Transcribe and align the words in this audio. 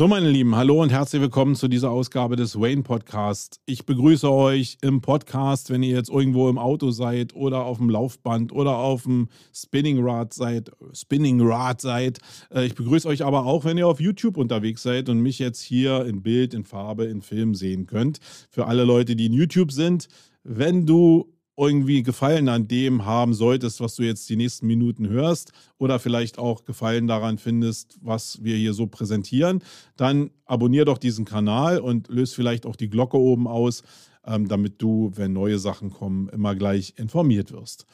So, 0.00 0.08
meine 0.08 0.30
Lieben, 0.30 0.56
hallo 0.56 0.80
und 0.80 0.88
herzlich 0.88 1.20
willkommen 1.20 1.54
zu 1.54 1.68
dieser 1.68 1.90
Ausgabe 1.90 2.34
des 2.34 2.58
Wayne 2.58 2.82
Podcast. 2.82 3.60
Ich 3.66 3.84
begrüße 3.84 4.32
euch 4.32 4.78
im 4.80 5.02
Podcast, 5.02 5.68
wenn 5.68 5.82
ihr 5.82 5.94
jetzt 5.94 6.08
irgendwo 6.08 6.48
im 6.48 6.56
Auto 6.56 6.90
seid 6.90 7.34
oder 7.34 7.66
auf 7.66 7.76
dem 7.76 7.90
Laufband 7.90 8.50
oder 8.50 8.78
auf 8.78 9.02
dem 9.02 9.28
Spinning 9.52 9.98
Rad 10.02 10.32
seid. 10.32 10.70
Spinning 10.94 11.42
Rad 11.42 11.82
seid. 11.82 12.18
Äh, 12.50 12.64
ich 12.64 12.74
begrüße 12.76 13.06
euch 13.06 13.22
aber 13.26 13.44
auch, 13.44 13.66
wenn 13.66 13.76
ihr 13.76 13.86
auf 13.86 14.00
YouTube 14.00 14.38
unterwegs 14.38 14.82
seid 14.82 15.10
und 15.10 15.20
mich 15.20 15.38
jetzt 15.38 15.60
hier 15.60 16.06
in 16.06 16.22
Bild, 16.22 16.54
in 16.54 16.64
Farbe, 16.64 17.04
in 17.04 17.20
Film 17.20 17.54
sehen 17.54 17.84
könnt. 17.84 18.20
Für 18.48 18.68
alle 18.68 18.84
Leute, 18.84 19.16
die 19.16 19.26
in 19.26 19.34
YouTube 19.34 19.70
sind, 19.70 20.08
wenn 20.44 20.86
du 20.86 21.30
irgendwie 21.60 22.02
Gefallen 22.02 22.48
an 22.48 22.68
dem 22.68 23.04
haben 23.04 23.34
solltest, 23.34 23.80
was 23.80 23.94
du 23.94 24.02
jetzt 24.02 24.28
die 24.30 24.36
nächsten 24.36 24.66
Minuten 24.66 25.08
hörst 25.08 25.52
oder 25.78 25.98
vielleicht 25.98 26.38
auch 26.38 26.64
Gefallen 26.64 27.06
daran 27.06 27.36
findest, 27.36 27.98
was 28.00 28.42
wir 28.42 28.56
hier 28.56 28.72
so 28.72 28.86
präsentieren, 28.86 29.62
dann 29.96 30.30
abonnier 30.46 30.86
doch 30.86 30.98
diesen 30.98 31.26
Kanal 31.26 31.78
und 31.78 32.08
löse 32.08 32.34
vielleicht 32.34 32.64
auch 32.64 32.76
die 32.76 32.88
Glocke 32.88 33.18
oben 33.18 33.46
aus, 33.46 33.82
ähm, 34.24 34.48
damit 34.48 34.80
du, 34.80 35.12
wenn 35.14 35.34
neue 35.34 35.58
Sachen 35.58 35.90
kommen, 35.90 36.28
immer 36.30 36.54
gleich 36.54 36.94
informiert 36.96 37.52
wirst. 37.52 37.84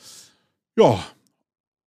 Ja, 0.77 1.05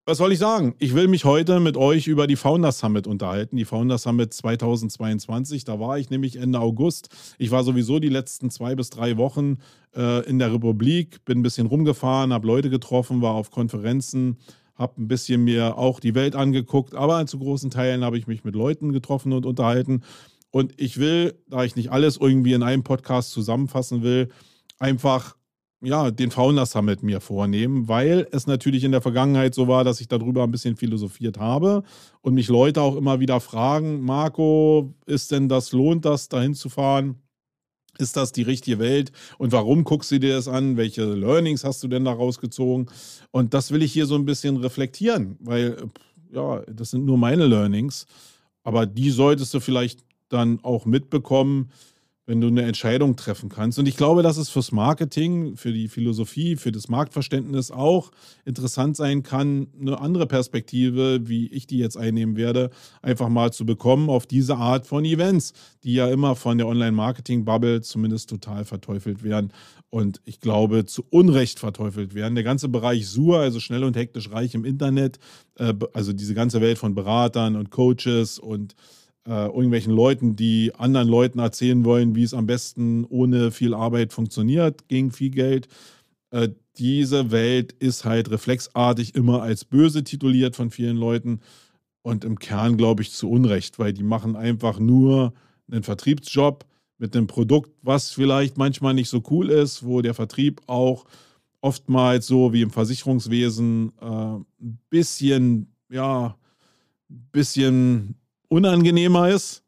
was 0.09 0.17
soll 0.17 0.31
ich 0.31 0.39
sagen? 0.39 0.73
Ich 0.79 0.95
will 0.95 1.07
mich 1.07 1.23
heute 1.23 1.59
mit 1.59 1.77
euch 1.77 2.07
über 2.07 2.25
die 2.25 2.35
Founder 2.35 2.71
Summit 2.71 3.05
unterhalten. 3.05 3.57
Die 3.57 3.63
Founder 3.63 3.99
Summit 3.99 4.33
2022. 4.33 5.65
Da 5.65 5.79
war 5.79 5.99
ich 5.99 6.09
nämlich 6.09 6.38
Ende 6.38 6.59
August. 6.59 7.09
Ich 7.38 7.52
war 7.52 7.63
sowieso 7.63 7.99
die 7.99 8.09
letzten 8.09 8.49
zwei 8.49 8.73
bis 8.73 8.89
drei 8.89 9.17
Wochen 9.17 9.59
äh, 9.95 10.27
in 10.27 10.39
der 10.39 10.52
Republik, 10.52 11.23
bin 11.25 11.37
ein 11.37 11.43
bisschen 11.43 11.67
rumgefahren, 11.67 12.33
habe 12.33 12.47
Leute 12.47 12.71
getroffen, 12.71 13.21
war 13.21 13.35
auf 13.35 13.52
Konferenzen, 13.52 14.37
habe 14.73 14.99
ein 14.99 15.07
bisschen 15.07 15.43
mir 15.43 15.77
auch 15.77 15.99
die 15.99 16.15
Welt 16.15 16.35
angeguckt. 16.35 16.95
Aber 16.95 17.23
zu 17.27 17.37
großen 17.37 17.69
Teilen 17.69 18.03
habe 18.03 18.17
ich 18.17 18.25
mich 18.25 18.43
mit 18.43 18.55
Leuten 18.55 18.91
getroffen 18.91 19.31
und 19.31 19.45
unterhalten. 19.45 20.02
Und 20.49 20.73
ich 20.77 20.97
will, 20.97 21.37
da 21.47 21.63
ich 21.63 21.75
nicht 21.75 21.91
alles 21.91 22.17
irgendwie 22.17 22.53
in 22.53 22.63
einem 22.63 22.81
Podcast 22.81 23.30
zusammenfassen 23.30 24.02
will, 24.02 24.30
einfach 24.80 25.35
ja, 25.81 26.11
den 26.11 26.31
Founder 26.31 26.66
Summit 26.66 27.03
mir 27.03 27.22
vornehmen, 27.22 27.88
weil 27.88 28.27
es 28.31 28.47
natürlich 28.47 28.83
in 28.83 28.91
der 28.91 29.02
Vergangenheit 29.02 29.55
so 29.55 29.67
war, 29.67 29.83
dass 29.83 30.02
ich 30.02 30.08
darüber 30.08 30.44
ein 30.44 30.52
bisschen 30.52 30.75
philosophiert 30.75 31.39
habe 31.39 31.83
und 32.21 32.33
mich 32.33 32.49
Leute 32.49 32.81
auch 32.81 32.95
immer 32.95 33.19
wieder 33.19 33.39
fragen, 33.39 34.02
Marco, 34.02 34.94
ist 35.05 35.31
denn 35.31 35.47
das, 35.47 35.71
lohnt 35.71 36.03
das, 36.05 36.27
dahin 36.27 36.53
zu 36.53 36.69
fahren? 36.69 37.16
Ist 37.97 38.16
das 38.16 38.31
die 38.31 38.44
richtige 38.44 38.80
Welt? 38.80 39.11
Und 39.38 39.52
warum 39.52 39.83
guckst 39.83 40.11
du 40.11 40.19
dir 40.19 40.36
das 40.36 40.47
an? 40.47 40.77
Welche 40.77 41.03
Learnings 41.03 41.63
hast 41.63 41.83
du 41.83 41.88
denn 41.88 42.05
da 42.05 42.14
rausgezogen? 42.14 42.89
Und 43.31 43.53
das 43.53 43.71
will 43.71 43.81
ich 43.81 43.91
hier 43.91 44.05
so 44.05 44.16
ein 44.16 44.25
bisschen 44.25 44.58
reflektieren, 44.58 45.38
weil, 45.39 45.77
ja, 46.31 46.61
das 46.61 46.91
sind 46.91 47.05
nur 47.05 47.17
meine 47.17 47.45
Learnings, 47.45 48.05
aber 48.64 48.86
die 48.86 49.11
solltest 49.11 49.54
du 49.54 49.59
vielleicht 49.59 50.04
dann 50.30 50.59
auch 50.64 50.86
mitbekommen, 50.86 51.71
wenn 52.30 52.42
du 52.42 52.48
eine 52.48 52.62
Entscheidung 52.62 53.16
treffen 53.16 53.50
kannst. 53.50 53.80
Und 53.80 53.88
ich 53.88 53.98
glaube, 53.98 54.22
dass 54.22 54.38
es 54.38 54.50
fürs 54.50 54.72
Marketing, 54.72 55.58
für 55.58 55.73
die 55.73 55.88
Philosophie, 55.88 56.58
für 56.58 56.72
das 56.72 56.88
Marktverständnis 56.88 57.72
auch 57.72 58.12
interessant 58.45 58.95
sein 58.95 59.23
kann, 59.23 59.66
eine 59.82 60.00
andere 60.00 60.28
Perspektive, 60.28 61.28
wie 61.28 61.48
ich 61.48 61.66
die 61.66 61.80
jetzt 61.80 61.98
einnehmen 61.98 62.38
werde, 62.38 62.70
einfach 63.02 63.30
mal 63.30 63.52
zu 63.52 63.66
bekommen 63.66 64.12
auf 64.12 64.28
diese 64.28 64.58
Art 64.58 64.86
von 64.86 65.06
Events, 65.06 65.54
die 65.84 65.95
ja 65.95 66.08
immer 66.08 66.36
von 66.36 66.60
der 66.60 66.67
Online-Marketing-Bubble 66.67 67.82
zumindest 67.82 68.30
total 68.30 68.64
verteufelt 68.64 69.23
werden. 69.23 69.52
Und 69.90 70.22
ich 70.23 70.40
glaube, 70.40 70.86
zu 70.86 71.04
Unrecht 71.10 71.58
verteufelt 71.58 72.14
werden. 72.14 72.36
Der 72.36 72.44
ganze 72.44 72.70
Bereich 72.70 73.08
SUR, 73.08 73.40
also 73.40 73.60
schnell 73.60 73.84
und 73.84 73.98
hektisch 73.98 74.30
reich 74.32 74.54
im 74.54 74.66
Internet, 74.66 75.17
äh, 75.56 75.73
also 75.94 76.14
diese 76.14 76.36
ganze 76.36 76.61
Welt 76.61 76.78
von 76.78 76.94
Beratern 76.94 77.56
und 77.56 77.72
Coaches 77.72 78.38
und 78.38 78.76
äh, 79.30 79.45
irgendwelchen 79.45 79.94
Leuten, 79.94 80.36
die 80.36 80.73
anderen 80.76 81.08
Leuten 81.08 81.38
erzählen 81.38 81.86
wollen, 81.86 82.16
wie 82.16 82.23
es 82.23 82.34
am 82.34 82.48
besten 82.48 83.06
ohne 83.06 83.52
viel 83.52 83.76
Arbeit 83.76 84.12
funktioniert, 84.12 84.88
gegen 84.88 85.12
viel 85.12 85.30
Geld. 85.30 85.67
Äh, 86.32 86.50
diese 86.78 87.30
Welt 87.30 87.73
ist 87.73 88.06
halt 88.06 88.32
reflexartig 88.32 89.14
immer 89.14 89.44
als 89.44 89.66
böse 89.66 90.04
tituliert 90.04 90.56
von 90.56 90.72
vielen 90.72 90.98
Leuten 90.98 91.42
und 92.02 92.26
im 92.26 92.40
Kern 92.40 92.76
glaube 92.76 93.04
ich 93.04 93.12
zu 93.12 93.30
Unrecht, 93.30 93.78
weil 93.78 93.94
die 93.94 94.04
machen 94.04 94.36
einfach 94.36 94.80
nur 94.80 95.34
einen 95.72 95.84
Vertriebsjob 95.84 96.66
mit 96.98 97.16
einem 97.16 97.28
Produkt, 97.28 97.72
was 97.84 98.10
vielleicht 98.11 98.58
manchmal 98.58 98.96
nicht 98.96 99.10
so 99.10 99.22
cool 99.30 99.50
ist, 99.50 99.86
wo 99.86 100.02
der 100.02 100.16
Vertrieb 100.16 100.61
auch 100.66 101.06
oftmals 101.61 102.26
so 102.26 102.52
wie 102.52 102.64
im 102.64 102.72
Versicherungswesen 102.72 103.92
äh, 104.02 104.06
ein 104.06 104.80
bisschen, 104.90 105.67
ja, 105.90 106.36
bisschen 107.08 108.16
unangenehmer 108.49 109.30
ist. 109.30 109.64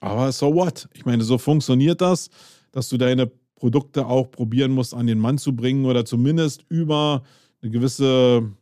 Aber 0.00 0.30
so 0.30 0.54
what? 0.54 0.88
Ich 0.94 1.04
meine, 1.04 1.24
so 1.24 1.38
funktioniert 1.38 2.00
das, 2.00 2.30
dass 2.70 2.88
du 2.88 2.96
deine 2.96 3.30
Produkte 3.56 4.06
auch 4.06 4.30
probieren 4.30 4.72
musst, 4.72 4.94
an 4.94 5.06
den 5.06 5.18
Mann 5.18 5.38
zu 5.38 5.56
bringen 5.56 5.86
oder 5.86 6.04
zumindest 6.04 6.64
über 6.68 7.24
eine 7.62 7.70
gewisse 7.70 8.52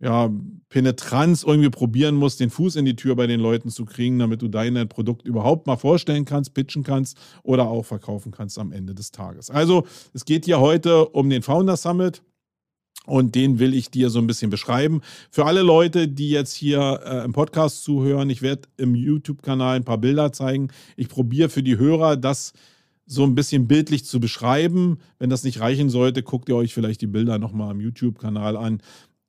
ja, 0.00 0.30
Penetranz 0.68 1.44
irgendwie 1.44 1.70
probieren 1.70 2.14
musst, 2.14 2.40
den 2.40 2.50
Fuß 2.50 2.76
in 2.76 2.84
die 2.84 2.96
Tür 2.96 3.16
bei 3.16 3.26
den 3.26 3.40
Leuten 3.40 3.70
zu 3.70 3.84
kriegen, 3.84 4.18
damit 4.18 4.42
du 4.42 4.48
dein 4.48 4.88
Produkt 4.88 5.26
überhaupt 5.26 5.66
mal 5.66 5.76
vorstellen 5.76 6.24
kannst, 6.24 6.54
pitchen 6.54 6.82
kannst 6.82 7.16
oder 7.42 7.68
auch 7.68 7.84
verkaufen 7.84 8.30
kannst 8.30 8.58
am 8.58 8.72
Ende 8.72 8.94
des 8.94 9.10
Tages. 9.10 9.50
Also 9.50 9.84
es 10.12 10.24
geht 10.24 10.44
hier 10.44 10.60
heute 10.60 11.08
um 11.08 11.30
den 11.30 11.42
Founder 11.42 11.76
Summit. 11.76 12.22
Und 13.06 13.34
den 13.34 13.58
will 13.58 13.74
ich 13.74 13.90
dir 13.90 14.08
so 14.08 14.18
ein 14.18 14.26
bisschen 14.26 14.50
beschreiben. 14.50 15.02
Für 15.30 15.44
alle 15.44 15.62
Leute, 15.62 16.08
die 16.08 16.30
jetzt 16.30 16.54
hier 16.54 17.00
äh, 17.04 17.24
im 17.24 17.32
Podcast 17.32 17.84
zuhören, 17.84 18.30
ich 18.30 18.40
werde 18.40 18.62
im 18.78 18.94
YouTube-Kanal 18.94 19.76
ein 19.76 19.84
paar 19.84 19.98
Bilder 19.98 20.32
zeigen. 20.32 20.68
Ich 20.96 21.08
probiere 21.08 21.50
für 21.50 21.62
die 21.62 21.76
Hörer 21.76 22.16
das 22.16 22.54
so 23.06 23.24
ein 23.24 23.34
bisschen 23.34 23.68
bildlich 23.68 24.04
zu 24.04 24.20
beschreiben. 24.20 24.98
Wenn 25.18 25.30
das 25.30 25.44
nicht 25.44 25.60
reichen 25.60 25.90
sollte, 25.90 26.22
guckt 26.22 26.48
ihr 26.48 26.56
euch 26.56 26.72
vielleicht 26.72 27.02
die 27.02 27.06
Bilder 27.06 27.38
nochmal 27.38 27.70
am 27.70 27.80
YouTube-Kanal 27.80 28.56
an. 28.56 28.80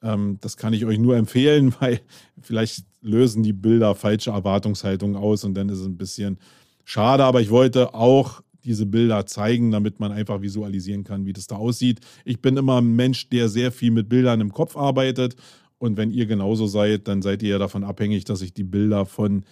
Ähm, 0.01 0.37
das 0.41 0.55
kann 0.57 0.73
ich 0.73 0.85
euch 0.85 0.97
nur 0.97 1.17
empfehlen, 1.17 1.73
weil 1.79 1.99
vielleicht 2.41 2.85
lösen 3.01 3.43
die 3.43 3.53
Bilder 3.53 3.95
falsche 3.95 4.31
Erwartungshaltungen 4.31 5.15
aus 5.15 5.43
und 5.43 5.53
dann 5.53 5.69
ist 5.69 5.79
es 5.79 5.85
ein 5.85 5.97
bisschen 5.97 6.39
schade. 6.85 7.23
Aber 7.25 7.41
ich 7.41 7.49
wollte 7.49 7.93
auch 7.93 8.41
diese 8.65 8.85
Bilder 8.85 9.25
zeigen, 9.25 9.71
damit 9.71 9.99
man 9.99 10.11
einfach 10.11 10.41
visualisieren 10.41 11.03
kann, 11.03 11.25
wie 11.25 11.33
das 11.33 11.47
da 11.47 11.55
aussieht. 11.55 11.99
Ich 12.25 12.41
bin 12.41 12.57
immer 12.57 12.81
ein 12.81 12.95
Mensch, 12.95 13.29
der 13.29 13.47
sehr 13.47 13.71
viel 13.71 13.91
mit 13.91 14.09
Bildern 14.09 14.41
im 14.41 14.51
Kopf 14.51 14.75
arbeitet. 14.75 15.35
Und 15.77 15.97
wenn 15.97 16.11
ihr 16.11 16.25
genauso 16.25 16.67
seid, 16.67 17.07
dann 17.07 17.21
seid 17.21 17.43
ihr 17.43 17.49
ja 17.49 17.57
davon 17.57 17.83
abhängig, 17.83 18.25
dass 18.25 18.41
ich 18.41 18.53
die 18.53 18.63
Bilder 18.63 19.05
von, 19.05 19.45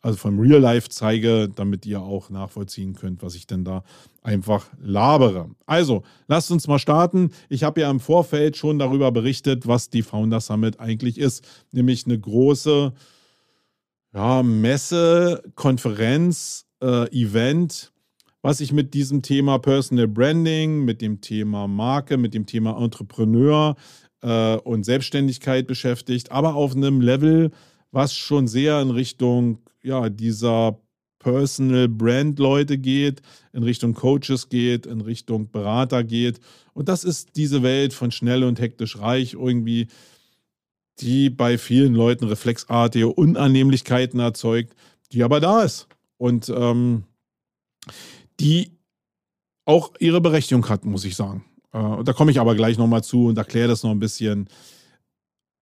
also 0.00 0.16
vom 0.16 0.38
Real 0.38 0.60
Life 0.60 0.88
zeige, 0.88 1.48
damit 1.48 1.84
ihr 1.86 2.00
auch 2.00 2.30
nachvollziehen 2.30 2.94
könnt, 2.94 3.22
was 3.22 3.34
ich 3.34 3.46
denn 3.46 3.64
da 3.64 3.82
einfach 4.22 4.66
labere. 4.80 5.50
Also, 5.66 6.02
lasst 6.28 6.50
uns 6.50 6.68
mal 6.68 6.78
starten. 6.78 7.30
Ich 7.48 7.64
habe 7.64 7.80
ja 7.80 7.90
im 7.90 8.00
Vorfeld 8.00 8.56
schon 8.56 8.78
darüber 8.78 9.10
berichtet, 9.10 9.66
was 9.66 9.90
die 9.90 10.02
Founder 10.02 10.40
Summit 10.40 10.78
eigentlich 10.78 11.18
ist, 11.18 11.46
nämlich 11.72 12.06
eine 12.06 12.18
große 12.18 12.92
ja, 14.12 14.42
Messe, 14.42 15.42
Konferenz, 15.54 16.66
äh, 16.82 17.08
Event, 17.10 17.92
was 18.42 18.58
sich 18.58 18.72
mit 18.72 18.94
diesem 18.94 19.22
Thema 19.22 19.58
Personal 19.58 20.08
Branding, 20.08 20.84
mit 20.84 21.02
dem 21.02 21.20
Thema 21.20 21.68
Marke, 21.68 22.16
mit 22.16 22.34
dem 22.34 22.46
Thema 22.46 22.80
Entrepreneur 22.82 23.76
äh, 24.22 24.56
und 24.56 24.84
Selbstständigkeit 24.84 25.66
beschäftigt, 25.66 26.32
aber 26.32 26.54
auf 26.54 26.74
einem 26.74 27.00
Level, 27.00 27.50
was 27.90 28.14
schon 28.14 28.48
sehr 28.48 28.80
in 28.80 28.90
Richtung 28.90 29.58
ja, 29.82 30.08
dieser 30.08 30.78
Personal 31.18 31.88
Brand 31.88 32.38
Leute 32.38 32.78
geht, 32.78 33.20
in 33.52 33.62
Richtung 33.62 33.94
Coaches 33.94 34.48
geht, 34.48 34.86
in 34.86 35.02
Richtung 35.02 35.50
Berater 35.50 36.02
geht. 36.02 36.40
Und 36.72 36.88
das 36.88 37.04
ist 37.04 37.36
diese 37.36 37.62
Welt 37.62 37.92
von 37.92 38.10
schnell 38.10 38.42
und 38.42 38.58
hektisch 38.58 38.98
reich 38.98 39.34
irgendwie, 39.34 39.88
die 41.00 41.30
bei 41.30 41.58
vielen 41.58 41.94
Leuten 41.94 42.26
reflexartige 42.26 43.08
Unannehmlichkeiten 43.08 44.18
erzeugt, 44.18 44.74
die 45.12 45.22
aber 45.22 45.40
da 45.40 45.62
ist. 45.62 45.88
Und 46.16 46.48
ähm, 46.48 47.04
die 48.40 48.78
auch 49.64 49.92
ihre 50.00 50.20
Berechtigung 50.20 50.68
hat, 50.68 50.84
muss 50.84 51.04
ich 51.04 51.14
sagen. 51.14 51.44
Äh, 51.72 52.02
da 52.04 52.12
komme 52.12 52.30
ich 52.30 52.40
aber 52.40 52.54
gleich 52.54 52.78
nochmal 52.78 53.04
zu 53.04 53.26
und 53.26 53.38
erkläre 53.38 53.68
das 53.68 53.82
noch 53.82 53.90
ein 53.90 54.00
bisschen. 54.00 54.48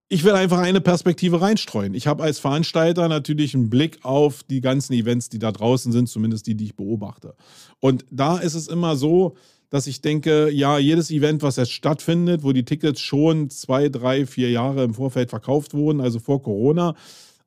Ich 0.09 0.25
will 0.25 0.33
einfach 0.33 0.59
eine 0.59 0.81
Perspektive 0.81 1.43
reinstreuen. 1.43 1.93
Ich 1.93 2.07
habe 2.07 2.23
als 2.23 2.39
Veranstalter 2.39 3.09
natürlich 3.09 3.55
einen 3.55 3.69
Blick 3.69 4.05
auf 4.05 4.43
die 4.43 4.63
ganzen 4.63 4.95
Events, 4.95 5.29
die 5.29 5.39
da 5.39 5.53
draußen 5.53 5.93
sind, 5.93 6.09
zumindest 6.09 6.47
die, 6.47 6.55
die 6.55 6.65
ich 6.65 6.77
beobachte. 6.77 7.35
Und 7.81 8.07
da 8.11 8.39
ist 8.39 8.55
es 8.55 8.69
immer 8.69 8.97
so, 8.97 9.37
dass 9.69 9.87
ich 9.87 10.01
denke, 10.01 10.51
ja, 10.51 10.79
jedes 10.79 11.11
Event, 11.11 11.43
was 11.43 11.57
jetzt 11.57 11.73
stattfindet, 11.73 12.43
wo 12.43 12.53
die 12.53 12.65
Tickets 12.65 13.03
schon 13.03 13.51
zwei, 13.51 13.91
drei, 13.91 14.25
vier 14.25 14.51
Jahre 14.51 14.83
im 14.83 14.95
Vorfeld 14.95 15.29
verkauft 15.29 15.75
wurden, 15.75 16.01
also 16.01 16.21
vor 16.21 16.43
Corona, 16.43 16.95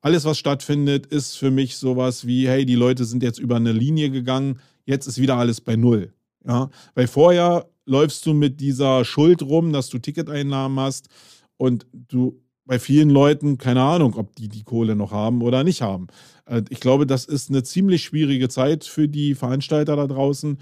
alles, 0.00 0.24
was 0.24 0.38
stattfindet, 0.38 1.06
ist 1.06 1.36
für 1.36 1.50
mich 1.50 1.76
sowas 1.76 2.26
wie, 2.26 2.46
hey, 2.46 2.64
die 2.64 2.76
Leute 2.76 3.04
sind 3.04 3.24
jetzt 3.24 3.38
über 3.38 3.56
eine 3.56 3.72
Linie 3.72 4.10
gegangen, 4.10 4.60
jetzt 4.84 5.06
ist 5.06 5.20
wieder 5.20 5.36
alles 5.36 5.60
bei 5.60 5.76
Null. 5.76 6.12
Ja? 6.46 6.70
Weil 6.94 7.06
vorher 7.06 7.66
läufst 7.84 8.26
du 8.26 8.34
mit 8.34 8.60
dieser 8.60 9.04
Schuld 9.04 9.42
rum, 9.42 9.72
dass 9.72 9.88
du 9.88 9.98
Ticketeinnahmen 9.98 10.78
hast 10.78 11.08
und 11.56 11.86
du 11.92 12.40
bei 12.64 12.78
vielen 12.78 13.10
Leuten, 13.10 13.58
keine 13.58 13.82
Ahnung, 13.82 14.14
ob 14.14 14.36
die 14.36 14.48
die 14.48 14.62
Kohle 14.62 14.94
noch 14.94 15.10
haben 15.10 15.42
oder 15.42 15.64
nicht 15.64 15.82
haben. 15.82 16.06
Äh, 16.46 16.62
ich 16.68 16.80
glaube, 16.80 17.06
das 17.06 17.24
ist 17.24 17.50
eine 17.50 17.62
ziemlich 17.62 18.02
schwierige 18.02 18.48
Zeit 18.48 18.84
für 18.84 19.08
die 19.08 19.34
Veranstalter 19.34 19.96
da 19.96 20.06
draußen. 20.06 20.58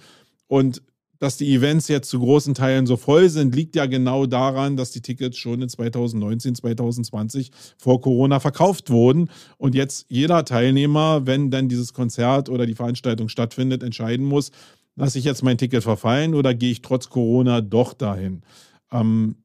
Und 0.46 0.82
dass 1.20 1.37
die 1.37 1.55
Events 1.55 1.87
jetzt 1.88 2.08
zu 2.08 2.19
großen 2.19 2.55
Teilen 2.55 2.87
so 2.87 2.96
voll 2.96 3.28
sind, 3.28 3.55
liegt 3.55 3.76
ja 3.76 3.84
genau 3.84 4.25
daran, 4.25 4.76
dass 4.76 4.90
die 4.90 5.02
Tickets 5.02 5.37
schon 5.37 5.61
in 5.61 5.69
2019, 5.69 6.55
2020 6.55 7.50
vor 7.76 8.00
Corona 8.00 8.40
verkauft 8.40 8.88
wurden. 8.88 9.31
Und 9.58 9.75
jetzt 9.75 10.06
jeder 10.08 10.46
Teilnehmer, 10.46 11.26
wenn 11.26 11.50
dann 11.50 11.69
dieses 11.69 11.93
Konzert 11.93 12.49
oder 12.49 12.64
die 12.64 12.75
Veranstaltung 12.75 13.28
stattfindet, 13.28 13.82
entscheiden 13.82 14.25
muss, 14.25 14.50
lasse 14.96 15.19
ich 15.19 15.26
jetzt 15.26 15.44
mein 15.44 15.58
Ticket 15.58 15.82
verfallen 15.82 16.34
oder 16.34 16.55
gehe 16.55 16.72
ich 16.72 16.81
trotz 16.81 17.11
Corona 17.11 17.61
doch 17.61 17.93
dahin. 17.93 18.40
Ähm, 18.90 19.37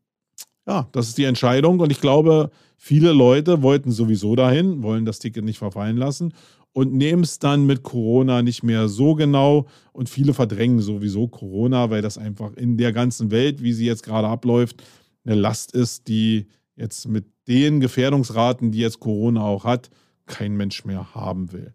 ja, 0.66 0.88
das 0.94 1.10
ist 1.10 1.18
die 1.18 1.26
Entscheidung. 1.26 1.82
Und 1.82 1.92
ich 1.92 2.00
glaube, 2.00 2.52
viele 2.78 3.12
Leute 3.12 3.62
wollten 3.62 3.92
sowieso 3.92 4.38
dahin, 4.38 4.82
wollen 4.82 5.04
das 5.04 5.20
Ticket 5.20 5.44
nicht 5.44 5.60
verfallen 5.60 5.98
lassen 5.98 6.34
und 6.76 6.94
nehmen 6.94 7.24
es 7.24 7.40
dann 7.40 7.66
mit 7.66 7.84
Corona 7.84 8.42
nicht 8.42 8.62
mehr 8.62 8.90
so 8.90 9.16
genau. 9.16 9.66
Und 9.94 10.10
viele 10.10 10.34
verdrängen 10.34 10.82
sowieso 10.82 11.30
Corona, 11.30 11.90
weil 11.90 12.02
das 12.02 12.18
einfach 12.18 12.52
in 12.56 12.76
der 12.76 12.92
ganzen 12.92 13.32
Welt, 13.32 13.64
wie 13.64 13.72
sie 13.72 13.86
jetzt 13.86 14.04
gerade 14.04 14.28
abläuft, 14.28 14.84
eine 15.24 15.36
Last 15.36 15.74
ist, 15.74 16.10
die 16.10 16.48
jetzt 16.76 17.08
mit 17.08 17.28
den 17.48 17.80
Gefährdungsraten, 17.80 18.74
die 18.74 18.80
jetzt 18.80 19.00
Corona 19.00 19.42
auch 19.42 19.64
hat, 19.64 19.90
kein 20.26 20.58
Mensch 20.58 20.84
mehr 20.84 21.16
haben 21.16 21.54
will. 21.54 21.74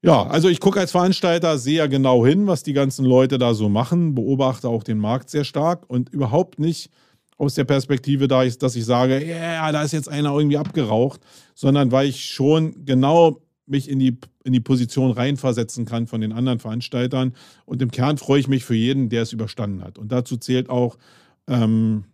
Ja, 0.00 0.26
also 0.26 0.48
ich 0.48 0.60
gucke 0.60 0.80
als 0.80 0.92
Veranstalter 0.92 1.58
sehr 1.58 1.86
genau 1.86 2.24
hin, 2.24 2.46
was 2.46 2.62
die 2.62 2.72
ganzen 2.72 3.04
Leute 3.04 3.36
da 3.36 3.52
so 3.52 3.68
machen, 3.68 4.14
beobachte 4.14 4.70
auch 4.70 4.82
den 4.82 4.98
Markt 4.98 5.28
sehr 5.28 5.44
stark 5.44 5.84
und 5.88 6.08
überhaupt 6.08 6.58
nicht 6.58 6.90
aus 7.36 7.52
der 7.52 7.64
Perspektive, 7.64 8.28
dass 8.28 8.76
ich 8.76 8.86
sage, 8.86 9.22
ja, 9.22 9.36
yeah, 9.36 9.72
da 9.72 9.82
ist 9.82 9.92
jetzt 9.92 10.08
einer 10.08 10.34
irgendwie 10.34 10.56
abgeraucht, 10.56 11.20
sondern 11.54 11.92
weil 11.92 12.08
ich 12.08 12.24
schon 12.24 12.86
genau 12.86 13.42
mich 13.66 13.88
in 13.88 13.98
die, 13.98 14.18
in 14.44 14.52
die 14.52 14.60
Position 14.60 15.10
reinversetzen 15.10 15.84
kann 15.84 16.06
von 16.06 16.20
den 16.20 16.32
anderen 16.32 16.58
Veranstaltern. 16.58 17.34
Und 17.64 17.82
im 17.82 17.90
Kern 17.90 18.18
freue 18.18 18.40
ich 18.40 18.48
mich 18.48 18.64
für 18.64 18.74
jeden, 18.74 19.08
der 19.08 19.22
es 19.22 19.32
überstanden 19.32 19.82
hat. 19.82 19.98
Und 19.98 20.12
dazu 20.12 20.36
zählt 20.36 20.70
auch 20.70 20.96
ähm, 21.48 22.04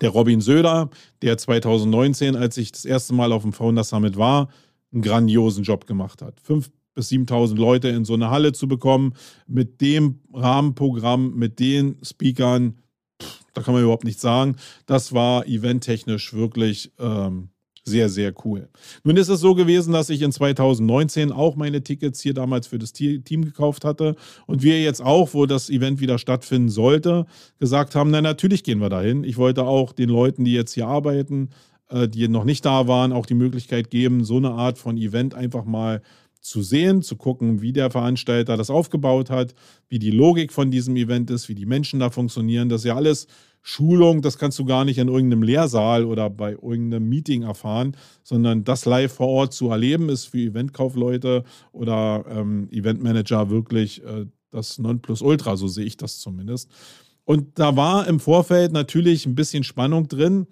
der 0.00 0.10
Robin 0.10 0.40
Söder, 0.40 0.90
der 1.22 1.38
2019, 1.38 2.36
als 2.36 2.56
ich 2.56 2.72
das 2.72 2.84
erste 2.84 3.14
Mal 3.14 3.32
auf 3.32 3.42
dem 3.42 3.52
Founder 3.52 3.84
Summit 3.84 4.16
war, 4.16 4.48
einen 4.92 5.02
grandiosen 5.02 5.64
Job 5.64 5.86
gemacht 5.86 6.22
hat. 6.22 6.40
Fünf 6.40 6.70
bis 6.94 7.08
7000 7.08 7.58
Leute 7.58 7.88
in 7.88 8.04
so 8.04 8.14
eine 8.14 8.30
Halle 8.30 8.52
zu 8.52 8.66
bekommen, 8.66 9.14
mit 9.46 9.80
dem 9.80 10.20
Rahmenprogramm, 10.32 11.34
mit 11.34 11.60
den 11.60 11.96
Speakern, 12.02 12.78
pff, 13.22 13.44
da 13.54 13.62
kann 13.62 13.74
man 13.74 13.82
überhaupt 13.82 14.04
nichts 14.04 14.22
sagen. 14.22 14.56
Das 14.86 15.12
war 15.12 15.46
eventtechnisch 15.46 16.34
wirklich 16.34 16.92
ähm, 16.98 17.50
sehr, 17.90 18.08
sehr 18.08 18.32
cool. 18.44 18.68
Nun 19.04 19.16
ist 19.16 19.28
es 19.28 19.40
so 19.40 19.54
gewesen, 19.54 19.92
dass 19.92 20.08
ich 20.10 20.22
in 20.22 20.32
2019 20.32 21.32
auch 21.32 21.56
meine 21.56 21.82
Tickets 21.82 22.20
hier 22.20 22.34
damals 22.34 22.66
für 22.66 22.78
das 22.78 22.92
Team 22.92 23.44
gekauft 23.44 23.84
hatte 23.84 24.16
und 24.46 24.62
wir 24.62 24.80
jetzt 24.82 25.02
auch, 25.02 25.34
wo 25.34 25.46
das 25.46 25.68
Event 25.68 26.00
wieder 26.00 26.18
stattfinden 26.18 26.68
sollte, 26.68 27.26
gesagt 27.58 27.94
haben, 27.94 28.10
na 28.10 28.22
natürlich 28.22 28.64
gehen 28.64 28.80
wir 28.80 28.88
dahin. 28.88 29.24
Ich 29.24 29.36
wollte 29.36 29.64
auch 29.64 29.92
den 29.92 30.08
Leuten, 30.08 30.44
die 30.44 30.52
jetzt 30.52 30.72
hier 30.72 30.86
arbeiten, 30.86 31.50
äh, 31.90 32.08
die 32.08 32.28
noch 32.28 32.44
nicht 32.44 32.64
da 32.64 32.86
waren, 32.86 33.12
auch 33.12 33.26
die 33.26 33.34
Möglichkeit 33.34 33.90
geben, 33.90 34.24
so 34.24 34.36
eine 34.36 34.52
Art 34.52 34.78
von 34.78 34.96
Event 34.96 35.34
einfach 35.34 35.64
mal 35.64 36.02
zu 36.40 36.62
sehen, 36.62 37.02
zu 37.02 37.16
gucken, 37.16 37.60
wie 37.60 37.72
der 37.72 37.90
Veranstalter 37.90 38.56
das 38.56 38.70
aufgebaut 38.70 39.30
hat, 39.30 39.54
wie 39.88 39.98
die 39.98 40.10
Logik 40.10 40.52
von 40.52 40.70
diesem 40.70 40.96
Event 40.96 41.30
ist, 41.30 41.48
wie 41.48 41.54
die 41.54 41.66
Menschen 41.66 42.00
da 42.00 42.10
funktionieren. 42.10 42.68
Das 42.68 42.82
ist 42.82 42.86
ja 42.86 42.96
alles 42.96 43.26
Schulung, 43.62 44.22
das 44.22 44.38
kannst 44.38 44.58
du 44.58 44.64
gar 44.64 44.84
nicht 44.86 44.98
in 44.98 45.08
irgendeinem 45.08 45.42
Lehrsaal 45.42 46.04
oder 46.04 46.30
bei 46.30 46.52
irgendeinem 46.52 47.08
Meeting 47.08 47.42
erfahren, 47.42 47.94
sondern 48.22 48.64
das 48.64 48.86
live 48.86 49.12
vor 49.12 49.28
Ort 49.28 49.52
zu 49.52 49.68
erleben, 49.68 50.08
ist 50.08 50.26
für 50.26 50.38
Eventkaufleute 50.38 51.44
oder 51.72 52.24
ähm, 52.28 52.68
Eventmanager 52.70 53.50
wirklich 53.50 54.02
äh, 54.04 54.24
das 54.50 54.78
Nonplusultra, 54.78 55.56
so 55.56 55.68
sehe 55.68 55.84
ich 55.84 55.98
das 55.98 56.18
zumindest. 56.18 56.70
Und 57.24 57.58
da 57.58 57.76
war 57.76 58.08
im 58.08 58.18
Vorfeld 58.18 58.72
natürlich 58.72 59.26
ein 59.26 59.34
bisschen 59.34 59.62
Spannung 59.62 60.08
drin, 60.08 60.46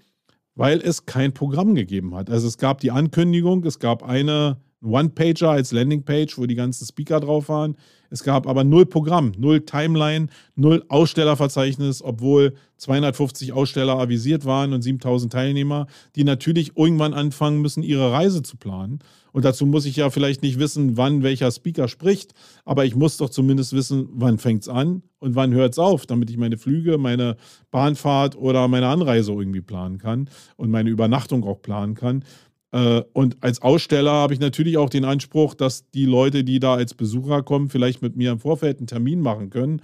weil 0.54 0.80
es 0.80 1.06
kein 1.06 1.32
Programm 1.32 1.74
gegeben 1.74 2.14
hat. 2.14 2.30
Also 2.30 2.46
es 2.46 2.58
gab 2.58 2.80
die 2.80 2.90
Ankündigung, 2.90 3.64
es 3.64 3.78
gab 3.78 4.02
eine 4.02 4.58
One-Pager 4.82 5.50
als 5.50 5.72
Landingpage, 5.72 6.38
wo 6.38 6.46
die 6.46 6.54
ganzen 6.54 6.86
Speaker 6.86 7.20
drauf 7.20 7.48
waren. 7.48 7.76
Es 8.10 8.22
gab 8.22 8.46
aber 8.46 8.64
null 8.64 8.86
Programm, 8.86 9.32
null 9.36 9.60
Timeline, 9.60 10.28
null 10.54 10.84
Ausstellerverzeichnis, 10.88 12.02
obwohl 12.02 12.54
250 12.78 13.52
Aussteller 13.52 13.98
avisiert 13.98 14.44
waren 14.44 14.72
und 14.72 14.82
7000 14.82 15.32
Teilnehmer, 15.32 15.86
die 16.16 16.24
natürlich 16.24 16.76
irgendwann 16.76 17.12
anfangen 17.12 17.60
müssen, 17.60 17.82
ihre 17.82 18.12
Reise 18.12 18.42
zu 18.42 18.56
planen. 18.56 19.00
Und 19.32 19.44
dazu 19.44 19.66
muss 19.66 19.84
ich 19.84 19.96
ja 19.96 20.10
vielleicht 20.10 20.42
nicht 20.42 20.58
wissen, 20.58 20.96
wann 20.96 21.22
welcher 21.22 21.50
Speaker 21.50 21.86
spricht, 21.88 22.32
aber 22.64 22.84
ich 22.86 22.96
muss 22.96 23.18
doch 23.18 23.28
zumindest 23.28 23.72
wissen, 23.72 24.08
wann 24.12 24.38
fängt 24.38 24.62
es 24.62 24.68
an 24.68 25.02
und 25.18 25.34
wann 25.34 25.52
hört 25.52 25.72
es 25.72 25.78
auf, 25.78 26.06
damit 26.06 26.30
ich 26.30 26.38
meine 26.38 26.56
Flüge, 26.56 26.98
meine 26.98 27.36
Bahnfahrt 27.70 28.36
oder 28.36 28.66
meine 28.68 28.88
Anreise 28.88 29.32
irgendwie 29.32 29.60
planen 29.60 29.98
kann 29.98 30.30
und 30.56 30.70
meine 30.70 30.90
Übernachtung 30.90 31.44
auch 31.44 31.60
planen 31.60 31.94
kann. 31.94 32.24
Äh, 32.72 33.02
und 33.12 33.36
als 33.40 33.62
Aussteller 33.62 34.12
habe 34.12 34.34
ich 34.34 34.40
natürlich 34.40 34.76
auch 34.76 34.90
den 34.90 35.04
Anspruch, 35.04 35.54
dass 35.54 35.88
die 35.90 36.06
Leute, 36.06 36.44
die 36.44 36.60
da 36.60 36.74
als 36.74 36.94
Besucher 36.94 37.42
kommen, 37.42 37.70
vielleicht 37.70 38.02
mit 38.02 38.16
mir 38.16 38.32
im 38.32 38.40
Vorfeld 38.40 38.78
einen 38.78 38.86
Termin 38.86 39.20
machen 39.20 39.50
können. 39.50 39.82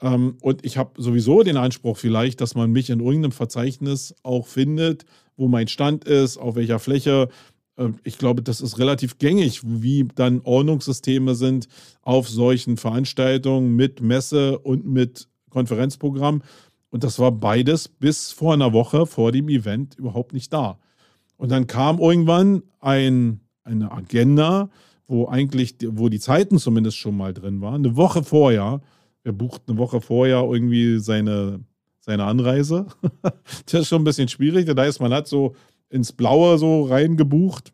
Ähm, 0.00 0.36
und 0.42 0.64
ich 0.64 0.76
habe 0.76 1.00
sowieso 1.00 1.42
den 1.42 1.56
Anspruch 1.56 1.96
vielleicht, 1.96 2.40
dass 2.40 2.54
man 2.54 2.70
mich 2.70 2.90
in 2.90 3.00
irgendeinem 3.00 3.32
Verzeichnis 3.32 4.14
auch 4.22 4.46
findet, 4.46 5.04
wo 5.36 5.48
mein 5.48 5.68
Stand 5.68 6.04
ist, 6.04 6.36
auf 6.36 6.56
welcher 6.56 6.78
Fläche. 6.78 7.28
Ähm, 7.78 7.96
ich 8.04 8.18
glaube, 8.18 8.42
das 8.42 8.60
ist 8.60 8.78
relativ 8.78 9.18
gängig, 9.18 9.62
wie 9.64 10.06
dann 10.14 10.40
Ordnungssysteme 10.42 11.34
sind 11.34 11.68
auf 12.02 12.28
solchen 12.28 12.76
Veranstaltungen 12.76 13.74
mit 13.74 14.02
Messe 14.02 14.58
und 14.58 14.86
mit 14.86 15.28
Konferenzprogramm. 15.48 16.42
Und 16.90 17.04
das 17.04 17.18
war 17.18 17.32
beides 17.32 17.88
bis 17.88 18.32
vor 18.32 18.52
einer 18.54 18.72
Woche 18.72 19.06
vor 19.06 19.32
dem 19.32 19.48
Event 19.48 19.94
überhaupt 19.96 20.32
nicht 20.34 20.52
da. 20.52 20.78
Und 21.36 21.50
dann 21.50 21.66
kam 21.66 21.98
irgendwann 21.98 22.62
ein, 22.80 23.40
eine 23.62 23.92
Agenda, 23.92 24.70
wo 25.06 25.26
eigentlich, 25.26 25.76
wo 25.86 26.08
die 26.08 26.20
Zeiten 26.20 26.58
zumindest 26.58 26.96
schon 26.96 27.16
mal 27.16 27.32
drin 27.32 27.60
waren. 27.60 27.84
Eine 27.84 27.96
Woche 27.96 28.22
vorher, 28.22 28.80
er 29.22 29.32
bucht 29.32 29.62
eine 29.66 29.78
Woche 29.78 30.00
vorher 30.00 30.42
irgendwie 30.42 30.98
seine, 30.98 31.60
seine 32.00 32.24
Anreise. 32.24 32.86
das 33.66 33.82
ist 33.82 33.88
schon 33.88 34.02
ein 34.02 34.04
bisschen 34.04 34.28
schwierig. 34.28 34.66
Das 34.66 34.76
heißt, 34.76 35.00
man 35.00 35.12
hat 35.12 35.28
so 35.28 35.54
ins 35.90 36.12
Blaue 36.12 36.58
so 36.58 36.84
reingebucht, 36.84 37.72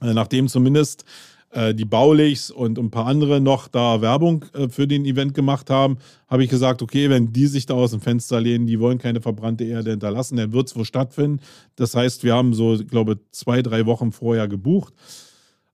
äh, 0.00 0.12
nachdem 0.12 0.48
zumindest 0.48 1.04
äh, 1.50 1.74
die 1.74 1.84
Baulichs 1.84 2.50
und 2.50 2.78
ein 2.78 2.90
paar 2.90 3.06
andere 3.06 3.40
noch 3.40 3.68
da 3.68 4.00
Werbung 4.00 4.44
äh, 4.54 4.68
für 4.68 4.86
den 4.86 5.04
Event 5.04 5.34
gemacht 5.34 5.70
haben, 5.70 5.98
habe 6.28 6.44
ich 6.44 6.50
gesagt, 6.50 6.82
okay, 6.82 7.10
wenn 7.10 7.32
die 7.32 7.46
sich 7.46 7.66
da 7.66 7.74
aus 7.74 7.90
dem 7.90 8.00
Fenster 8.00 8.40
lehnen, 8.40 8.66
die 8.66 8.78
wollen 8.78 8.98
keine 8.98 9.20
verbrannte 9.20 9.64
Erde 9.64 9.90
hinterlassen, 9.90 10.36
dann 10.36 10.52
wird 10.52 10.68
es 10.68 10.76
wohl 10.76 10.84
stattfinden. 10.84 11.40
Das 11.76 11.94
heißt, 11.94 12.22
wir 12.24 12.34
haben 12.34 12.54
so, 12.54 12.74
ich 12.74 12.88
glaube, 12.88 13.18
zwei, 13.32 13.62
drei 13.62 13.86
Wochen 13.86 14.12
vorher 14.12 14.48
gebucht. 14.48 14.94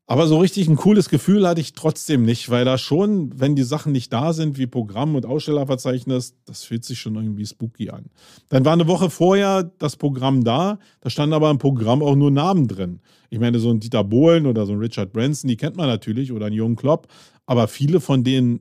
Aber 0.08 0.28
so 0.28 0.38
richtig 0.38 0.68
ein 0.68 0.76
cooles 0.76 1.08
Gefühl 1.08 1.48
hatte 1.48 1.60
ich 1.60 1.72
trotzdem 1.72 2.24
nicht, 2.24 2.48
weil 2.48 2.64
da 2.64 2.78
schon, 2.78 3.32
wenn 3.40 3.56
die 3.56 3.64
Sachen 3.64 3.90
nicht 3.90 4.12
da 4.12 4.32
sind, 4.32 4.56
wie 4.56 4.68
Programm 4.68 5.16
und 5.16 5.26
Ausstellerverzeichnis, 5.26 6.36
das 6.44 6.62
fühlt 6.62 6.84
sich 6.84 7.00
schon 7.00 7.16
irgendwie 7.16 7.44
spooky 7.44 7.90
an. 7.90 8.04
Dann 8.48 8.64
war 8.64 8.72
eine 8.72 8.86
Woche 8.86 9.10
vorher 9.10 9.64
das 9.64 9.96
Programm 9.96 10.44
da, 10.44 10.78
da 11.00 11.10
standen 11.10 11.32
aber 11.32 11.50
im 11.50 11.58
Programm 11.58 12.04
auch 12.04 12.14
nur 12.14 12.30
Namen 12.30 12.68
drin. 12.68 13.00
Ich 13.30 13.40
meine, 13.40 13.58
so 13.58 13.70
ein 13.70 13.80
Dieter 13.80 14.04
Bohlen 14.04 14.46
oder 14.46 14.64
so 14.64 14.74
ein 14.74 14.78
Richard 14.78 15.12
Branson, 15.12 15.48
die 15.48 15.56
kennt 15.56 15.76
man 15.76 15.88
natürlich, 15.88 16.30
oder 16.30 16.46
ein 16.46 16.52
Jürgen 16.52 16.76
Klopp, 16.76 17.08
aber 17.44 17.66
viele 17.66 18.00
von 18.00 18.22
den 18.22 18.60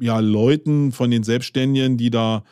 ja, 0.00 0.20
Leuten, 0.20 0.92
von 0.92 1.10
den 1.10 1.24
Selbstständigen, 1.24 1.98
die 1.98 2.08
da 2.08 2.42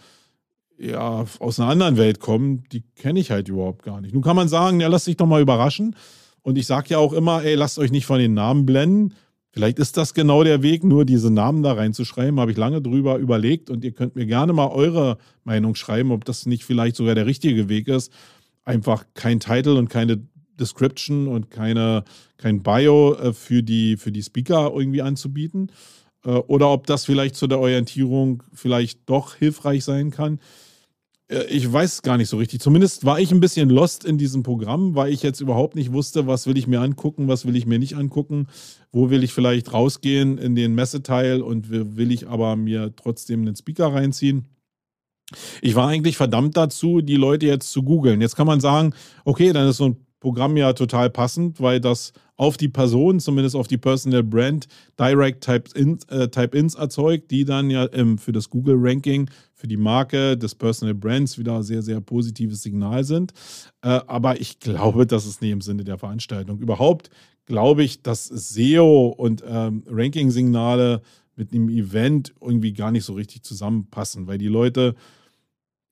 ja, 0.78 1.24
aus 1.38 1.60
einer 1.60 1.70
anderen 1.70 1.96
Welt 1.96 2.20
kommen, 2.20 2.64
die 2.72 2.82
kenne 2.96 3.20
ich 3.20 3.30
halt 3.30 3.48
überhaupt 3.48 3.84
gar 3.84 4.02
nicht. 4.02 4.12
Nun 4.12 4.22
kann 4.22 4.36
man 4.36 4.48
sagen, 4.48 4.80
ja, 4.80 4.88
lass 4.88 5.04
dich 5.04 5.16
doch 5.16 5.26
mal 5.26 5.40
überraschen. 5.40 5.96
Und 6.44 6.58
ich 6.58 6.66
sage 6.66 6.90
ja 6.90 6.98
auch 6.98 7.14
immer, 7.14 7.42
ey, 7.42 7.54
lasst 7.54 7.78
euch 7.78 7.90
nicht 7.90 8.04
von 8.04 8.18
den 8.18 8.34
Namen 8.34 8.66
blenden. 8.66 9.14
Vielleicht 9.50 9.78
ist 9.78 9.96
das 9.96 10.12
genau 10.12 10.44
der 10.44 10.62
Weg, 10.62 10.84
nur 10.84 11.06
diese 11.06 11.30
Namen 11.30 11.62
da 11.62 11.72
reinzuschreiben. 11.72 12.38
Habe 12.38 12.50
ich 12.50 12.58
lange 12.58 12.82
drüber 12.82 13.16
überlegt 13.16 13.70
und 13.70 13.82
ihr 13.82 13.92
könnt 13.92 14.14
mir 14.14 14.26
gerne 14.26 14.52
mal 14.52 14.68
eure 14.68 15.16
Meinung 15.44 15.74
schreiben, 15.74 16.12
ob 16.12 16.24
das 16.26 16.44
nicht 16.44 16.64
vielleicht 16.64 16.96
sogar 16.96 17.14
der 17.14 17.24
richtige 17.24 17.68
Weg 17.70 17.88
ist. 17.88 18.12
Einfach 18.64 19.06
kein 19.14 19.40
Titel 19.40 19.70
und 19.70 19.88
keine 19.88 20.22
Description 20.60 21.28
und 21.28 21.50
keine, 21.50 22.04
kein 22.36 22.62
Bio 22.62 23.14
äh, 23.14 23.32
für, 23.32 23.62
die, 23.62 23.96
für 23.96 24.12
die 24.12 24.22
Speaker 24.22 24.70
irgendwie 24.74 25.02
anzubieten. 25.02 25.72
Äh, 26.26 26.30
oder 26.30 26.70
ob 26.70 26.86
das 26.86 27.06
vielleicht 27.06 27.36
zu 27.36 27.46
der 27.46 27.58
Orientierung 27.58 28.42
vielleicht 28.52 29.08
doch 29.08 29.34
hilfreich 29.34 29.82
sein 29.82 30.10
kann. 30.10 30.40
Äh, 31.28 31.44
ich 31.44 31.70
weiß 31.70 32.02
gar 32.02 32.16
nicht 32.16 32.28
so 32.28 32.36
richtig. 32.36 32.60
Zumindest 32.60 33.04
war 33.04 33.18
ich 33.20 33.32
ein 33.32 33.40
bisschen 33.40 33.70
lost 33.70 34.04
in 34.04 34.18
diesem 34.18 34.42
Programm, 34.42 34.94
weil 34.94 35.12
ich 35.12 35.22
jetzt 35.22 35.40
überhaupt 35.40 35.74
nicht 35.74 35.92
wusste, 35.92 36.26
was 36.26 36.46
will 36.46 36.56
ich 36.56 36.66
mir 36.66 36.80
angucken, 36.80 37.28
was 37.28 37.46
will 37.46 37.56
ich 37.56 37.66
mir 37.66 37.78
nicht 37.78 37.96
angucken, 37.96 38.48
wo 38.92 39.10
will 39.10 39.24
ich 39.24 39.32
vielleicht 39.32 39.72
rausgehen 39.72 40.38
in 40.38 40.54
den 40.54 40.74
Messeteil 40.74 41.42
und 41.42 41.70
will 41.70 42.12
ich 42.12 42.28
aber 42.28 42.56
mir 42.56 42.94
trotzdem 42.96 43.42
einen 43.42 43.56
Speaker 43.56 43.92
reinziehen. 43.92 44.46
Ich 45.62 45.74
war 45.74 45.88
eigentlich 45.88 46.16
verdammt 46.16 46.56
dazu, 46.56 47.00
die 47.00 47.16
Leute 47.16 47.46
jetzt 47.46 47.72
zu 47.72 47.82
googeln. 47.82 48.20
Jetzt 48.20 48.36
kann 48.36 48.46
man 48.46 48.60
sagen, 48.60 48.94
okay, 49.24 49.52
dann 49.52 49.68
ist 49.68 49.78
so 49.78 49.86
ein 49.86 50.03
Programm 50.24 50.56
ja 50.56 50.72
total 50.72 51.10
passend, 51.10 51.60
weil 51.60 51.82
das 51.82 52.14
auf 52.36 52.56
die 52.56 52.70
Person, 52.70 53.20
zumindest 53.20 53.54
auf 53.54 53.68
die 53.68 53.76
Personal 53.76 54.22
Brand, 54.22 54.68
Direct 54.98 55.44
Type-Ins 55.44 56.04
äh, 56.06 56.28
Type 56.28 56.56
erzeugt, 56.56 57.30
die 57.30 57.44
dann 57.44 57.68
ja 57.68 57.86
ähm, 57.92 58.16
für 58.16 58.32
das 58.32 58.48
Google-Ranking, 58.48 59.28
für 59.52 59.68
die 59.68 59.76
Marke 59.76 60.38
des 60.38 60.54
Personal 60.54 60.94
Brands 60.94 61.36
wieder 61.36 61.62
sehr, 61.62 61.82
sehr 61.82 62.00
positives 62.00 62.62
Signal 62.62 63.04
sind. 63.04 63.34
Äh, 63.82 64.00
aber 64.06 64.40
ich 64.40 64.60
glaube, 64.60 65.06
das 65.06 65.26
ist 65.26 65.42
nicht 65.42 65.50
im 65.50 65.60
Sinne 65.60 65.84
der 65.84 65.98
Veranstaltung. 65.98 66.58
Überhaupt 66.58 67.10
glaube 67.44 67.84
ich, 67.84 68.00
dass 68.00 68.24
SEO 68.24 69.08
und 69.08 69.44
ähm, 69.46 69.84
Ranking-Signale 69.86 71.02
mit 71.36 71.52
einem 71.52 71.68
Event 71.68 72.32
irgendwie 72.40 72.72
gar 72.72 72.92
nicht 72.92 73.04
so 73.04 73.12
richtig 73.12 73.42
zusammenpassen, 73.42 74.26
weil 74.26 74.38
die 74.38 74.48
Leute 74.48 74.94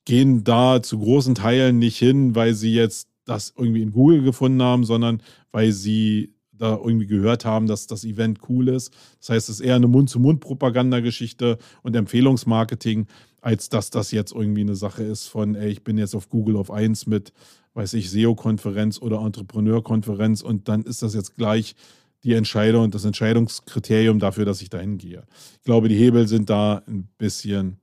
gehen 0.06 0.42
da 0.42 0.82
zu 0.82 0.98
großen 0.98 1.34
Teilen 1.34 1.78
nicht 1.78 1.98
hin, 1.98 2.34
weil 2.34 2.54
sie 2.54 2.72
jetzt 2.72 3.11
das 3.24 3.54
irgendwie 3.56 3.82
in 3.82 3.92
Google 3.92 4.22
gefunden 4.22 4.62
haben, 4.62 4.84
sondern 4.84 5.22
weil 5.50 5.72
sie 5.72 6.34
da 6.52 6.76
irgendwie 6.76 7.06
gehört 7.06 7.44
haben, 7.44 7.66
dass 7.66 7.86
das 7.86 8.04
Event 8.04 8.40
cool 8.48 8.68
ist. 8.68 8.92
Das 9.18 9.30
heißt, 9.30 9.48
es 9.48 9.60
ist 9.60 9.66
eher 9.66 9.76
eine 9.76 9.88
Mund-zu-Mund-Propaganda-Geschichte 9.88 11.58
und 11.82 11.96
Empfehlungsmarketing, 11.96 13.06
als 13.40 13.68
dass 13.68 13.90
das 13.90 14.12
jetzt 14.12 14.32
irgendwie 14.32 14.60
eine 14.60 14.76
Sache 14.76 15.02
ist 15.02 15.26
von, 15.26 15.56
ey, 15.56 15.70
ich 15.70 15.82
bin 15.82 15.98
jetzt 15.98 16.14
auf 16.14 16.28
Google 16.28 16.56
auf 16.56 16.70
1 16.70 17.06
mit, 17.06 17.32
weiß 17.74 17.94
ich, 17.94 18.10
SEO-Konferenz 18.10 19.02
oder 19.02 19.20
Entrepreneur-Konferenz 19.20 20.42
und 20.42 20.68
dann 20.68 20.82
ist 20.82 21.02
das 21.02 21.14
jetzt 21.14 21.36
gleich 21.36 21.74
die 22.22 22.34
Entscheidung 22.34 22.84
und 22.84 22.94
das 22.94 23.04
Entscheidungskriterium 23.04 24.20
dafür, 24.20 24.44
dass 24.44 24.62
ich 24.62 24.70
dahin 24.70 24.98
gehe. 24.98 25.24
Ich 25.56 25.64
glaube, 25.64 25.88
die 25.88 25.96
Hebel 25.96 26.28
sind 26.28 26.48
da 26.50 26.82
ein 26.86 27.08
bisschen 27.18 27.78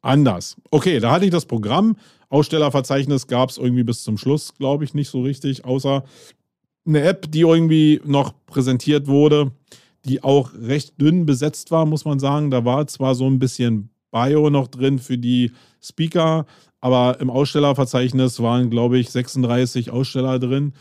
anders. 0.00 0.56
Okay, 0.70 0.98
da 0.98 1.12
hatte 1.12 1.24
ich 1.24 1.30
das 1.30 1.46
Programm. 1.46 1.96
Ausstellerverzeichnis 2.34 3.28
gab 3.28 3.50
es 3.50 3.58
irgendwie 3.58 3.84
bis 3.84 4.02
zum 4.02 4.18
Schluss, 4.18 4.54
glaube 4.54 4.84
ich, 4.84 4.92
nicht 4.92 5.08
so 5.08 5.22
richtig, 5.22 5.64
außer 5.64 6.04
eine 6.86 7.02
App, 7.02 7.30
die 7.30 7.40
irgendwie 7.40 8.00
noch 8.04 8.34
präsentiert 8.46 9.06
wurde, 9.06 9.52
die 10.04 10.22
auch 10.22 10.50
recht 10.52 11.00
dünn 11.00 11.26
besetzt 11.26 11.70
war, 11.70 11.86
muss 11.86 12.04
man 12.04 12.18
sagen. 12.18 12.50
Da 12.50 12.64
war 12.64 12.86
zwar 12.88 13.14
so 13.14 13.26
ein 13.26 13.38
bisschen 13.38 13.90
Bio 14.10 14.50
noch 14.50 14.68
drin 14.68 14.98
für 14.98 15.16
die 15.16 15.52
Speaker, 15.80 16.46
aber 16.80 17.18
im 17.20 17.30
Ausstellerverzeichnis 17.30 18.40
waren, 18.40 18.68
glaube 18.68 18.98
ich, 18.98 19.10
36 19.10 19.90
Aussteller 19.90 20.38
drin. 20.38 20.74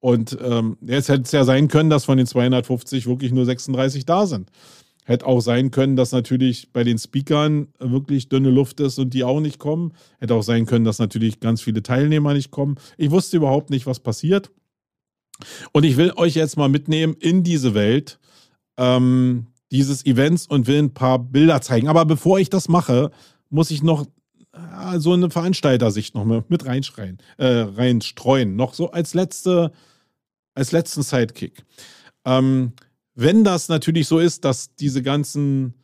Und 0.00 0.38
ähm, 0.42 0.78
jetzt 0.80 1.08
hätte 1.08 1.22
es 1.22 1.32
ja 1.32 1.44
sein 1.44 1.68
können, 1.68 1.90
dass 1.90 2.04
von 2.04 2.16
den 2.16 2.26
250 2.26 3.06
wirklich 3.06 3.32
nur 3.32 3.44
36 3.44 4.06
da 4.06 4.26
sind. 4.26 4.50
Hätte 5.04 5.26
auch 5.26 5.40
sein 5.40 5.70
können, 5.70 5.96
dass 5.96 6.12
natürlich 6.12 6.72
bei 6.72 6.84
den 6.84 6.98
Speakern 6.98 7.68
wirklich 7.78 8.28
dünne 8.28 8.50
Luft 8.50 8.78
ist 8.80 8.98
und 8.98 9.14
die 9.14 9.24
auch 9.24 9.40
nicht 9.40 9.58
kommen. 9.58 9.92
Hätte 10.20 10.34
auch 10.34 10.42
sein 10.42 10.64
können, 10.64 10.84
dass 10.84 10.98
natürlich 10.98 11.40
ganz 11.40 11.60
viele 11.60 11.82
Teilnehmer 11.82 12.34
nicht 12.34 12.50
kommen. 12.50 12.76
Ich 12.96 13.10
wusste 13.10 13.36
überhaupt 13.36 13.70
nicht, 13.70 13.86
was 13.86 13.98
passiert. 13.98 14.50
Und 15.72 15.84
ich 15.84 15.96
will 15.96 16.12
euch 16.16 16.34
jetzt 16.34 16.56
mal 16.56 16.68
mitnehmen 16.68 17.16
in 17.18 17.42
diese 17.42 17.74
Welt 17.74 18.20
ähm, 18.76 19.46
dieses 19.72 20.04
Events 20.04 20.46
und 20.46 20.66
will 20.66 20.78
ein 20.78 20.94
paar 20.94 21.18
Bilder 21.18 21.60
zeigen. 21.60 21.88
Aber 21.88 22.04
bevor 22.04 22.38
ich 22.38 22.50
das 22.50 22.68
mache, 22.68 23.10
muss 23.48 23.70
ich 23.70 23.82
noch 23.82 24.06
äh, 24.52 24.98
so 24.98 25.12
eine 25.12 25.30
Veranstaltersicht 25.30 26.14
noch 26.14 26.24
mit 26.24 26.66
reinschreien, 26.66 27.18
äh, 27.38 27.46
reinstreuen. 27.46 28.54
Noch 28.54 28.74
so 28.74 28.90
als 28.90 29.14
letzte, 29.14 29.72
als 30.54 30.72
letzten 30.72 31.02
Sidekick. 31.02 31.64
Ähm, 32.24 32.72
wenn 33.14 33.44
das 33.44 33.68
natürlich 33.68 34.06
so 34.06 34.18
ist, 34.18 34.44
dass 34.44 34.74
diese 34.74 35.02
ganzen 35.02 35.74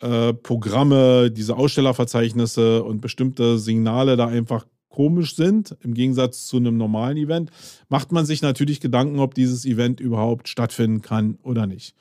äh, 0.00 0.32
Programme, 0.32 1.30
diese 1.30 1.56
Ausstellerverzeichnisse 1.56 2.82
und 2.82 3.00
bestimmte 3.00 3.58
Signale 3.58 4.16
da 4.16 4.26
einfach 4.26 4.66
komisch 4.88 5.36
sind, 5.36 5.76
im 5.80 5.94
Gegensatz 5.94 6.46
zu 6.46 6.58
einem 6.58 6.76
normalen 6.76 7.16
Event, 7.16 7.50
macht 7.88 8.12
man 8.12 8.26
sich 8.26 8.42
natürlich 8.42 8.80
Gedanken, 8.80 9.18
ob 9.20 9.34
dieses 9.34 9.64
Event 9.64 10.00
überhaupt 10.00 10.48
stattfinden 10.48 11.02
kann 11.02 11.38
oder 11.42 11.66
nicht. 11.66 11.94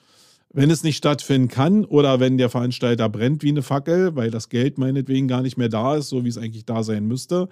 Wenn 0.54 0.70
es 0.70 0.84
nicht 0.84 0.98
stattfinden 0.98 1.48
kann 1.48 1.86
oder 1.86 2.20
wenn 2.20 2.38
der 2.38 2.50
Veranstalter 2.50 3.08
brennt 3.08 3.42
wie 3.44 3.50
eine 3.50 3.62
Fackel, 3.62 4.16
weil 4.16 4.32
das 4.32 4.50
Geld 4.50 4.78
meinetwegen 4.78 5.30
gar 5.30 5.42
nicht 5.42 5.58
mehr 5.58 5.70
da 5.70 5.96
ist, 5.96 6.10
so 6.10 6.26
wie 6.26 6.30
es 6.30 6.38
eigentlich 6.38 6.66
da 6.66 6.84
sein 6.84 7.08
müsste, 7.08 7.48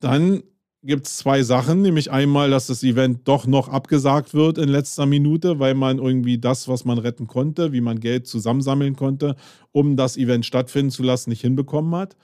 dann 0.00 0.42
gibt 0.84 1.06
es 1.06 1.16
zwei 1.16 1.42
Sachen, 1.42 1.82
nämlich 1.82 2.10
einmal, 2.10 2.50
dass 2.50 2.66
das 2.66 2.82
Event 2.82 3.26
doch 3.26 3.46
noch 3.46 3.68
abgesagt 3.68 4.34
wird 4.34 4.58
in 4.58 4.68
letzter 4.68 5.06
Minute, 5.06 5.58
weil 5.58 5.74
man 5.74 5.98
irgendwie 5.98 6.38
das, 6.38 6.68
was 6.68 6.84
man 6.84 6.98
retten 6.98 7.26
konnte, 7.26 7.72
wie 7.72 7.80
man 7.80 8.00
Geld 8.00 8.26
zusammensammeln 8.26 8.94
konnte, 8.94 9.36
um 9.72 9.96
das 9.96 10.16
Event 10.16 10.44
stattfinden 10.44 10.90
zu 10.90 11.02
lassen, 11.02 11.30
nicht 11.30 11.40
hinbekommen 11.40 11.94
hat. 11.94 12.16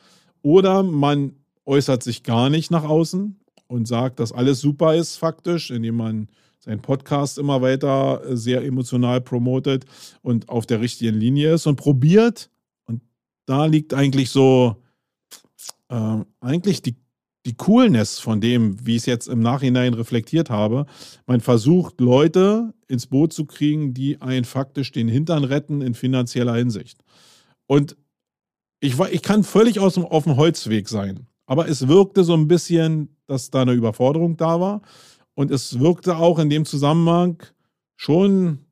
Oder 0.43 0.83
man 0.83 1.33
äußert 1.65 2.03
sich 2.03 2.23
gar 2.23 2.51
nicht 2.51 2.71
nach 2.71 2.85
außen 2.85 3.41
und 3.67 3.89
sagt, 3.89 4.21
dass 4.21 4.33
alles 4.33 4.61
super 4.61 4.95
ist 4.95 5.17
faktisch, 5.17 5.71
indem 5.71 5.97
man 5.97 6.29
seinen 6.59 6.83
Podcast 6.83 7.39
immer 7.39 7.63
weiter 7.63 8.21
sehr 8.37 8.63
emotional 8.63 9.23
promotet 9.23 9.87
und 10.21 10.51
auf 10.51 10.67
der 10.67 10.81
richtigen 10.81 11.17
Linie 11.19 11.55
ist 11.55 11.67
und 11.67 11.77
probiert. 11.77 12.51
Und 12.85 13.01
da 13.47 13.65
liegt 13.65 13.95
eigentlich 13.95 14.29
so 14.31 14.77
äh, 15.89 16.19
eigentlich 16.41 16.83
die 16.83 16.97
die 17.47 17.57
Coolness 17.57 18.19
von 18.19 18.41
dem, 18.41 18.85
wie 18.85 18.93
ich 18.93 19.03
es 19.03 19.07
jetzt 19.07 19.29
im 19.29 19.41
Nachhinein 19.41 19.95
reflektiert 19.95 20.51
habe. 20.51 20.87
Man 21.27 21.41
versucht, 21.41 22.01
Leute 22.01 22.75
ins 22.87 23.07
Boot 23.07 23.33
zu 23.33 23.47
kriegen, 23.47 23.95
die 23.95 24.21
einen 24.21 24.45
faktisch 24.45 24.93
den 24.93 25.09
Hintern 25.09 25.45
retten 25.45 25.81
in 25.81 25.95
finanzieller 25.95 26.55
Hinsicht. 26.55 27.03
Und 27.67 27.97
ich, 28.81 28.99
ich 28.99 29.23
kann 29.23 29.45
völlig 29.45 29.81
aus 29.81 29.95
dem, 29.95 30.05
auf 30.05 30.25
dem 30.25 30.37
Holzweg 30.37 30.89
sein, 30.89 31.27
aber 31.47 31.69
es 31.69 31.89
wirkte 31.89 32.25
so 32.25 32.35
ein 32.35 32.49
bisschen, 32.49 33.17
dass 33.27 33.51
da 33.51 33.63
eine 33.63 33.73
Überforderung 33.73 34.37
da 34.37 34.61
war. 34.61 34.83
Und 35.35 35.51
es 35.51 35.79
wirkte 35.79 36.17
auch 36.17 36.39
in 36.39 36.51
dem 36.51 36.65
Zusammenhang 36.65 37.43
schon, 37.97 38.67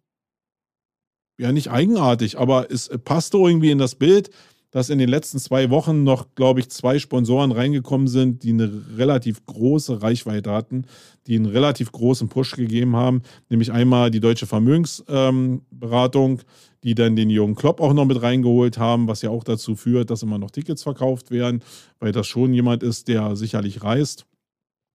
ja, 1.38 1.52
nicht 1.52 1.70
eigenartig, 1.70 2.38
aber 2.38 2.70
es 2.70 2.90
passte 3.04 3.38
irgendwie 3.38 3.70
in 3.70 3.78
das 3.78 3.94
Bild 3.94 4.30
dass 4.70 4.90
in 4.90 4.98
den 4.98 5.08
letzten 5.08 5.38
zwei 5.38 5.70
Wochen 5.70 6.04
noch, 6.04 6.34
glaube 6.34 6.60
ich, 6.60 6.70
zwei 6.70 6.98
Sponsoren 6.98 7.52
reingekommen 7.52 8.06
sind, 8.06 8.42
die 8.42 8.50
eine 8.50 8.70
relativ 8.96 9.44
große 9.46 10.02
Reichweite 10.02 10.52
hatten, 10.52 10.84
die 11.26 11.37
einen 11.37 11.46
relativ 11.46 11.90
großen 11.90 12.28
Push 12.28 12.56
gegeben 12.56 12.94
haben. 12.94 13.22
Nämlich 13.48 13.72
einmal 13.72 14.10
die 14.10 14.20
Deutsche 14.20 14.46
Vermögensberatung, 14.46 16.38
ähm, 16.38 16.44
die 16.82 16.94
dann 16.94 17.16
den 17.16 17.30
jungen 17.30 17.54
Klopp 17.54 17.80
auch 17.80 17.94
noch 17.94 18.04
mit 18.04 18.20
reingeholt 18.20 18.78
haben, 18.78 19.08
was 19.08 19.22
ja 19.22 19.30
auch 19.30 19.44
dazu 19.44 19.75
führt, 19.75 20.10
dass 20.10 20.22
immer 20.22 20.38
noch 20.38 20.50
Tickets 20.50 20.82
verkauft 20.82 21.30
werden, 21.30 21.62
weil 21.98 22.12
das 22.12 22.26
schon 22.26 22.52
jemand 22.52 22.82
ist, 22.82 23.08
der 23.08 23.37
sicherlich 23.37 23.82
reist. 23.82 24.26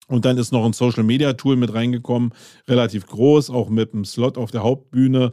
Und 0.08 0.26
dann 0.26 0.38
ist 0.38 0.52
noch 0.52 0.66
ein 0.66 0.74
Social 0.74 1.04
Media 1.04 1.34
Tool 1.34 1.56
mit 1.56 1.74
reingekommen, 1.74 2.34
relativ 2.68 3.08
groß, 3.08 3.50
auch 3.50 3.70
mit 3.70 3.94
einem 3.94 4.06
Slot 4.06 4.38
auf 4.38 4.52
der 4.52 4.64
Hauptbühne, 4.64 5.32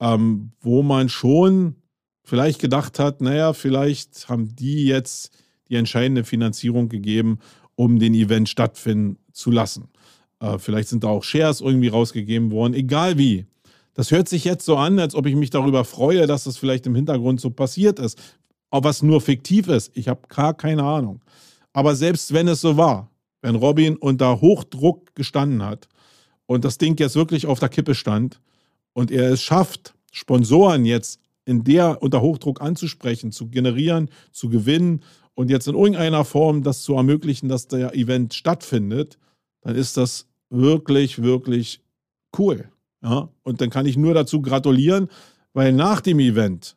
ähm, 0.00 0.52
wo 0.60 0.82
man 0.82 1.08
schon 1.08 1.76
vielleicht 2.22 2.60
gedacht 2.60 2.98
hat, 2.98 3.20
naja, 3.20 3.52
vielleicht 3.52 4.28
haben 4.28 4.54
die 4.54 4.86
jetzt 4.86 5.30
die 5.68 5.76
entscheidende 5.76 6.24
Finanzierung 6.24 6.88
gegeben, 6.88 7.38
um 7.74 7.98
den 7.98 8.14
Event 8.14 8.48
stattfinden 8.48 9.18
zu 9.32 9.50
lassen. 9.50 9.88
Äh, 10.40 10.58
vielleicht 10.58 10.88
sind 10.88 11.04
da 11.04 11.08
auch 11.08 11.24
Shares 11.24 11.60
irgendwie 11.60 11.88
rausgegeben 11.88 12.50
worden, 12.50 12.74
egal 12.74 13.18
wie. 13.18 13.46
Das 13.94 14.10
hört 14.10 14.28
sich 14.28 14.44
jetzt 14.44 14.64
so 14.64 14.76
an, 14.76 14.98
als 14.98 15.14
ob 15.14 15.26
ich 15.26 15.34
mich 15.34 15.50
darüber 15.50 15.84
freue, 15.84 16.26
dass 16.26 16.44
das 16.44 16.56
vielleicht 16.56 16.86
im 16.86 16.94
Hintergrund 16.94 17.40
so 17.40 17.50
passiert 17.50 17.98
ist. 17.98 18.18
Ob 18.70 18.84
was 18.84 19.02
nur 19.02 19.20
fiktiv 19.20 19.68
ist, 19.68 19.90
ich 19.94 20.08
habe 20.08 20.22
gar 20.28 20.54
keine 20.54 20.82
Ahnung. 20.82 21.20
Aber 21.72 21.94
selbst 21.94 22.32
wenn 22.32 22.48
es 22.48 22.60
so 22.60 22.76
war, 22.76 23.10
wenn 23.42 23.54
Robin 23.54 23.96
unter 23.96 24.40
Hochdruck 24.40 25.14
gestanden 25.14 25.62
hat 25.62 25.88
und 26.46 26.64
das 26.64 26.78
Ding 26.78 26.98
jetzt 26.98 27.16
wirklich 27.16 27.46
auf 27.46 27.58
der 27.58 27.68
Kippe 27.68 27.94
stand 27.94 28.40
und 28.94 29.10
er 29.10 29.30
es 29.30 29.42
schafft, 29.42 29.94
Sponsoren 30.10 30.84
jetzt 30.84 31.20
in 31.44 31.64
der 31.64 32.02
unter 32.02 32.20
Hochdruck 32.20 32.60
anzusprechen, 32.60 33.32
zu 33.32 33.48
generieren, 33.48 34.08
zu 34.30 34.48
gewinnen 34.48 35.02
und 35.34 35.50
jetzt 35.50 35.66
in 35.68 35.74
irgendeiner 35.74 36.24
Form 36.24 36.62
das 36.62 36.82
zu 36.82 36.94
ermöglichen, 36.94 37.48
dass 37.48 37.66
der 37.66 37.94
Event 37.94 38.34
stattfindet, 38.34 39.18
dann 39.62 39.74
ist 39.74 39.96
das 39.96 40.28
wirklich, 40.50 41.22
wirklich 41.22 41.80
cool. 42.38 42.68
Ja? 43.02 43.28
Und 43.42 43.60
dann 43.60 43.70
kann 43.70 43.86
ich 43.86 43.96
nur 43.96 44.14
dazu 44.14 44.42
gratulieren, 44.42 45.08
weil 45.52 45.72
nach 45.72 46.00
dem 46.00 46.18
Event 46.18 46.76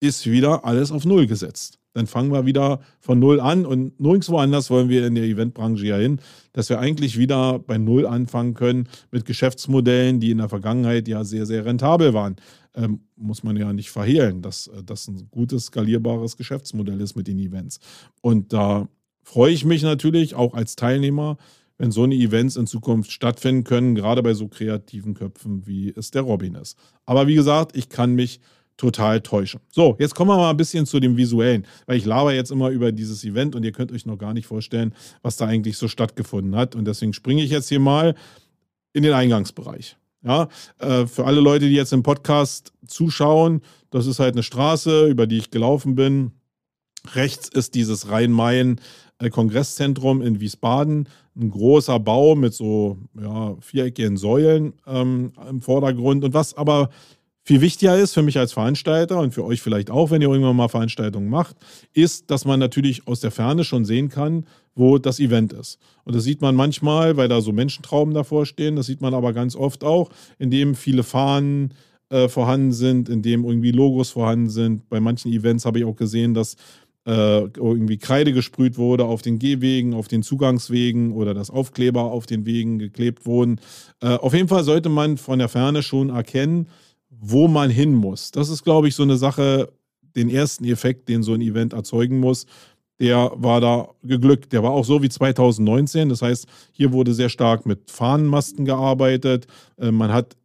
ist 0.00 0.26
wieder 0.26 0.64
alles 0.64 0.92
auf 0.92 1.04
Null 1.04 1.26
gesetzt 1.26 1.78
dann 1.98 2.06
fangen 2.06 2.30
wir 2.32 2.46
wieder 2.46 2.78
von 3.00 3.18
Null 3.18 3.40
an 3.40 3.66
und 3.66 3.98
nirgendwo 3.98 4.38
anders 4.38 4.70
wollen 4.70 4.88
wir 4.88 5.04
in 5.04 5.16
der 5.16 5.24
Eventbranche 5.24 5.84
ja 5.84 5.96
hin, 5.96 6.20
dass 6.52 6.68
wir 6.68 6.78
eigentlich 6.78 7.18
wieder 7.18 7.58
bei 7.58 7.76
Null 7.76 8.06
anfangen 8.06 8.54
können 8.54 8.88
mit 9.10 9.24
Geschäftsmodellen, 9.24 10.20
die 10.20 10.30
in 10.30 10.38
der 10.38 10.48
Vergangenheit 10.48 11.08
ja 11.08 11.24
sehr, 11.24 11.44
sehr 11.44 11.64
rentabel 11.64 12.14
waren. 12.14 12.36
Ähm, 12.74 13.00
muss 13.16 13.42
man 13.42 13.56
ja 13.56 13.72
nicht 13.72 13.90
verhehlen, 13.90 14.42
dass 14.42 14.68
äh, 14.68 14.84
das 14.84 15.08
ein 15.08 15.26
gutes, 15.32 15.66
skalierbares 15.66 16.36
Geschäftsmodell 16.36 17.00
ist 17.00 17.16
mit 17.16 17.26
den 17.26 17.40
Events. 17.40 17.80
Und 18.20 18.52
da 18.52 18.86
freue 19.24 19.52
ich 19.52 19.64
mich 19.64 19.82
natürlich 19.82 20.36
auch 20.36 20.54
als 20.54 20.76
Teilnehmer, 20.76 21.36
wenn 21.78 21.90
so 21.90 22.04
eine 22.04 22.14
Events 22.14 22.54
in 22.54 22.68
Zukunft 22.68 23.10
stattfinden 23.10 23.64
können, 23.64 23.96
gerade 23.96 24.22
bei 24.22 24.34
so 24.34 24.46
kreativen 24.46 25.14
Köpfen, 25.14 25.66
wie 25.66 25.92
es 25.96 26.12
der 26.12 26.22
Robin 26.22 26.54
ist. 26.54 26.78
Aber 27.06 27.26
wie 27.26 27.34
gesagt, 27.34 27.76
ich 27.76 27.88
kann 27.88 28.14
mich 28.14 28.40
total 28.78 29.20
täuschen. 29.20 29.60
So, 29.70 29.94
jetzt 29.98 30.14
kommen 30.14 30.30
wir 30.30 30.38
mal 30.38 30.48
ein 30.50 30.56
bisschen 30.56 30.86
zu 30.86 31.00
dem 31.00 31.18
Visuellen, 31.18 31.66
weil 31.84 31.98
ich 31.98 32.06
laber 32.06 32.32
jetzt 32.32 32.50
immer 32.50 32.70
über 32.70 32.92
dieses 32.92 33.22
Event 33.24 33.54
und 33.54 33.62
ihr 33.64 33.72
könnt 33.72 33.92
euch 33.92 34.06
noch 34.06 34.16
gar 34.16 34.32
nicht 34.32 34.46
vorstellen, 34.46 34.94
was 35.20 35.36
da 35.36 35.44
eigentlich 35.46 35.76
so 35.76 35.88
stattgefunden 35.88 36.56
hat. 36.56 36.74
Und 36.74 36.86
deswegen 36.86 37.12
springe 37.12 37.42
ich 37.42 37.50
jetzt 37.50 37.68
hier 37.68 37.80
mal 37.80 38.14
in 38.94 39.02
den 39.02 39.12
Eingangsbereich. 39.12 39.98
Ja, 40.24 40.48
äh, 40.78 41.04
für 41.06 41.26
alle 41.26 41.40
Leute, 41.40 41.68
die 41.68 41.74
jetzt 41.74 41.92
im 41.92 42.02
Podcast 42.02 42.72
zuschauen, 42.86 43.60
das 43.90 44.06
ist 44.06 44.18
halt 44.18 44.32
eine 44.34 44.42
Straße, 44.42 45.06
über 45.06 45.26
die 45.26 45.36
ich 45.38 45.50
gelaufen 45.50 45.94
bin. 45.94 46.32
Rechts 47.14 47.48
ist 47.48 47.74
dieses 47.74 48.10
Rhein-Main-Kongresszentrum 48.10 50.20
in 50.22 50.40
Wiesbaden. 50.40 51.08
Ein 51.36 51.50
großer 51.50 52.00
Bau 52.00 52.34
mit 52.34 52.54
so 52.54 52.96
ja, 53.20 53.56
viereckigen 53.60 54.16
Säulen 54.16 54.72
ähm, 54.86 55.32
im 55.48 55.62
Vordergrund. 55.62 56.24
Und 56.24 56.34
was 56.34 56.56
aber 56.56 56.90
viel 57.48 57.62
wichtiger 57.62 57.96
ist 57.96 58.12
für 58.12 58.20
mich 58.20 58.38
als 58.38 58.52
Veranstalter 58.52 59.18
und 59.20 59.32
für 59.32 59.42
euch 59.42 59.62
vielleicht 59.62 59.90
auch, 59.90 60.10
wenn 60.10 60.20
ihr 60.20 60.28
irgendwann 60.28 60.54
mal 60.54 60.68
Veranstaltungen 60.68 61.30
macht, 61.30 61.56
ist, 61.94 62.30
dass 62.30 62.44
man 62.44 62.60
natürlich 62.60 63.08
aus 63.08 63.20
der 63.20 63.30
Ferne 63.30 63.64
schon 63.64 63.86
sehen 63.86 64.10
kann, 64.10 64.44
wo 64.74 64.98
das 64.98 65.18
Event 65.18 65.54
ist. 65.54 65.78
Und 66.04 66.14
das 66.14 66.24
sieht 66.24 66.42
man 66.42 66.54
manchmal, 66.54 67.16
weil 67.16 67.28
da 67.28 67.40
so 67.40 67.52
Menschentrauben 67.52 68.12
davor 68.12 68.44
stehen. 68.44 68.76
Das 68.76 68.84
sieht 68.84 69.00
man 69.00 69.14
aber 69.14 69.32
ganz 69.32 69.56
oft 69.56 69.82
auch, 69.82 70.10
indem 70.38 70.74
viele 70.74 71.02
Fahnen 71.02 71.72
äh, 72.10 72.28
vorhanden 72.28 72.72
sind, 72.72 73.08
indem 73.08 73.46
irgendwie 73.46 73.70
Logos 73.70 74.10
vorhanden 74.10 74.50
sind. 74.50 74.86
Bei 74.90 75.00
manchen 75.00 75.32
Events 75.32 75.64
habe 75.64 75.78
ich 75.78 75.86
auch 75.86 75.96
gesehen, 75.96 76.34
dass 76.34 76.56
äh, 77.06 77.44
irgendwie 77.56 77.96
Kreide 77.96 78.34
gesprüht 78.34 78.76
wurde 78.76 79.06
auf 79.06 79.22
den 79.22 79.38
Gehwegen, 79.38 79.94
auf 79.94 80.06
den 80.06 80.22
Zugangswegen 80.22 81.12
oder 81.12 81.32
dass 81.32 81.48
Aufkleber 81.48 82.02
auf 82.02 82.26
den 82.26 82.44
Wegen 82.44 82.78
geklebt 82.78 83.24
wurden. 83.24 83.58
Äh, 84.02 84.16
auf 84.16 84.34
jeden 84.34 84.48
Fall 84.48 84.64
sollte 84.64 84.90
man 84.90 85.16
von 85.16 85.38
der 85.38 85.48
Ferne 85.48 85.82
schon 85.82 86.10
erkennen, 86.10 86.68
wo 87.20 87.48
man 87.48 87.70
hin 87.70 87.94
muss. 87.94 88.30
Das 88.30 88.48
ist, 88.48 88.64
glaube 88.64 88.88
ich, 88.88 88.94
so 88.94 89.02
eine 89.02 89.16
Sache, 89.16 89.72
den 90.16 90.28
ersten 90.28 90.64
Effekt, 90.64 91.08
den 91.08 91.22
so 91.22 91.34
ein 91.34 91.40
Event 91.40 91.72
erzeugen 91.72 92.20
muss, 92.20 92.46
der 93.00 93.32
war 93.36 93.60
da 93.60 93.88
geglückt. 94.02 94.52
Der 94.52 94.62
war 94.62 94.72
auch 94.72 94.84
so 94.84 95.02
wie 95.02 95.08
2019. 95.08 96.08
Das 96.08 96.22
heißt, 96.22 96.46
hier 96.72 96.92
wurde 96.92 97.14
sehr 97.14 97.28
stark 97.28 97.66
mit 97.66 97.90
Fahnenmasten 97.90 98.64
gearbeitet. 98.64 99.46
Äh, 99.78 99.92
man 99.92 100.12
hat 100.12 100.36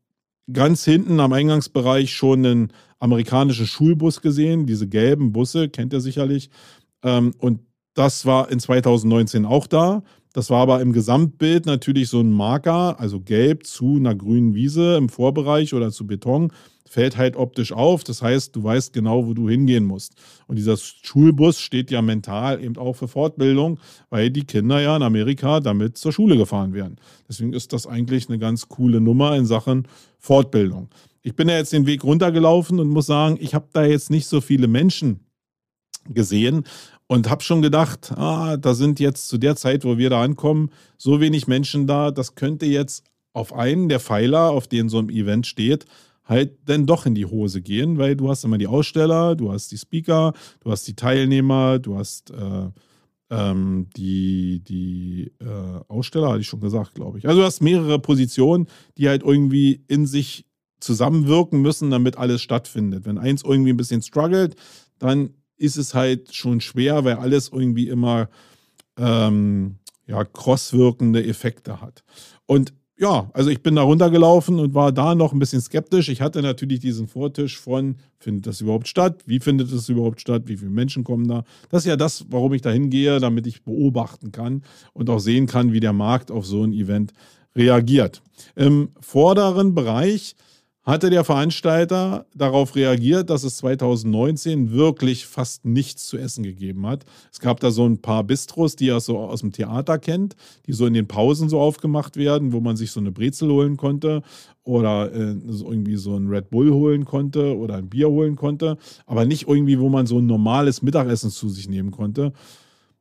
ganz 0.51 0.84
hinten 0.86 1.20
am 1.20 1.34
Eingangsbereich 1.34 2.13
schon 2.13 2.46
einen 2.46 2.74
amerikanischen 3.00 3.65
Schulbus 3.65 4.22
gesehen, 4.22 4.65
diese 4.65 4.88
gelben 4.88 5.32
Busse, 5.34 5.70
kennt 5.70 5.94
ihr 5.94 6.01
sicherlich. 6.01 6.50
Ähm, 7.03 7.34
und 7.39 7.62
das 7.96 8.25
war 8.25 8.50
in 8.50 8.60
2019 8.60 9.46
auch 9.46 9.68
da. 9.68 10.03
Das 10.33 10.49
war 10.49 10.61
aber 10.61 10.81
im 10.81 10.93
Gesamtbild 10.93 11.67
natürlich 11.67 12.09
so 12.09 12.19
ein 12.19 12.31
Marker, 12.31 12.99
also 12.99 13.21
gelb 13.21 13.65
zu 13.65 13.95
einer 13.95 14.15
grünen 14.15 14.55
Wiese 14.55 14.97
im 14.97 15.07
Vorbereich 15.07 15.73
oder 15.75 15.91
zu 15.91 16.07
Beton, 16.07 16.51
fällt 16.93 17.17
halt 17.17 17.35
optisch 17.35 17.71
auf. 17.71 18.03
Das 18.03 18.21
heißt, 18.21 18.55
du 18.55 18.63
weißt 18.63 18.93
genau, 18.93 19.25
wo 19.27 19.33
du 19.33 19.49
hingehen 19.49 19.83
musst. 19.83 20.15
Und 20.47 20.57
dieser 20.57 20.77
Schulbus 20.77 21.59
steht 21.59 21.91
ja 21.91 22.01
mental 22.01 22.63
eben 22.63 22.77
auch 22.77 22.93
für 22.93 23.07
Fortbildung, 23.07 23.79
weil 24.09 24.29
die 24.29 24.43
Kinder 24.43 24.79
ja 24.79 24.95
in 24.95 25.03
Amerika 25.03 25.59
damit 25.59 25.97
zur 25.97 26.11
Schule 26.11 26.37
gefahren 26.37 26.73
werden. 26.73 26.97
Deswegen 27.27 27.53
ist 27.53 27.74
das 27.74 27.87
eigentlich 27.87 28.29
eine 28.29 28.37
ganz 28.37 28.69
coole 28.69 29.01
Nummer 29.01 29.35
in 29.35 29.46
Sachen 29.46 29.87
Fortbildung. 30.19 30.89
Ich 31.22 31.35
bin 31.35 31.48
ja 31.48 31.57
jetzt 31.57 31.74
den 31.74 31.87
Weg 31.87 32.03
runtergelaufen 32.03 32.79
und 32.79 32.89
muss 32.89 33.05
sagen, 33.05 33.37
ich 33.39 33.55
habe 33.55 33.67
da 33.74 33.85
jetzt 33.85 34.09
nicht 34.09 34.27
so 34.27 34.41
viele 34.41 34.67
Menschen 34.67 35.19
gesehen 36.09 36.65
und 37.07 37.29
habe 37.29 37.44
schon 37.44 37.61
gedacht, 37.61 38.11
ah, 38.16 38.57
da 38.57 38.74
sind 38.74 39.00
jetzt 39.00 39.27
zu 39.27 39.37
der 39.37 39.55
Zeit, 39.55 39.85
wo 39.85 39.98
wir 39.98 40.09
da 40.09 40.22
ankommen, 40.22 40.70
so 40.98 41.20
wenig 41.20 41.48
Menschen 41.48 41.87
da, 41.87 42.11
das 42.11 42.35
könnte 42.35 42.66
jetzt 42.66 43.03
auf 43.33 43.53
einen 43.53 43.89
der 43.89 44.00
Pfeiler, 44.00 44.51
auf 44.51 44.68
denen 44.68 44.89
so 44.89 45.00
ein 45.00 45.09
Event 45.09 45.48
steht, 45.48 45.85
halt 46.24 46.57
dann 46.66 46.85
doch 46.85 47.05
in 47.05 47.16
die 47.16 47.25
Hose 47.25 47.61
gehen, 47.61 47.98
weil 47.98 48.16
du 48.16 48.29
hast 48.29 48.44
immer 48.46 48.57
die 48.57 48.68
Aussteller, 48.68 49.35
du 49.35 49.51
hast 49.51 49.72
die 49.72 49.77
Speaker, 49.77 50.33
du 50.61 50.72
hast 50.72 50.87
die 50.87 50.96
Teilnehmer, 50.96 51.79
du 51.79 51.98
hast 51.98 52.31
äh, 52.31 52.70
ähm, 53.29 53.87
die, 53.98 54.61
die 54.63 55.31
äh, 55.39 55.81
Aussteller, 55.87 56.29
hatte 56.29 56.42
ich 56.42 56.48
schon 56.48 56.61
gesagt, 56.61 56.94
glaube 56.96 57.18
ich. 57.18 57.27
Also 57.27 57.42
du 57.42 57.46
hast 57.46 57.61
mehrere 57.61 58.00
Positionen, 58.00 58.68
die 58.98 59.09
halt 59.09 59.24
irgendwie 59.24 59.83
in 59.87 60.05
sich 60.05 60.46
zusammenwirken 60.79 61.61
müssen, 61.61 61.89
damit 61.89 62.18
alles 62.18 62.42
stattfindet. 62.42 63.05
Wenn 63.05 63.18
eins 63.18 63.44
irgendwie 63.44 63.72
ein 63.72 63.77
bisschen 63.77 64.01
struggelt, 64.01 64.55
dann 65.00 65.31
ist 65.57 65.77
es 65.77 65.94
halt 65.94 66.33
schon 66.33 66.61
schwer, 66.61 67.03
weil 67.05 67.16
alles 67.16 67.50
irgendwie 67.50 67.87
immer 67.87 68.29
ähm, 68.98 69.77
ja, 70.07 70.24
crosswirkende 70.24 71.25
Effekte 71.25 71.81
hat. 71.81 72.03
Und 72.46 72.74
ja, 72.98 73.29
also 73.33 73.50
ich 73.50 73.63
bin 73.63 73.75
da 73.75 73.81
runtergelaufen 73.81 74.59
und 74.59 74.75
war 74.75 74.92
da 74.92 75.16
noch 75.16 75.33
ein 75.33 75.39
bisschen 75.39 75.61
skeptisch. 75.61 76.09
Ich 76.09 76.22
hatte 76.22 76.42
natürlich 76.42 76.79
diesen 76.79 77.07
Vortisch 77.07 77.59
von, 77.59 77.96
findet 78.20 78.46
das 78.46 78.61
überhaupt 78.61 78.87
statt? 78.87 79.24
Wie 79.25 79.39
findet 79.39 79.72
es 79.72 79.89
überhaupt 79.89 80.22
statt? 80.22 80.44
Wie 80.46 80.57
viele 80.57 80.70
Menschen 80.70 81.03
kommen 81.03 81.27
da? 81.27 81.44
Das 81.70 81.83
ist 81.83 81.89
ja 81.89 81.98
das, 81.98 82.25
warum 82.29 82.53
ich 82.53 82.61
da 82.61 82.70
hingehe, 82.70 83.20
damit 83.20 83.48
ich 83.48 83.63
beobachten 83.63 84.31
kann 84.31 84.63
und 84.94 85.09
auch 85.09 85.20
sehen 85.20 85.48
kann, 85.48 85.74
wie 85.74 85.79
der 85.79 85.94
Markt 85.94 86.29
auf 86.29 86.46
so 86.46 86.63
ein 86.63 86.72
Event 86.72 87.13
reagiert. 87.55 88.22
Im 88.55 88.89
vorderen 89.01 89.74
Bereich 89.74 90.35
hatte 90.83 91.09
der 91.09 91.24
Veranstalter 91.24 92.25
darauf 92.35 92.75
reagiert, 92.75 93.29
dass 93.29 93.43
es 93.43 93.57
2019 93.57 94.72
wirklich 94.72 95.25
fast 95.25 95.63
nichts 95.63 96.07
zu 96.07 96.17
essen 96.17 96.43
gegeben 96.43 96.85
hat. 96.85 97.05
Es 97.31 97.39
gab 97.39 97.61
da 97.61 97.72
so 97.72 97.85
ein 97.85 98.01
paar 98.01 98.24
Bistros, 98.25 98.75
die 98.75 98.89
er 98.89 99.00
so 99.00 99.17
aus 99.17 99.39
dem 99.39 99.53
Theater 99.53 99.98
kennt, 99.98 100.35
die 100.67 100.74
so 100.74 100.85
in 100.85 100.93
den 100.93 101.07
Pausen 101.07 101.48
so 101.48 101.59
aufgemacht 101.61 102.17
werden, 102.17 102.51
wo 102.51 102.59
man 102.59 102.75
sich 102.75 102.91
so 102.91 103.00
eine 103.00 103.11
Brezel 103.11 103.50
holen 103.50 103.77
konnte 103.77 104.24
oder 104.65 105.09
äh, 105.13 105.35
irgendwie 105.41 105.96
so 105.96 106.17
ein 106.17 106.27
Red 106.27 106.50
Bull 106.50 106.72
holen 106.72 107.05
konnte 107.05 107.57
oder 107.57 107.75
ein 107.75 107.87
Bier 107.87 108.09
holen 108.09 108.35
konnte, 108.35 108.77
aber 109.05 109.25
nicht 109.25 109.48
irgendwie, 109.48 109.79
wo 109.79 109.87
man 109.87 110.05
so 110.05 110.19
ein 110.19 110.25
normales 110.25 110.81
Mittagessen 110.81 111.31
zu 111.31 111.48
sich 111.48 111.69
nehmen 111.69 111.91
konnte. 111.91 112.33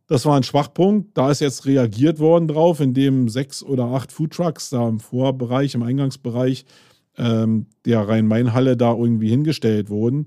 Das 0.07 0.25
war 0.27 0.37
ein 0.37 0.43
Schwachpunkt. 0.43 1.17
Da 1.17 1.31
ist 1.31 1.41
jetzt 1.41 1.65
reagiert 1.65 2.19
worden 2.19 2.47
drauf, 2.47 2.81
indem 2.81 3.29
sechs 3.29 3.63
oder 3.63 3.87
acht 3.87 4.13
Foodtrucks 4.13 4.71
da 4.71 4.89
im 4.89 5.01
Vorbereich, 5.01 5.75
im 5.75 5.83
Eingangsbereich 5.83 6.65
ähm, 7.19 7.67
der 7.85 8.09
Rhein-Main-Halle 8.09 8.77
da 8.77 8.95
irgendwie 8.95 9.29
hingestellt 9.29 9.91
wurden. 9.91 10.27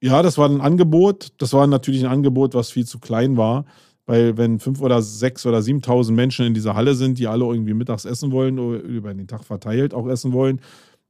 Ja, 0.00 0.22
das 0.22 0.38
war 0.38 0.48
ein 0.48 0.60
Angebot. 0.60 1.32
Das 1.38 1.52
war 1.52 1.66
natürlich 1.66 2.04
ein 2.04 2.10
Angebot, 2.10 2.54
was 2.54 2.70
viel 2.70 2.86
zu 2.86 2.98
klein 2.98 3.36
war, 3.36 3.64
weil 4.04 4.36
wenn 4.36 4.60
fünf 4.60 4.80
oder 4.80 5.02
sechs 5.02 5.46
oder 5.46 5.62
siebentausend 5.62 6.16
Menschen 6.16 6.46
in 6.46 6.54
dieser 6.54 6.74
Halle 6.74 6.94
sind, 6.94 7.18
die 7.18 7.26
alle 7.26 7.44
irgendwie 7.44 7.74
mittags 7.74 8.04
essen 8.04 8.30
wollen 8.30 8.58
oder 8.58 8.80
über 8.80 9.12
den 9.14 9.26
Tag 9.26 9.44
verteilt 9.44 9.94
auch 9.94 10.06
essen 10.06 10.32
wollen, 10.32 10.60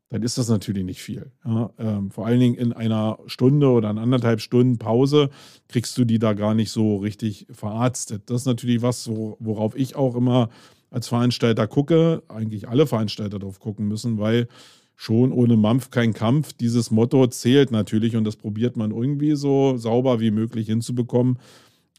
dann 0.09 0.23
ist 0.23 0.39
das 0.39 0.49
natürlich 0.49 0.85
nicht 0.85 1.03
viel. 1.03 1.33
Ja, 1.45 1.71
ähm, 1.79 2.11
vor 2.11 2.27
allen 2.27 2.39
Dingen 2.39 2.55
in 2.55 2.73
einer 2.73 3.19
Stunde 3.27 3.69
oder 3.71 3.91
in 3.91 3.99
anderthalb 3.99 4.41
Stunden 4.41 4.79
Pause 4.79 5.31
kriegst 5.69 5.99
du 5.99 6.05
die 6.05 6.21
da 6.21 6.33
gar 6.33 6.55
nicht 6.55 6.71
so 6.71 6.97
richtig 6.99 7.47
verarztet. 7.51 8.23
Das 8.27 8.43
ist 8.43 8.47
natürlich 8.47 8.83
was, 8.83 9.09
worauf 9.11 9.77
ich 9.77 9.97
auch 9.97 10.15
immer 10.15 10.49
als 10.91 11.09
Veranstalter 11.09 11.67
gucke, 11.67 12.23
eigentlich 12.29 12.69
alle 12.69 12.87
Veranstalter 12.87 13.39
darauf 13.39 13.61
gucken 13.61 13.89
müssen, 13.89 14.19
weil 14.19 14.49
schon 14.95 15.31
ohne 15.33 15.57
Mampf 15.57 15.91
kein 15.91 16.15
Kampf. 16.15 16.53
Dieses 16.55 16.91
Motto 16.91 17.27
zählt 17.27 17.71
natürlich 17.71 18.17
und 18.17 18.25
das 18.25 18.37
probiert 18.37 18.77
man 18.77 18.91
irgendwie 18.91 19.37
so 19.37 19.77
sauber 19.77 20.21
wie 20.21 20.31
möglich 20.31 20.67
hinzubekommen. 20.67 21.39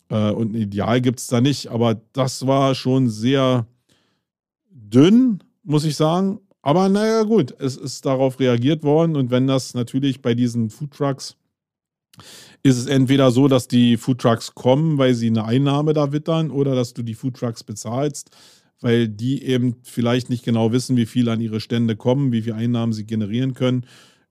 Äh, 0.09 0.31
und 0.31 0.53
ein 0.53 0.55
Ideal 0.55 0.99
gibt 1.01 1.19
es 1.19 1.27
da 1.27 1.39
nicht, 1.39 1.67
aber 1.67 2.01
das 2.13 2.47
war 2.47 2.73
schon 2.75 3.09
sehr 3.09 3.67
dünn, 4.71 5.43
muss 5.63 5.85
ich 5.85 5.95
sagen. 5.95 6.39
Aber 6.61 6.89
naja, 6.89 7.23
gut, 7.23 7.55
es 7.59 7.77
ist 7.77 8.05
darauf 8.05 8.39
reagiert 8.39 8.83
worden 8.83 9.15
und 9.15 9.31
wenn 9.31 9.47
das 9.47 9.73
natürlich 9.73 10.21
bei 10.21 10.33
diesen 10.33 10.69
Foodtrucks 10.69 11.37
ist 12.63 12.77
es 12.77 12.87
entweder 12.87 13.29
so, 13.29 13.47
dass 13.47 13.67
die 13.67 13.95
Foodtrucks 13.95 14.55
kommen, 14.55 14.97
weil 14.97 15.13
sie 15.13 15.27
eine 15.27 15.45
Einnahme 15.45 15.93
da 15.93 16.11
wittern 16.11 16.49
oder 16.49 16.73
dass 16.73 16.93
du 16.93 17.03
die 17.03 17.13
Foodtrucks 17.13 17.63
bezahlst 17.63 18.31
weil 18.81 19.07
die 19.07 19.43
eben 19.43 19.77
vielleicht 19.83 20.29
nicht 20.29 20.43
genau 20.43 20.71
wissen, 20.71 20.97
wie 20.97 21.05
viel 21.05 21.29
an 21.29 21.41
ihre 21.41 21.59
Stände 21.59 21.95
kommen, 21.95 22.31
wie 22.31 22.43
viel 22.43 22.53
Einnahmen 22.53 22.93
sie 22.93 23.05
generieren 23.05 23.53
können. 23.53 23.85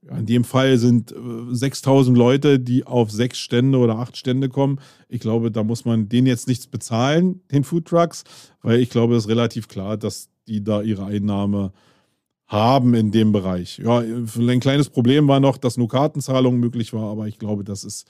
In 0.08 0.26
dem 0.26 0.44
Fall 0.44 0.78
sind 0.78 1.12
6000 1.50 2.16
äh, 2.16 2.18
Leute, 2.18 2.60
die 2.60 2.84
auf 2.84 3.10
sechs 3.10 3.38
Stände 3.38 3.78
oder 3.78 3.98
acht 3.98 4.16
Stände 4.16 4.48
kommen. 4.48 4.78
Ich 5.08 5.20
glaube, 5.20 5.50
da 5.50 5.64
muss 5.64 5.84
man 5.84 6.08
denen 6.08 6.28
jetzt 6.28 6.46
nichts 6.46 6.68
bezahlen, 6.68 7.40
den 7.50 7.64
Foodtrucks, 7.64 8.22
weil 8.62 8.78
ich 8.78 8.90
glaube, 8.90 9.16
es 9.16 9.24
ist 9.24 9.30
relativ 9.30 9.66
klar, 9.66 9.96
dass 9.96 10.28
die 10.46 10.62
da 10.62 10.80
ihre 10.82 11.06
Einnahme 11.06 11.72
haben 12.46 12.94
in 12.94 13.10
dem 13.10 13.32
Bereich. 13.32 13.78
Ja, 13.78 13.98
ein 13.98 14.60
kleines 14.60 14.90
Problem 14.90 15.26
war 15.26 15.40
noch, 15.40 15.58
dass 15.58 15.76
nur 15.76 15.88
Kartenzahlung 15.88 16.58
möglich 16.58 16.92
war, 16.92 17.10
aber 17.10 17.26
ich 17.26 17.38
glaube, 17.38 17.64
das 17.64 17.82
ist 17.82 18.06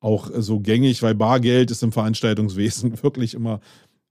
auch 0.00 0.30
so 0.38 0.60
gängig, 0.60 1.02
weil 1.02 1.14
Bargeld 1.14 1.70
ist 1.70 1.82
im 1.82 1.92
Veranstaltungswesen 1.92 3.02
wirklich 3.02 3.34
immer 3.34 3.60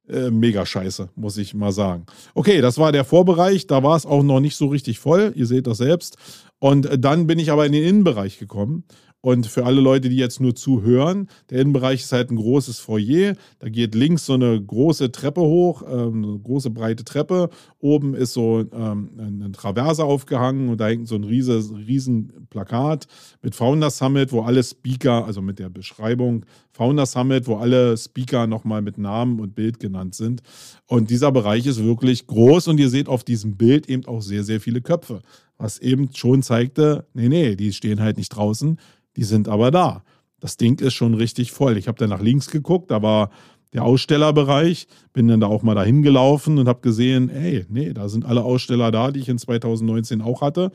äh, 0.10 0.30
mega 0.30 0.66
scheiße, 0.66 1.10
muss 1.16 1.38
ich 1.38 1.54
mal 1.54 1.72
sagen. 1.72 2.06
Okay, 2.34 2.62
das 2.62 2.78
war 2.78 2.92
der 2.92 3.06
Vorbereich. 3.06 3.68
Da 3.68 3.84
war 3.84 3.96
es 3.96 4.06
auch 4.06 4.24
noch 4.24 4.40
nicht 4.40 4.56
so 4.56 4.68
richtig 4.68 5.00
voll. 5.00 5.34
Ihr 5.36 5.48
seht 5.48 5.68
das 5.68 5.78
selbst. 5.78 6.18
Und 6.60 6.86
äh, 6.86 7.00
dann 7.00 7.28
bin 7.28 7.40
ich 7.40 7.52
aber 7.52 7.66
in 7.66 7.72
den 7.72 7.84
Innenbereich 7.84 8.38
gekommen. 8.38 8.84
Und 9.26 9.48
für 9.48 9.66
alle 9.66 9.82
Leute, 9.82 10.10
die 10.10 10.18
jetzt 10.18 10.40
nur 10.40 10.54
zuhören, 10.54 11.30
der 11.50 11.60
Innenbereich 11.60 12.02
ist 12.02 12.12
halt 12.12 12.30
ein 12.30 12.36
großes 12.36 12.78
Foyer. 12.78 13.34
Da 13.58 13.70
geht 13.70 13.96
links 13.96 14.28
so 14.28 14.34
eine 14.34 14.62
große 14.62 15.12
Treppe 15.12 15.42
hoch, 15.42 15.82
ähm, 15.82 16.24
eine 16.24 16.38
große 16.38 16.70
breite 16.70 17.04
Treppe. 17.04 17.50
Oben 17.80 18.14
ist 18.14 18.34
so 18.34 18.64
ähm, 18.72 19.10
eine 19.18 19.52
Traverse 19.52 20.04
aufgehangen 20.04 20.70
und 20.70 20.80
da 20.80 20.90
hängt 20.90 21.08
so 21.08 21.16
ein 21.16 21.24
riesiges, 21.24 21.74
riesen 21.74 22.46
Plakat 22.52 23.08
mit 23.42 23.56
Founder 23.56 23.90
Summit, 23.90 24.32
wo 24.32 24.44
alle 24.44 24.64
Speaker, 24.64 25.26
also 25.26 25.42
mit 25.42 25.58
der 25.58 25.70
Beschreibung 25.70 26.46
Founder 26.72 27.08
Summit, 27.08 27.48
wo 27.48 27.56
alle 27.56 27.98
Speaker 27.98 28.46
nochmal 28.46 28.84
mit 28.84 29.00
Namen 29.00 29.40
und 29.40 29.56
Bild 29.56 29.80
genannt 29.80 30.14
sind. 30.14 30.44
Und 30.86 31.10
dieser 31.10 31.32
Bereich 31.32 31.66
ist 31.66 31.84
wirklich 31.84 32.28
groß 32.28 32.68
und 32.68 32.80
ihr 32.80 32.90
seht 32.90 33.08
auf 33.08 33.24
diesem 33.24 33.58
Bild 33.58 33.90
eben 33.90 34.06
auch 34.06 34.22
sehr, 34.22 34.44
sehr 34.44 34.60
viele 34.60 34.82
Köpfe. 34.82 35.22
Was 35.58 35.80
eben 35.80 36.10
schon 36.14 36.44
zeigte, 36.44 37.06
nee, 37.14 37.30
nee, 37.30 37.56
die 37.56 37.72
stehen 37.74 38.02
halt 38.02 38.18
nicht 38.18 38.30
draußen, 38.30 38.80
die 39.16 39.24
sind 39.24 39.48
aber 39.48 39.72
da. 39.72 40.04
Das 40.40 40.58
Ding 40.58 40.80
ist 40.80 40.94
schon 40.94 41.14
richtig 41.14 41.52
voll. 41.52 41.78
Ich 41.78 41.88
habe 41.88 41.98
dann 41.98 42.10
nach 42.10 42.22
links 42.22 42.50
geguckt, 42.50 42.92
da 42.92 43.02
war 43.02 43.32
der 43.74 43.84
Ausstellerbereich, 43.84 44.88
bin 45.14 45.28
dann 45.28 45.40
da 45.40 45.48
auch 45.48 45.64
mal 45.64 45.76
dahin 45.76 46.02
gelaufen 46.02 46.58
und 46.58 46.68
habe 46.68 46.82
gesehen, 46.82 47.30
ey, 47.30 47.66
nee, 47.70 47.94
da 47.94 48.10
sind 48.10 48.26
alle 48.26 48.44
Aussteller 48.44 48.92
da, 48.92 49.12
die 49.12 49.20
ich 49.20 49.30
in 49.30 49.38
2019 49.38 50.22
auch 50.22 50.42
hatte. 50.42 50.72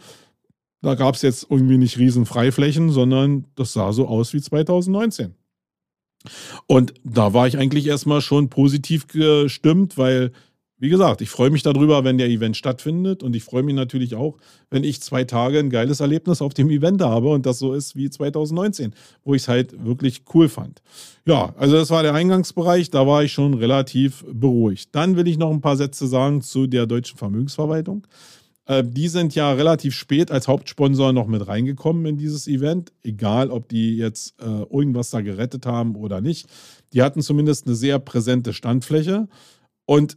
Da 0.82 0.94
gab 0.94 1.14
es 1.14 1.22
jetzt 1.22 1.46
irgendwie 1.50 1.78
nicht 1.78 1.98
riesen 1.98 2.26
Freiflächen, 2.26 2.90
sondern 2.90 3.46
das 3.54 3.72
sah 3.72 3.92
so 3.92 4.06
aus 4.06 4.32
wie 4.32 4.40
2019. 4.40 5.34
Und 6.66 6.94
da 7.04 7.32
war 7.32 7.46
ich 7.46 7.56
eigentlich 7.56 7.86
erstmal 7.86 8.20
schon 8.20 8.50
positiv 8.50 9.06
gestimmt, 9.06 9.96
weil 9.96 10.32
wie 10.80 10.88
gesagt, 10.88 11.20
ich 11.20 11.28
freue 11.28 11.50
mich 11.50 11.62
darüber, 11.62 12.04
wenn 12.04 12.16
der 12.16 12.28
Event 12.28 12.56
stattfindet 12.56 13.22
und 13.22 13.36
ich 13.36 13.44
freue 13.44 13.62
mich 13.62 13.74
natürlich 13.74 14.14
auch, 14.14 14.38
wenn 14.70 14.82
ich 14.82 15.02
zwei 15.02 15.24
Tage 15.24 15.58
ein 15.58 15.68
geiles 15.68 16.00
Erlebnis 16.00 16.40
auf 16.40 16.54
dem 16.54 16.70
Event 16.70 17.02
habe 17.02 17.28
und 17.28 17.44
das 17.44 17.58
so 17.58 17.74
ist 17.74 17.96
wie 17.96 18.08
2019, 18.08 18.94
wo 19.22 19.34
ich 19.34 19.42
es 19.42 19.48
halt 19.48 19.84
wirklich 19.84 20.22
cool 20.34 20.48
fand. 20.48 20.80
Ja, 21.26 21.54
also 21.58 21.76
das 21.76 21.90
war 21.90 22.02
der 22.02 22.14
Eingangsbereich, 22.14 22.90
da 22.90 23.06
war 23.06 23.22
ich 23.22 23.32
schon 23.32 23.52
relativ 23.52 24.24
beruhigt. 24.32 24.88
Dann 24.92 25.16
will 25.16 25.28
ich 25.28 25.36
noch 25.36 25.50
ein 25.50 25.60
paar 25.60 25.76
Sätze 25.76 26.06
sagen 26.06 26.40
zu 26.40 26.66
der 26.66 26.86
Deutschen 26.86 27.18
Vermögensverwaltung. 27.18 28.06
Äh, 28.64 28.82
die 28.82 29.08
sind 29.08 29.34
ja 29.34 29.52
relativ 29.52 29.94
spät 29.94 30.30
als 30.30 30.48
Hauptsponsor 30.48 31.12
noch 31.12 31.26
mit 31.26 31.46
reingekommen 31.46 32.06
in 32.06 32.16
dieses 32.16 32.48
Event, 32.48 32.92
egal 33.02 33.50
ob 33.50 33.68
die 33.68 33.96
jetzt 33.96 34.40
äh, 34.40 34.44
irgendwas 34.44 35.10
da 35.10 35.20
gerettet 35.20 35.66
haben 35.66 35.94
oder 35.94 36.22
nicht. 36.22 36.48
Die 36.94 37.02
hatten 37.02 37.20
zumindest 37.20 37.66
eine 37.66 37.76
sehr 37.76 37.98
präsente 37.98 38.54
Standfläche 38.54 39.28
und 39.84 40.16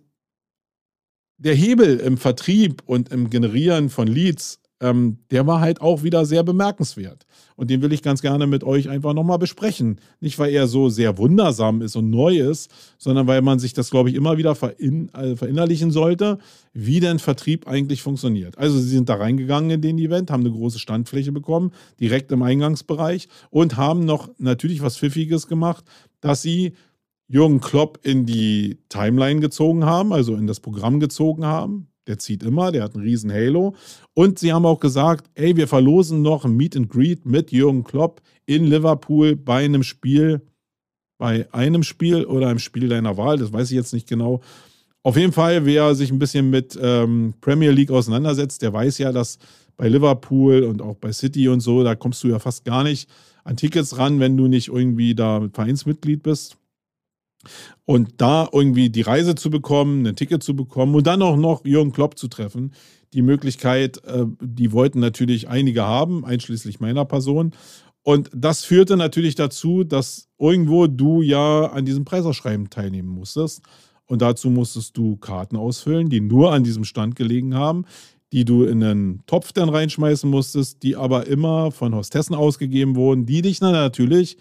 der 1.38 1.56
Hebel 1.56 1.98
im 2.00 2.17
Vertrieb 2.17 2.84
und 2.86 3.10
im 3.10 3.30
Generieren 3.30 3.89
von 3.89 4.08
Leads, 4.08 4.60
ähm, 4.84 5.19
der 5.32 5.48
war 5.48 5.62
halt 5.62 5.82
auch 5.82 6.04
wieder 6.04 6.26
sehr 6.26 6.43
bemerkenswert. 6.43 7.26
Und 7.56 7.69
den 7.69 7.82
will 7.82 7.93
ich 7.93 8.02
ganz 8.02 8.22
gerne 8.22 8.48
mit 8.48 8.63
euch 8.63 8.89
einfach 8.89 9.13
nochmal 9.13 9.38
besprechen. 9.38 10.00
Nicht, 10.19 10.39
weil 10.39 10.52
er 10.52 10.67
so 10.67 10.89
sehr 10.89 11.17
wundersam 11.17 11.82
ist 11.82 11.96
und 11.96 12.10
neu 12.10 12.39
ist, 12.39 12.69
sondern 12.98 13.26
weil 13.28 13.41
man 13.41 13.60
sich 13.60 13.74
das, 13.74 13.89
glaube 13.89 14.10
ich, 14.10 14.15
immer 14.15 14.38
wieder 14.38 14.56
verin 14.56 15.10
äh, 15.13 15.36
verinnerlichen 15.36 15.91
sollte, 15.91 16.39
wie 16.74 17.00
denn 17.00 17.19
Vertrieb 17.19 17.67
eigentlich 17.67 18.02
funktioniert. 18.02 18.58
Also 18.58 18.78
sie 18.78 18.89
sind 18.89 19.08
da 19.08 19.15
reingegangen 19.15 19.72
in 19.72 19.82
den 19.82 19.98
Event, 20.00 20.32
haben 20.32 20.41
eine 20.41 20.52
große 20.52 20.80
Standfläche 20.80 21.32
bekommen, 21.32 21.72
direkt 22.00 22.32
im 22.32 22.41
Eingangsbereich 22.41 23.30
und 23.52 23.78
haben 23.78 24.04
noch 24.04 24.30
natürlich 24.38 24.82
was 24.82 24.98
Pfiffiges 24.98 25.48
gemacht, 25.48 25.86
dass 26.19 26.41
sie 26.41 26.74
Jürgen 27.34 27.62
Klopp 27.62 27.98
in 28.04 28.28
die 28.28 28.78
Timeline 28.89 29.39
gezogen 29.39 29.86
haben, 29.86 30.13
also 30.13 30.36
in 30.36 30.46
das 30.46 30.60
Programm 30.60 31.00
gezogen 31.00 31.46
haben. 31.46 31.88
Der 32.06 32.19
zieht 32.19 32.43
immer, 32.43 32.72
der 32.72 32.84
hat 32.84 32.93
einen 32.93 33.04
riesen 33.04 33.32
Halo. 33.32 33.74
Und 34.13 34.38
sie 34.38 34.54
haben 34.54 34.67
auch 34.67 34.80
gesagt, 34.80 35.32
ey, 35.34 35.56
wir 35.58 35.67
verlosen 35.67 36.22
noch 36.22 36.46
ein 36.46 36.56
Meet 36.56 36.78
and 36.78 36.89
Greet 36.89 37.26
mit 37.26 37.52
Jürgen 37.52 37.84
Klopp 37.84 38.22
in 38.46 38.65
Liverpool 38.65 39.36
bei 39.36 39.65
einem 39.65 39.82
Spiel, 39.82 40.41
bei 41.17 41.52
einem 41.52 41.82
Spiel 41.82 42.26
oder 42.26 42.50
einem 42.50 42.60
Spiel 42.60 42.88
deiner 42.88 43.17
Wahl, 43.17 43.39
das 43.39 43.52
weiß 43.52 43.72
ich 43.72 43.76
jetzt 43.76 43.93
nicht 43.93 44.08
genau. 44.08 44.41
Auf 45.02 45.17
jeden 45.17 45.34
Fall, 45.34 45.65
wer 45.65 45.96
sich 45.96 46.12
ein 46.12 46.19
bisschen 46.19 46.52
mit 46.52 46.78
ähm, 46.80 47.34
Premier 47.41 47.72
League 47.72 47.89
auseinandersetzt, 47.89 48.62
der 48.62 48.74
weiß 48.74 49.00
ja, 49.00 49.12
dass 49.12 49.39
bei 49.76 49.88
Liverpool 49.88 50.65
und 50.65 50.84
auch 50.84 50.98
bei 50.98 51.12
City 51.12 51.48
und 51.48 51.62
so, 51.62 51.84
da 51.84 51.96
kommst 51.96 52.24
du 52.24 52.28
ja 52.28 52.38
fast 52.38 52.63
gar 52.63 52.84
nicht 52.84 53.10
an 53.43 53.58
Tickets 53.58 53.98
ran, 53.98 54.19
wenn 54.19 54.38
du 54.38 54.48
nicht 54.48 54.67
irgendwie 54.67 55.15
da 55.15 55.50
Vereinsmitglied 55.52 56.22
bist. 56.22 56.58
Und 57.86 58.15
da 58.17 58.47
irgendwie 58.51 58.89
die 58.89 59.01
Reise 59.01 59.36
zu 59.36 59.49
bekommen, 59.49 60.06
ein 60.06 60.15
Ticket 60.15 60.43
zu 60.43 60.56
bekommen 60.56 60.95
und 60.95 61.08
dann 61.08 61.21
auch 61.21 61.38
noch 61.38 61.65
Jürgen 61.65 61.91
Klopp 61.91 62.17
zu 62.17 62.27
treffen, 62.27 62.73
die 63.13 63.21
Möglichkeit, 63.21 64.03
äh, 64.06 64.25
die 64.41 64.71
wollten 64.71 64.99
natürlich 64.99 65.47
einige 65.47 65.84
haben, 65.84 66.25
einschließlich 66.25 66.79
meiner 66.79 67.06
Person. 67.06 67.51
Und 68.03 68.29
das 68.36 68.65
führte 68.65 68.97
natürlich 68.97 69.36
dazu, 69.36 69.84
dass 69.84 70.27
irgendwo 70.38 70.88
du 70.88 71.21
ja 71.21 71.67
an 71.67 71.86
diesem 71.86 72.03
Preisausschreiben 72.03 72.69
teilnehmen 72.69 73.10
musstest. 73.10 73.62
Und 74.06 74.21
dazu 74.21 74.49
musstest 74.49 74.97
du 74.97 75.15
Karten 75.15 75.56
ausfüllen, 75.56 76.10
die 76.10 76.19
nur 76.19 76.51
an 76.51 76.63
diesem 76.63 76.84
Stand 76.84 77.15
gelegen 77.15 77.56
haben, 77.56 77.86
die 78.34 78.43
du 78.43 78.65
in 78.65 78.84
einen 78.84 79.25
Topf 79.25 79.53
dann 79.53 79.69
reinschmeißen 79.69 80.29
musstest, 80.29 80.84
die 80.84 80.95
aber 80.95 81.27
immer 81.27 81.71
von 81.71 81.95
Hostessen 81.95 82.36
ausgegeben 82.36 82.95
wurden, 82.95 83.25
die 83.25 83.41
dich 83.41 83.60
dann 83.60 83.71
natürlich 83.71 84.38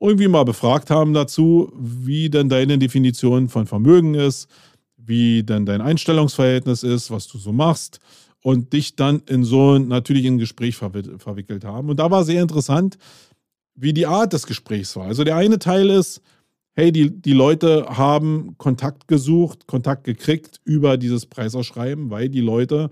irgendwie 0.00 0.28
mal 0.28 0.44
befragt 0.44 0.90
haben 0.90 1.12
dazu, 1.12 1.70
wie 1.78 2.30
denn 2.30 2.48
deine 2.48 2.78
Definition 2.78 3.48
von 3.48 3.66
Vermögen 3.66 4.14
ist, 4.14 4.48
wie 4.96 5.42
denn 5.42 5.66
dein 5.66 5.82
Einstellungsverhältnis 5.82 6.82
ist, 6.82 7.10
was 7.10 7.28
du 7.28 7.38
so 7.38 7.52
machst 7.52 8.00
und 8.42 8.72
dich 8.72 8.96
dann 8.96 9.22
in 9.26 9.44
so 9.44 9.78
natürlich 9.78 10.26
ein 10.26 10.38
Gespräch 10.38 10.76
verwickelt 10.76 11.64
haben. 11.64 11.90
Und 11.90 11.98
da 11.98 12.10
war 12.10 12.24
sehr 12.24 12.42
interessant, 12.42 12.96
wie 13.74 13.92
die 13.92 14.06
Art 14.06 14.32
des 14.32 14.46
Gesprächs 14.46 14.96
war. 14.96 15.06
Also 15.06 15.24
der 15.24 15.36
eine 15.36 15.58
Teil 15.58 15.90
ist, 15.90 16.22
hey, 16.72 16.92
die, 16.92 17.10
die 17.10 17.32
Leute 17.32 17.86
haben 17.90 18.54
Kontakt 18.56 19.08
gesucht, 19.08 19.66
Kontakt 19.66 20.04
gekriegt 20.04 20.60
über 20.64 20.96
dieses 20.96 21.26
Preisausschreiben, 21.26 22.10
weil 22.10 22.28
die 22.30 22.40
Leute 22.40 22.90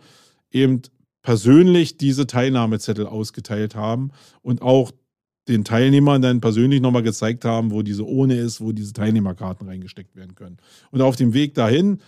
eben 0.51 0.83
persönlich 1.23 1.97
diese 1.97 2.27
Teilnahmezettel 2.27 3.07
ausgeteilt 3.07 3.75
haben 3.75 4.11
und 4.42 4.62
auch 4.62 4.92
den 5.48 5.64
Teilnehmern 5.64 6.22
dann 6.22 6.40
persönlich 6.40 6.80
nochmal 6.80 7.02
gezeigt 7.02 7.44
haben, 7.44 7.70
wo 7.70 7.82
diese 7.82 8.06
ohne 8.06 8.37
ist, 8.37 8.61
wo 8.61 8.72
diese 8.72 8.92
Teilnehmerkarten 8.92 9.66
reingesteckt 9.66 10.14
werden 10.14 10.34
können. 10.34 10.58
Und 10.90 11.02
auf 11.02 11.16
dem 11.16 11.34
Weg 11.34 11.54
dahin 11.54 11.98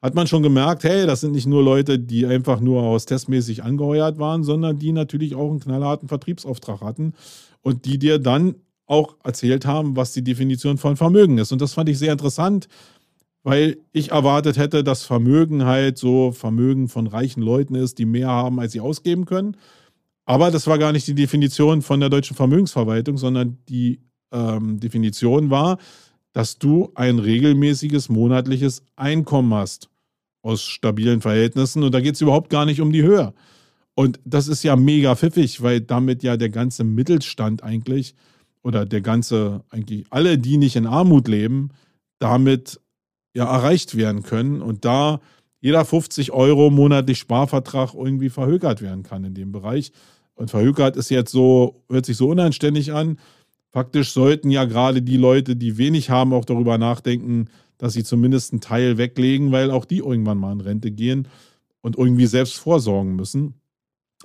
hat 0.00 0.14
man 0.14 0.26
schon 0.26 0.42
gemerkt, 0.42 0.84
hey, 0.84 1.06
das 1.06 1.20
sind 1.20 1.32
nicht 1.32 1.46
nur 1.46 1.62
Leute, 1.62 1.98
die 1.98 2.26
einfach 2.26 2.60
nur 2.60 2.82
aus 2.82 3.06
testmäßig 3.06 3.64
angeheuert 3.64 4.18
waren, 4.18 4.44
sondern 4.44 4.78
die 4.78 4.92
natürlich 4.92 5.34
auch 5.34 5.50
einen 5.50 5.60
knallharten 5.60 6.08
Vertriebsauftrag 6.08 6.80
hatten 6.80 7.14
und 7.62 7.84
die 7.84 7.98
dir 7.98 8.18
dann 8.18 8.56
auch 8.86 9.16
erzählt 9.24 9.66
haben, 9.66 9.96
was 9.96 10.12
die 10.12 10.22
Definition 10.22 10.78
von 10.78 10.96
Vermögen 10.96 11.38
ist. 11.38 11.52
Und 11.52 11.60
das 11.60 11.74
fand 11.74 11.88
ich 11.88 11.98
sehr 11.98 12.12
interessant, 12.12 12.68
weil 13.42 13.78
ich 13.92 14.10
erwartet 14.10 14.56
hätte, 14.56 14.84
dass 14.84 15.04
Vermögen 15.04 15.64
halt 15.64 15.98
so 15.98 16.32
Vermögen 16.32 16.88
von 16.88 17.06
reichen 17.06 17.42
Leuten 17.42 17.74
ist, 17.74 17.98
die 17.98 18.06
mehr 18.06 18.28
haben, 18.28 18.60
als 18.60 18.72
sie 18.72 18.80
ausgeben 18.80 19.24
können. 19.24 19.56
Aber 20.28 20.50
das 20.50 20.66
war 20.66 20.76
gar 20.76 20.92
nicht 20.92 21.06
die 21.06 21.14
Definition 21.14 21.80
von 21.80 22.00
der 22.00 22.10
deutschen 22.10 22.36
Vermögensverwaltung, 22.36 23.16
sondern 23.16 23.56
die 23.66 24.02
ähm, 24.30 24.78
Definition 24.78 25.48
war, 25.48 25.78
dass 26.34 26.58
du 26.58 26.92
ein 26.94 27.18
regelmäßiges 27.18 28.10
monatliches 28.10 28.82
Einkommen 28.94 29.54
hast 29.54 29.88
aus 30.42 30.60
stabilen 30.60 31.22
Verhältnissen. 31.22 31.82
Und 31.82 31.94
da 31.94 32.00
geht 32.00 32.16
es 32.16 32.20
überhaupt 32.20 32.50
gar 32.50 32.66
nicht 32.66 32.82
um 32.82 32.92
die 32.92 33.02
Höhe. 33.02 33.32
Und 33.94 34.20
das 34.26 34.48
ist 34.48 34.62
ja 34.64 34.76
mega 34.76 35.16
pfiffig, 35.16 35.62
weil 35.62 35.80
damit 35.80 36.22
ja 36.22 36.36
der 36.36 36.50
ganze 36.50 36.84
Mittelstand 36.84 37.62
eigentlich 37.62 38.14
oder 38.62 38.84
der 38.84 39.00
ganze, 39.00 39.64
eigentlich 39.70 40.04
alle, 40.10 40.36
die 40.36 40.58
nicht 40.58 40.76
in 40.76 40.86
Armut 40.86 41.26
leben, 41.26 41.70
damit 42.18 42.78
ja 43.32 43.46
erreicht 43.46 43.96
werden 43.96 44.24
können. 44.24 44.60
Und 44.60 44.84
da 44.84 45.20
jeder 45.62 45.86
50 45.86 46.32
Euro 46.32 46.68
monatlich 46.68 47.18
Sparvertrag 47.18 47.94
irgendwie 47.94 48.28
verhökert 48.28 48.82
werden 48.82 49.04
kann 49.04 49.24
in 49.24 49.32
dem 49.32 49.52
Bereich. 49.52 49.90
Und 50.38 50.52
verhökert 50.52 50.96
ist 50.96 51.10
jetzt 51.10 51.32
so, 51.32 51.82
hört 51.90 52.06
sich 52.06 52.16
so 52.16 52.28
unanständig 52.28 52.92
an. 52.92 53.18
Faktisch 53.72 54.12
sollten 54.12 54.50
ja 54.50 54.66
gerade 54.66 55.02
die 55.02 55.16
Leute, 55.16 55.56
die 55.56 55.78
wenig 55.78 56.10
haben, 56.10 56.32
auch 56.32 56.44
darüber 56.44 56.78
nachdenken, 56.78 57.48
dass 57.76 57.94
sie 57.94 58.04
zumindest 58.04 58.52
einen 58.52 58.60
Teil 58.60 58.98
weglegen, 58.98 59.50
weil 59.50 59.72
auch 59.72 59.84
die 59.84 59.98
irgendwann 59.98 60.38
mal 60.38 60.52
in 60.52 60.60
Rente 60.60 60.92
gehen 60.92 61.26
und 61.80 61.98
irgendwie 61.98 62.26
selbst 62.26 62.54
vorsorgen 62.54 63.16
müssen. 63.16 63.54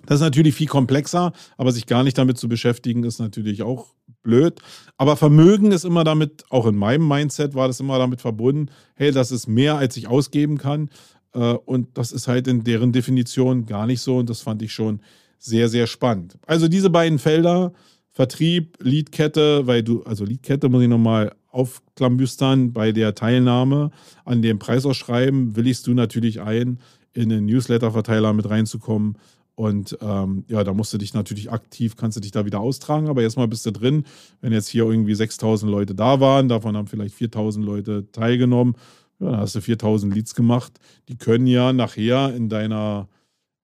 Das 0.06 0.18
ist 0.18 0.22
natürlich 0.22 0.54
viel 0.54 0.68
komplexer, 0.68 1.34
aber 1.58 1.72
sich 1.72 1.88
gar 1.88 2.04
nicht 2.04 2.18
damit 2.18 2.38
zu 2.38 2.48
beschäftigen, 2.48 3.04
ist 3.04 3.18
natürlich 3.18 3.64
auch 3.64 3.96
blöd. 4.22 4.60
Aber 4.98 5.16
Vermögen 5.16 5.72
ist 5.72 5.84
immer 5.84 6.04
damit, 6.04 6.44
auch 6.52 6.68
in 6.68 6.76
meinem 6.76 7.08
Mindset 7.08 7.56
war 7.56 7.68
das 7.68 7.80
immer 7.80 7.98
damit 7.98 8.22
verbunden, 8.22 8.70
hey, 8.96 9.12
das 9.12 9.32
ist 9.32 9.48
mehr, 9.48 9.78
als 9.78 9.98
ich 9.98 10.08
ausgeben 10.08 10.60
kann. 10.60 10.92
Äh, 11.34 11.40
und 11.40 11.98
das 11.98 12.12
ist 12.12 12.28
halt 12.28 12.48
in 12.48 12.64
deren 12.64 12.92
Definition 12.92 13.66
gar 13.66 13.88
nicht 13.88 14.02
so. 14.02 14.18
Und 14.18 14.30
das 14.30 14.42
fand 14.42 14.62
ich 14.62 14.74
schon 14.74 15.02
sehr, 15.44 15.68
sehr 15.68 15.88
spannend. 15.88 16.38
Also 16.48 16.68
diese 16.70 16.90
beiden 16.90 17.20
Felder, 17.20 17.74
Vertrieb, 18.12 18.78
Leadkette, 18.82 19.68
weil 19.68 19.84
du, 19.84 20.04
also 20.04 20.24
Leadkette 20.24 20.70
muss 20.70 20.84
ich 20.84 20.88
nochmal 20.88 21.34
aufklambüstern, 21.50 22.72
bei 22.72 22.92
der 22.92 23.14
Teilnahme 23.14 23.92
an 24.24 24.42
dem 24.42 24.58
Preisausschreiben 24.58 25.56
willigst 25.56 25.86
du 25.88 25.94
natürlich 25.94 26.42
ein, 26.42 26.80
in 27.14 27.30
den 27.30 27.46
Newsletter-Verteiler 27.46 28.34
mit 28.34 28.50
reinzukommen 28.50 29.18
Und 29.56 29.98
ähm, 30.02 30.46
ja, 30.48 30.64
da 30.64 30.74
musst 30.74 30.94
du 30.94 30.98
dich 30.98 31.14
natürlich 31.14 31.52
aktiv, 31.52 31.96
kannst 31.96 32.18
du 32.18 32.22
dich 32.22 32.32
da 32.32 32.46
wieder 32.46 32.60
austragen, 32.60 33.08
aber 33.08 33.22
erstmal 33.22 33.48
bist 33.48 33.66
du 33.66 33.72
drin. 33.72 34.06
Wenn 34.42 34.52
jetzt 34.52 34.68
hier 34.68 34.86
irgendwie 34.86 35.14
6000 35.14 35.72
Leute 35.72 35.94
da 35.94 36.20
waren, 36.20 36.50
davon 36.50 36.76
haben 36.76 36.88
vielleicht 36.88 37.16
4000 37.16 37.64
Leute 37.64 38.12
teilgenommen, 38.12 38.76
ja, 39.20 39.32
dann 39.32 39.40
hast 39.42 39.56
du 39.56 39.62
4000 39.62 40.14
Leads 40.14 40.34
gemacht. 40.34 40.74
Die 41.08 41.18
können 41.18 41.46
ja 41.48 41.72
nachher 41.72 42.34
in 42.36 42.50
deiner, 42.50 43.10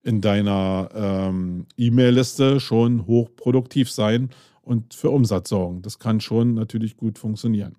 in 0.03 0.21
deiner 0.21 0.89
ähm, 0.95 1.65
E-Mail-Liste 1.77 2.59
schon 2.59 3.05
hochproduktiv 3.05 3.91
sein 3.91 4.29
und 4.62 4.93
für 4.93 5.09
Umsatz 5.09 5.49
sorgen. 5.49 5.81
Das 5.81 5.99
kann 5.99 6.21
schon 6.21 6.53
natürlich 6.53 6.97
gut 6.97 7.17
funktionieren. 7.17 7.75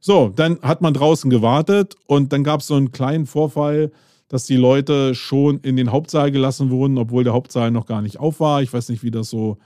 So, 0.00 0.28
dann 0.28 0.60
hat 0.62 0.82
man 0.82 0.94
draußen 0.94 1.30
gewartet 1.30 1.96
und 2.06 2.32
dann 2.32 2.44
gab 2.44 2.60
es 2.60 2.66
so 2.66 2.74
einen 2.74 2.92
kleinen 2.92 3.26
Vorfall 3.26 3.90
dass 4.28 4.46
die 4.46 4.56
Leute 4.56 5.14
schon 5.14 5.60
in 5.60 5.76
den 5.76 5.92
Hauptsaal 5.92 6.30
gelassen 6.32 6.70
wurden, 6.70 6.98
obwohl 6.98 7.24
der 7.24 7.34
Hauptsaal 7.34 7.70
noch 7.70 7.86
gar 7.86 8.02
nicht 8.02 8.18
auf 8.18 8.40
war. 8.40 8.62
Ich 8.62 8.72
weiß 8.72 8.88
nicht, 8.88 9.02
wie 9.02 9.10
das 9.10 9.30
so 9.30 9.58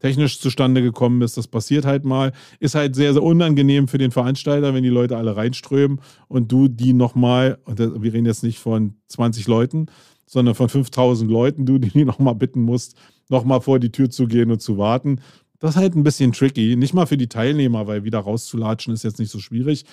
technisch 0.00 0.40
zustande 0.40 0.82
gekommen 0.82 1.22
ist. 1.22 1.36
Das 1.36 1.46
passiert 1.46 1.84
halt 1.84 2.04
mal. 2.04 2.32
Ist 2.58 2.74
halt 2.74 2.96
sehr, 2.96 3.12
sehr 3.12 3.22
unangenehm 3.22 3.88
für 3.88 3.98
den 3.98 4.10
Veranstalter, 4.10 4.74
wenn 4.74 4.82
die 4.82 4.88
Leute 4.88 5.16
alle 5.16 5.36
reinströmen 5.36 6.00
und 6.28 6.50
du 6.50 6.68
die 6.68 6.92
nochmal, 6.92 7.58
und 7.64 7.78
wir 7.78 8.12
reden 8.12 8.26
jetzt 8.26 8.42
nicht 8.42 8.58
von 8.58 8.94
20 9.08 9.46
Leuten, 9.46 9.86
sondern 10.26 10.54
von 10.54 10.68
5000 10.68 11.30
Leuten, 11.30 11.66
du 11.66 11.78
die 11.78 12.04
nochmal 12.04 12.34
bitten 12.34 12.62
musst, 12.62 12.96
nochmal 13.28 13.60
vor 13.60 13.78
die 13.78 13.90
Tür 13.90 14.10
zu 14.10 14.26
gehen 14.26 14.50
und 14.50 14.60
zu 14.60 14.78
warten. 14.78 15.20
Das 15.58 15.70
ist 15.70 15.76
halt 15.76 15.94
ein 15.94 16.02
bisschen 16.02 16.32
tricky. 16.32 16.76
Nicht 16.76 16.92
mal 16.92 17.06
für 17.06 17.16
die 17.16 17.28
Teilnehmer, 17.28 17.86
weil 17.86 18.04
wieder 18.04 18.18
rauszulatschen 18.18 18.92
ist 18.92 19.04
jetzt 19.04 19.18
nicht 19.18 19.30
so 19.30 19.38
schwierig. 19.38 19.84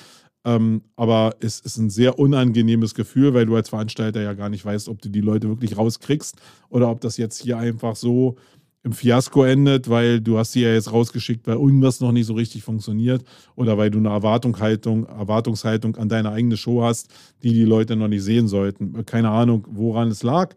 Ähm, 0.46 0.82
aber 0.98 1.38
es 1.40 1.62
ist 1.62 1.78
ein 1.78 1.90
sehr 1.90 2.20
unangenehmes 2.20 2.96
Gefühl, 2.96 3.34
weil 3.34 3.46
du 3.46 3.56
als 3.56 3.70
Veranstalter 3.70 4.22
ja 4.22 4.34
gar 4.34 4.50
nicht 4.50 4.66
weißt, 4.66 4.90
ob 4.90 5.02
du 5.02 5.10
die 5.10 5.22
Leute 5.22 5.48
wirklich 5.48 5.78
rauskriegst 5.78 6.36
oder 6.70 6.90
ob 6.90 7.00
das 7.00 7.16
jetzt 7.16 7.42
hier 7.42 7.58
einfach 7.58 7.96
so 7.96 8.36
im 8.84 8.92
Fiasko 8.92 9.46
endet, 9.46 9.90
weil 9.90 10.20
du 10.20 10.38
hast 10.38 10.52
sie 10.52 10.62
ja 10.62 10.74
jetzt 10.74 10.92
rausgeschickt, 10.92 11.48
weil 11.48 11.56
irgendwas 11.56 12.02
noch 12.02 12.12
nicht 12.12 12.26
so 12.26 12.34
richtig 12.34 12.64
funktioniert 12.64 13.24
oder 13.56 13.78
weil 13.78 13.90
du 13.90 14.00
eine 14.00 14.10
Erwartungshaltung, 14.10 15.06
Erwartungshaltung 15.06 15.96
an 15.96 16.10
deine 16.10 16.32
eigene 16.32 16.58
Show 16.58 16.84
hast, 16.84 17.10
die 17.44 17.54
die 17.54 17.64
Leute 17.64 17.96
noch 17.96 18.10
nicht 18.10 18.24
sehen 18.24 18.48
sollten. 18.48 19.06
Keine 19.06 19.30
Ahnung, 19.30 19.66
woran 19.70 20.10
es 20.10 20.22
lag, 20.24 20.54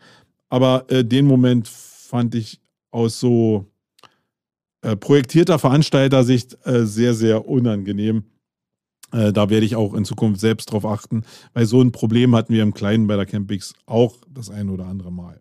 aber 0.48 0.84
äh, 0.88 1.04
den 1.04 1.26
Moment 1.26 1.68
fand 1.68 2.34
ich 2.34 2.60
aus 2.90 3.20
so 3.20 3.66
äh, 4.82 4.96
projektierter 4.96 5.58
Veranstalter-Sicht 5.58 6.58
äh, 6.64 6.84
sehr, 6.84 7.14
sehr 7.14 7.46
unangenehm 7.48 8.24
äh, 9.16 9.32
da 9.32 9.50
werde 9.50 9.66
ich 9.66 9.76
auch 9.76 9.94
in 9.94 10.04
Zukunft 10.04 10.40
selbst 10.40 10.70
drauf 10.70 10.84
achten, 10.84 11.22
weil 11.54 11.66
so 11.66 11.80
ein 11.80 11.92
Problem 11.92 12.34
hatten 12.36 12.52
wir 12.52 12.62
im 12.62 12.74
Kleinen 12.74 13.06
bei 13.06 13.16
der 13.16 13.26
Campix 13.26 13.74
auch 13.86 14.14
das 14.32 14.50
ein 14.50 14.68
oder 14.68 14.86
andere 14.86 15.10
Mal. 15.10 15.40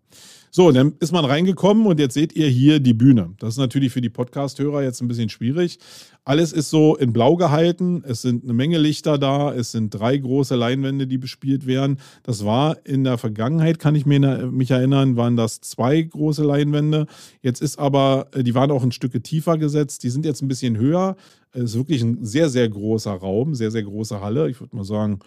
So, 0.55 0.71
dann 0.71 0.93
ist 1.01 1.11
man 1.11 1.25
reingekommen 1.25 1.85
und 1.85 1.99
jetzt 1.99 2.13
seht 2.13 2.33
ihr 2.33 2.47
hier 2.47 2.79
die 2.79 2.93
Bühne. 2.93 3.33
Das 3.39 3.55
ist 3.55 3.57
natürlich 3.57 3.91
für 3.91 3.99
die 3.99 4.09
Podcast-Hörer 4.09 4.83
jetzt 4.83 5.01
ein 5.01 5.09
bisschen 5.09 5.27
schwierig. 5.27 5.79
Alles 6.23 6.53
ist 6.53 6.69
so 6.69 6.95
in 6.95 7.11
Blau 7.11 7.35
gehalten. 7.35 8.05
Es 8.07 8.21
sind 8.21 8.45
eine 8.45 8.53
Menge 8.53 8.77
Lichter 8.77 9.17
da. 9.17 9.53
Es 9.53 9.73
sind 9.73 9.89
drei 9.89 10.15
große 10.15 10.55
Leinwände, 10.55 11.07
die 11.07 11.17
bespielt 11.17 11.67
werden. 11.67 11.99
Das 12.23 12.45
war 12.45 12.77
in 12.85 13.03
der 13.03 13.17
Vergangenheit, 13.17 13.79
kann 13.79 13.95
ich 13.95 14.05
mich 14.05 14.71
erinnern, 14.71 15.17
waren 15.17 15.35
das 15.35 15.59
zwei 15.59 16.01
große 16.01 16.45
Leinwände. 16.45 17.07
Jetzt 17.41 17.61
ist 17.61 17.77
aber, 17.77 18.27
äh, 18.33 18.41
die 18.41 18.55
waren 18.55 18.71
auch 18.71 18.81
ein 18.81 18.93
Stück 18.93 19.21
tiefer 19.25 19.57
gesetzt. 19.57 20.03
Die 20.03 20.09
sind 20.09 20.25
jetzt 20.25 20.41
ein 20.41 20.47
bisschen 20.47 20.77
höher. 20.77 21.17
Es 21.55 21.71
ist 21.71 21.77
wirklich 21.77 22.01
ein 22.01 22.23
sehr, 22.25 22.49
sehr 22.49 22.67
großer 22.67 23.13
Raum, 23.13 23.55
sehr, 23.55 23.71
sehr 23.71 23.83
große 23.83 24.19
Halle. 24.21 24.49
Ich 24.49 24.59
würde 24.59 24.75
mal 24.75 24.83
sagen, 24.83 25.19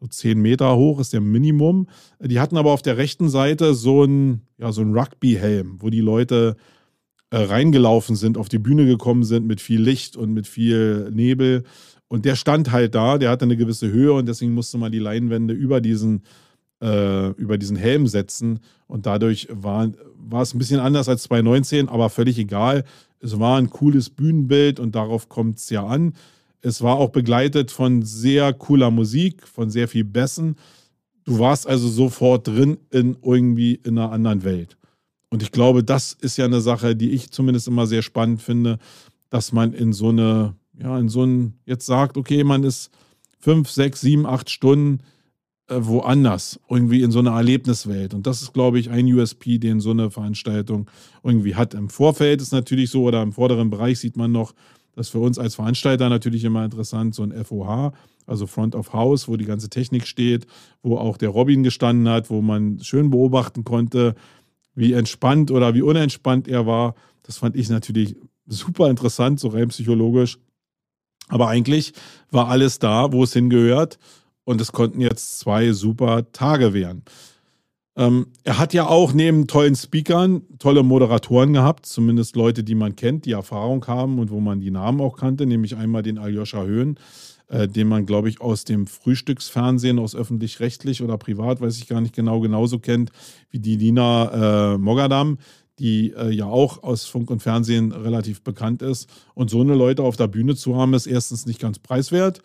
so 0.00 0.06
zehn 0.06 0.40
Meter 0.40 0.76
hoch 0.76 1.00
ist 1.00 1.12
der 1.12 1.20
Minimum. 1.20 1.88
Die 2.20 2.40
hatten 2.40 2.56
aber 2.56 2.72
auf 2.72 2.82
der 2.82 2.96
rechten 2.96 3.28
Seite 3.28 3.74
so 3.74 4.02
einen, 4.02 4.42
ja, 4.58 4.72
so 4.72 4.80
einen 4.80 4.96
Rugby-Helm, 4.96 5.76
wo 5.80 5.90
die 5.90 6.00
Leute 6.00 6.56
äh, 7.30 7.38
reingelaufen 7.38 8.16
sind, 8.16 8.38
auf 8.38 8.48
die 8.48 8.58
Bühne 8.58 8.86
gekommen 8.86 9.24
sind 9.24 9.46
mit 9.46 9.60
viel 9.60 9.80
Licht 9.80 10.16
und 10.16 10.32
mit 10.32 10.46
viel 10.46 11.10
Nebel. 11.12 11.64
Und 12.08 12.24
der 12.24 12.36
stand 12.36 12.72
halt 12.72 12.94
da, 12.94 13.18
der 13.18 13.30
hatte 13.30 13.44
eine 13.44 13.56
gewisse 13.56 13.90
Höhe 13.90 14.12
und 14.12 14.26
deswegen 14.26 14.54
musste 14.54 14.78
man 14.78 14.92
die 14.92 14.98
Leinwände 14.98 15.52
über 15.52 15.80
diesen, 15.80 16.22
äh, 16.82 17.30
über 17.32 17.58
diesen 17.58 17.76
Helm 17.76 18.06
setzen. 18.06 18.60
Und 18.86 19.04
dadurch 19.06 19.48
war, 19.50 19.90
war 20.16 20.42
es 20.42 20.54
ein 20.54 20.58
bisschen 20.58 20.80
anders 20.80 21.08
als 21.08 21.24
2019, 21.24 21.88
aber 21.88 22.08
völlig 22.08 22.38
egal. 22.38 22.84
Es 23.20 23.38
war 23.38 23.58
ein 23.58 23.70
cooles 23.70 24.10
Bühnenbild 24.10 24.80
und 24.80 24.94
darauf 24.94 25.28
kommt 25.28 25.58
es 25.58 25.70
ja 25.70 25.86
an. 25.86 26.14
Es 26.60 26.82
war 26.82 26.96
auch 26.96 27.10
begleitet 27.10 27.70
von 27.70 28.02
sehr 28.02 28.52
cooler 28.52 28.90
Musik, 28.90 29.46
von 29.46 29.70
sehr 29.70 29.88
viel 29.88 30.04
Bässen. 30.04 30.56
Du 31.24 31.38
warst 31.38 31.66
also 31.66 31.88
sofort 31.88 32.48
drin 32.48 32.78
in 32.90 33.16
irgendwie 33.22 33.74
in 33.74 33.98
einer 33.98 34.12
anderen 34.12 34.44
Welt. 34.44 34.76
Und 35.30 35.42
ich 35.42 35.52
glaube, 35.52 35.84
das 35.84 36.14
ist 36.14 36.38
ja 36.38 36.46
eine 36.46 36.60
Sache, 36.60 36.96
die 36.96 37.10
ich 37.10 37.30
zumindest 37.30 37.68
immer 37.68 37.86
sehr 37.86 38.02
spannend 38.02 38.40
finde, 38.40 38.78
dass 39.30 39.52
man 39.52 39.74
in 39.74 39.92
so 39.92 40.08
eine, 40.08 40.54
ja, 40.80 40.98
in 40.98 41.08
so 41.08 41.24
ein, 41.24 41.54
jetzt 41.66 41.86
sagt, 41.86 42.16
okay, 42.16 42.44
man 42.44 42.64
ist 42.64 42.90
fünf, 43.38 43.70
sechs, 43.70 44.00
sieben, 44.00 44.26
acht 44.26 44.48
Stunden 44.50 45.00
woanders, 45.68 46.58
irgendwie 46.68 47.02
in 47.02 47.10
so 47.10 47.18
einer 47.18 47.32
Erlebniswelt. 47.32 48.14
Und 48.14 48.26
das 48.26 48.42
ist, 48.42 48.52
glaube 48.52 48.78
ich, 48.78 48.90
ein 48.90 49.06
USP, 49.12 49.58
den 49.58 49.80
so 49.80 49.90
eine 49.90 50.10
Veranstaltung 50.10 50.90
irgendwie 51.22 51.54
hat. 51.54 51.74
Im 51.74 51.88
Vorfeld 51.88 52.40
ist 52.40 52.52
natürlich 52.52 52.90
so, 52.90 53.02
oder 53.02 53.22
im 53.22 53.32
vorderen 53.32 53.70
Bereich 53.70 53.98
sieht 53.98 54.16
man 54.16 54.32
noch 54.32 54.54
das 54.98 55.06
ist 55.06 55.12
für 55.12 55.20
uns 55.20 55.38
als 55.38 55.54
Veranstalter 55.54 56.08
natürlich 56.08 56.42
immer 56.42 56.64
interessant, 56.64 57.14
so 57.14 57.22
ein 57.22 57.32
FOH, 57.32 57.92
also 58.26 58.48
Front 58.48 58.74
of 58.74 58.92
House, 58.92 59.28
wo 59.28 59.36
die 59.36 59.44
ganze 59.44 59.70
Technik 59.70 60.08
steht, 60.08 60.48
wo 60.82 60.96
auch 60.96 61.16
der 61.16 61.28
Robin 61.28 61.62
gestanden 61.62 62.08
hat, 62.08 62.30
wo 62.30 62.42
man 62.42 62.80
schön 62.80 63.08
beobachten 63.08 63.62
konnte, 63.62 64.16
wie 64.74 64.94
entspannt 64.94 65.52
oder 65.52 65.72
wie 65.74 65.82
unentspannt 65.82 66.48
er 66.48 66.66
war. 66.66 66.96
Das 67.22 67.38
fand 67.38 67.54
ich 67.54 67.70
natürlich 67.70 68.16
super 68.46 68.90
interessant, 68.90 69.38
so 69.38 69.48
rein 69.48 69.68
psychologisch. 69.68 70.40
Aber 71.28 71.46
eigentlich 71.46 71.92
war 72.32 72.48
alles 72.48 72.80
da, 72.80 73.12
wo 73.12 73.22
es 73.22 73.32
hingehört. 73.32 74.00
Und 74.48 74.62
es 74.62 74.72
konnten 74.72 75.02
jetzt 75.02 75.40
zwei 75.40 75.72
super 75.72 76.32
Tage 76.32 76.72
werden. 76.72 77.02
Ähm, 77.96 78.28
er 78.44 78.58
hat 78.58 78.72
ja 78.72 78.86
auch 78.86 79.12
neben 79.12 79.46
tollen 79.46 79.76
Speakern 79.76 80.40
tolle 80.58 80.82
Moderatoren 80.82 81.52
gehabt, 81.52 81.84
zumindest 81.84 82.34
Leute, 82.34 82.64
die 82.64 82.74
man 82.74 82.96
kennt, 82.96 83.26
die 83.26 83.32
Erfahrung 83.32 83.86
haben 83.86 84.18
und 84.18 84.30
wo 84.30 84.40
man 84.40 84.58
die 84.58 84.70
Namen 84.70 85.02
auch 85.02 85.18
kannte, 85.18 85.44
nämlich 85.44 85.76
einmal 85.76 86.02
den 86.02 86.16
Aljoscha 86.16 86.62
Höhn, 86.62 86.98
äh, 87.48 87.68
den 87.68 87.88
man, 87.88 88.06
glaube 88.06 88.30
ich, 88.30 88.40
aus 88.40 88.64
dem 88.64 88.86
Frühstücksfernsehen, 88.86 89.98
aus 89.98 90.16
öffentlich-rechtlich 90.16 91.02
oder 91.02 91.18
privat, 91.18 91.60
weiß 91.60 91.76
ich 91.76 91.86
gar 91.86 92.00
nicht 92.00 92.14
genau, 92.14 92.40
genauso 92.40 92.78
kennt 92.78 93.12
wie 93.50 93.58
die 93.58 93.76
Lina 93.76 94.72
äh, 94.72 94.78
Mogadam, 94.78 95.36
die 95.78 96.14
äh, 96.16 96.30
ja 96.30 96.46
auch 96.46 96.82
aus 96.82 97.04
Funk 97.04 97.30
und 97.30 97.42
Fernsehen 97.42 97.92
relativ 97.92 98.40
bekannt 98.40 98.80
ist. 98.80 99.10
Und 99.34 99.50
so 99.50 99.60
eine 99.60 99.74
Leute 99.74 100.04
auf 100.04 100.16
der 100.16 100.28
Bühne 100.28 100.56
zu 100.56 100.74
haben, 100.74 100.94
ist 100.94 101.06
erstens 101.06 101.44
nicht 101.44 101.60
ganz 101.60 101.78
preiswert, 101.78 102.40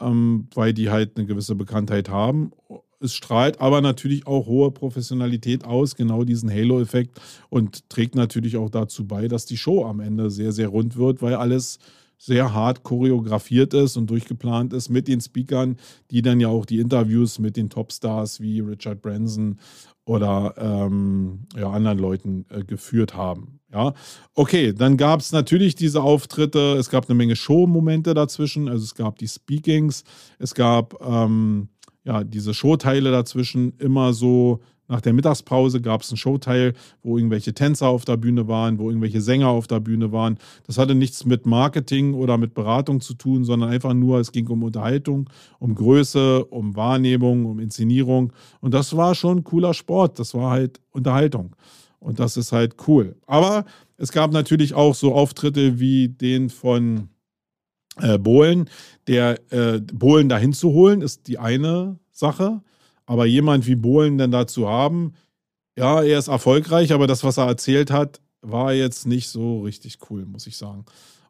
ähm, 0.00 0.48
weil 0.54 0.72
die 0.72 0.90
halt 0.90 1.16
eine 1.16 1.26
gewisse 1.26 1.54
Bekanntheit 1.54 2.08
haben. 2.08 2.52
Es 3.00 3.14
strahlt 3.14 3.60
aber 3.60 3.80
natürlich 3.80 4.26
auch 4.26 4.46
hohe 4.46 4.70
Professionalität 4.70 5.64
aus, 5.64 5.96
genau 5.96 6.24
diesen 6.24 6.50
Halo-Effekt 6.50 7.18
und 7.48 7.88
trägt 7.88 8.14
natürlich 8.14 8.58
auch 8.58 8.68
dazu 8.68 9.06
bei, 9.06 9.26
dass 9.26 9.46
die 9.46 9.56
Show 9.56 9.86
am 9.86 10.00
Ende 10.00 10.30
sehr, 10.30 10.52
sehr 10.52 10.68
rund 10.68 10.96
wird, 10.96 11.22
weil 11.22 11.34
alles 11.34 11.78
sehr 12.18 12.52
hart 12.52 12.82
choreografiert 12.82 13.72
ist 13.72 13.96
und 13.96 14.10
durchgeplant 14.10 14.74
ist 14.74 14.90
mit 14.90 15.08
den 15.08 15.22
Speakern, 15.22 15.78
die 16.10 16.20
dann 16.20 16.38
ja 16.38 16.48
auch 16.48 16.66
die 16.66 16.78
Interviews 16.78 17.38
mit 17.38 17.56
den 17.56 17.70
Topstars 17.70 18.40
wie 18.40 18.60
Richard 18.60 19.00
Branson 19.00 19.58
oder 20.10 20.54
ähm, 20.58 21.46
ja, 21.56 21.70
anderen 21.70 22.00
Leuten 22.00 22.44
äh, 22.50 22.64
geführt 22.64 23.14
haben. 23.14 23.60
Ja, 23.72 23.94
okay, 24.34 24.72
dann 24.72 24.96
gab 24.96 25.20
es 25.20 25.30
natürlich 25.30 25.76
diese 25.76 26.02
Auftritte, 26.02 26.74
es 26.76 26.90
gab 26.90 27.08
eine 27.08 27.14
Menge 27.14 27.36
Show-Momente 27.36 28.12
dazwischen, 28.12 28.68
also 28.68 28.82
es 28.82 28.96
gab 28.96 29.18
die 29.18 29.28
Speakings, 29.28 30.02
es 30.40 30.54
gab 30.54 31.00
ähm, 31.00 31.68
ja, 32.02 32.24
diese 32.24 32.54
Showteile 32.54 33.12
dazwischen. 33.12 33.74
Immer 33.78 34.12
so 34.12 34.58
nach 34.90 35.00
der 35.00 35.12
Mittagspause 35.12 35.80
gab 35.80 36.02
es 36.02 36.10
einen 36.10 36.16
Showteil, 36.16 36.74
wo 37.02 37.16
irgendwelche 37.16 37.54
Tänzer 37.54 37.86
auf 37.88 38.04
der 38.04 38.16
Bühne 38.16 38.48
waren, 38.48 38.78
wo 38.80 38.90
irgendwelche 38.90 39.20
Sänger 39.20 39.48
auf 39.48 39.68
der 39.68 39.78
Bühne 39.78 40.10
waren. 40.10 40.36
Das 40.66 40.78
hatte 40.78 40.96
nichts 40.96 41.24
mit 41.24 41.46
Marketing 41.46 42.12
oder 42.14 42.36
mit 42.38 42.54
Beratung 42.54 43.00
zu 43.00 43.14
tun, 43.14 43.44
sondern 43.44 43.70
einfach 43.70 43.94
nur, 43.94 44.18
es 44.18 44.32
ging 44.32 44.48
um 44.48 44.64
Unterhaltung, 44.64 45.30
um 45.60 45.76
Größe, 45.76 46.44
um 46.46 46.74
Wahrnehmung, 46.74 47.46
um 47.46 47.60
Inszenierung. 47.60 48.32
Und 48.60 48.74
das 48.74 48.96
war 48.96 49.14
schon 49.14 49.44
cooler 49.44 49.74
Sport. 49.74 50.18
Das 50.18 50.34
war 50.34 50.50
halt 50.50 50.80
Unterhaltung. 50.90 51.54
Und 52.00 52.18
das 52.18 52.36
ist 52.36 52.50
halt 52.50 52.74
cool. 52.88 53.14
Aber 53.26 53.64
es 53.96 54.10
gab 54.10 54.32
natürlich 54.32 54.74
auch 54.74 54.96
so 54.96 55.14
Auftritte 55.14 55.78
wie 55.78 56.08
den 56.08 56.50
von 56.50 57.10
äh, 57.98 58.18
Bohlen, 58.18 58.68
der 59.06 59.38
äh, 59.52 59.80
Bohlen 59.80 60.28
dahin 60.28 60.52
zu 60.52 60.72
holen, 60.72 61.00
ist 61.00 61.28
die 61.28 61.38
eine 61.38 61.98
Sache. 62.10 62.62
Aber 63.10 63.26
jemand 63.26 63.66
wie 63.66 63.74
Bohlen 63.74 64.18
dann 64.18 64.30
dazu 64.30 64.68
haben, 64.68 65.14
ja, 65.76 66.00
er 66.00 66.16
ist 66.16 66.28
erfolgreich, 66.28 66.92
aber 66.92 67.08
das, 67.08 67.24
was 67.24 67.38
er 67.38 67.46
erzählt 67.48 67.90
hat, 67.90 68.20
war 68.40 68.72
jetzt 68.72 69.04
nicht 69.04 69.30
so 69.30 69.62
richtig 69.62 69.98
cool, 70.08 70.24
muss 70.26 70.46
ich 70.46 70.56
sagen. 70.56 70.84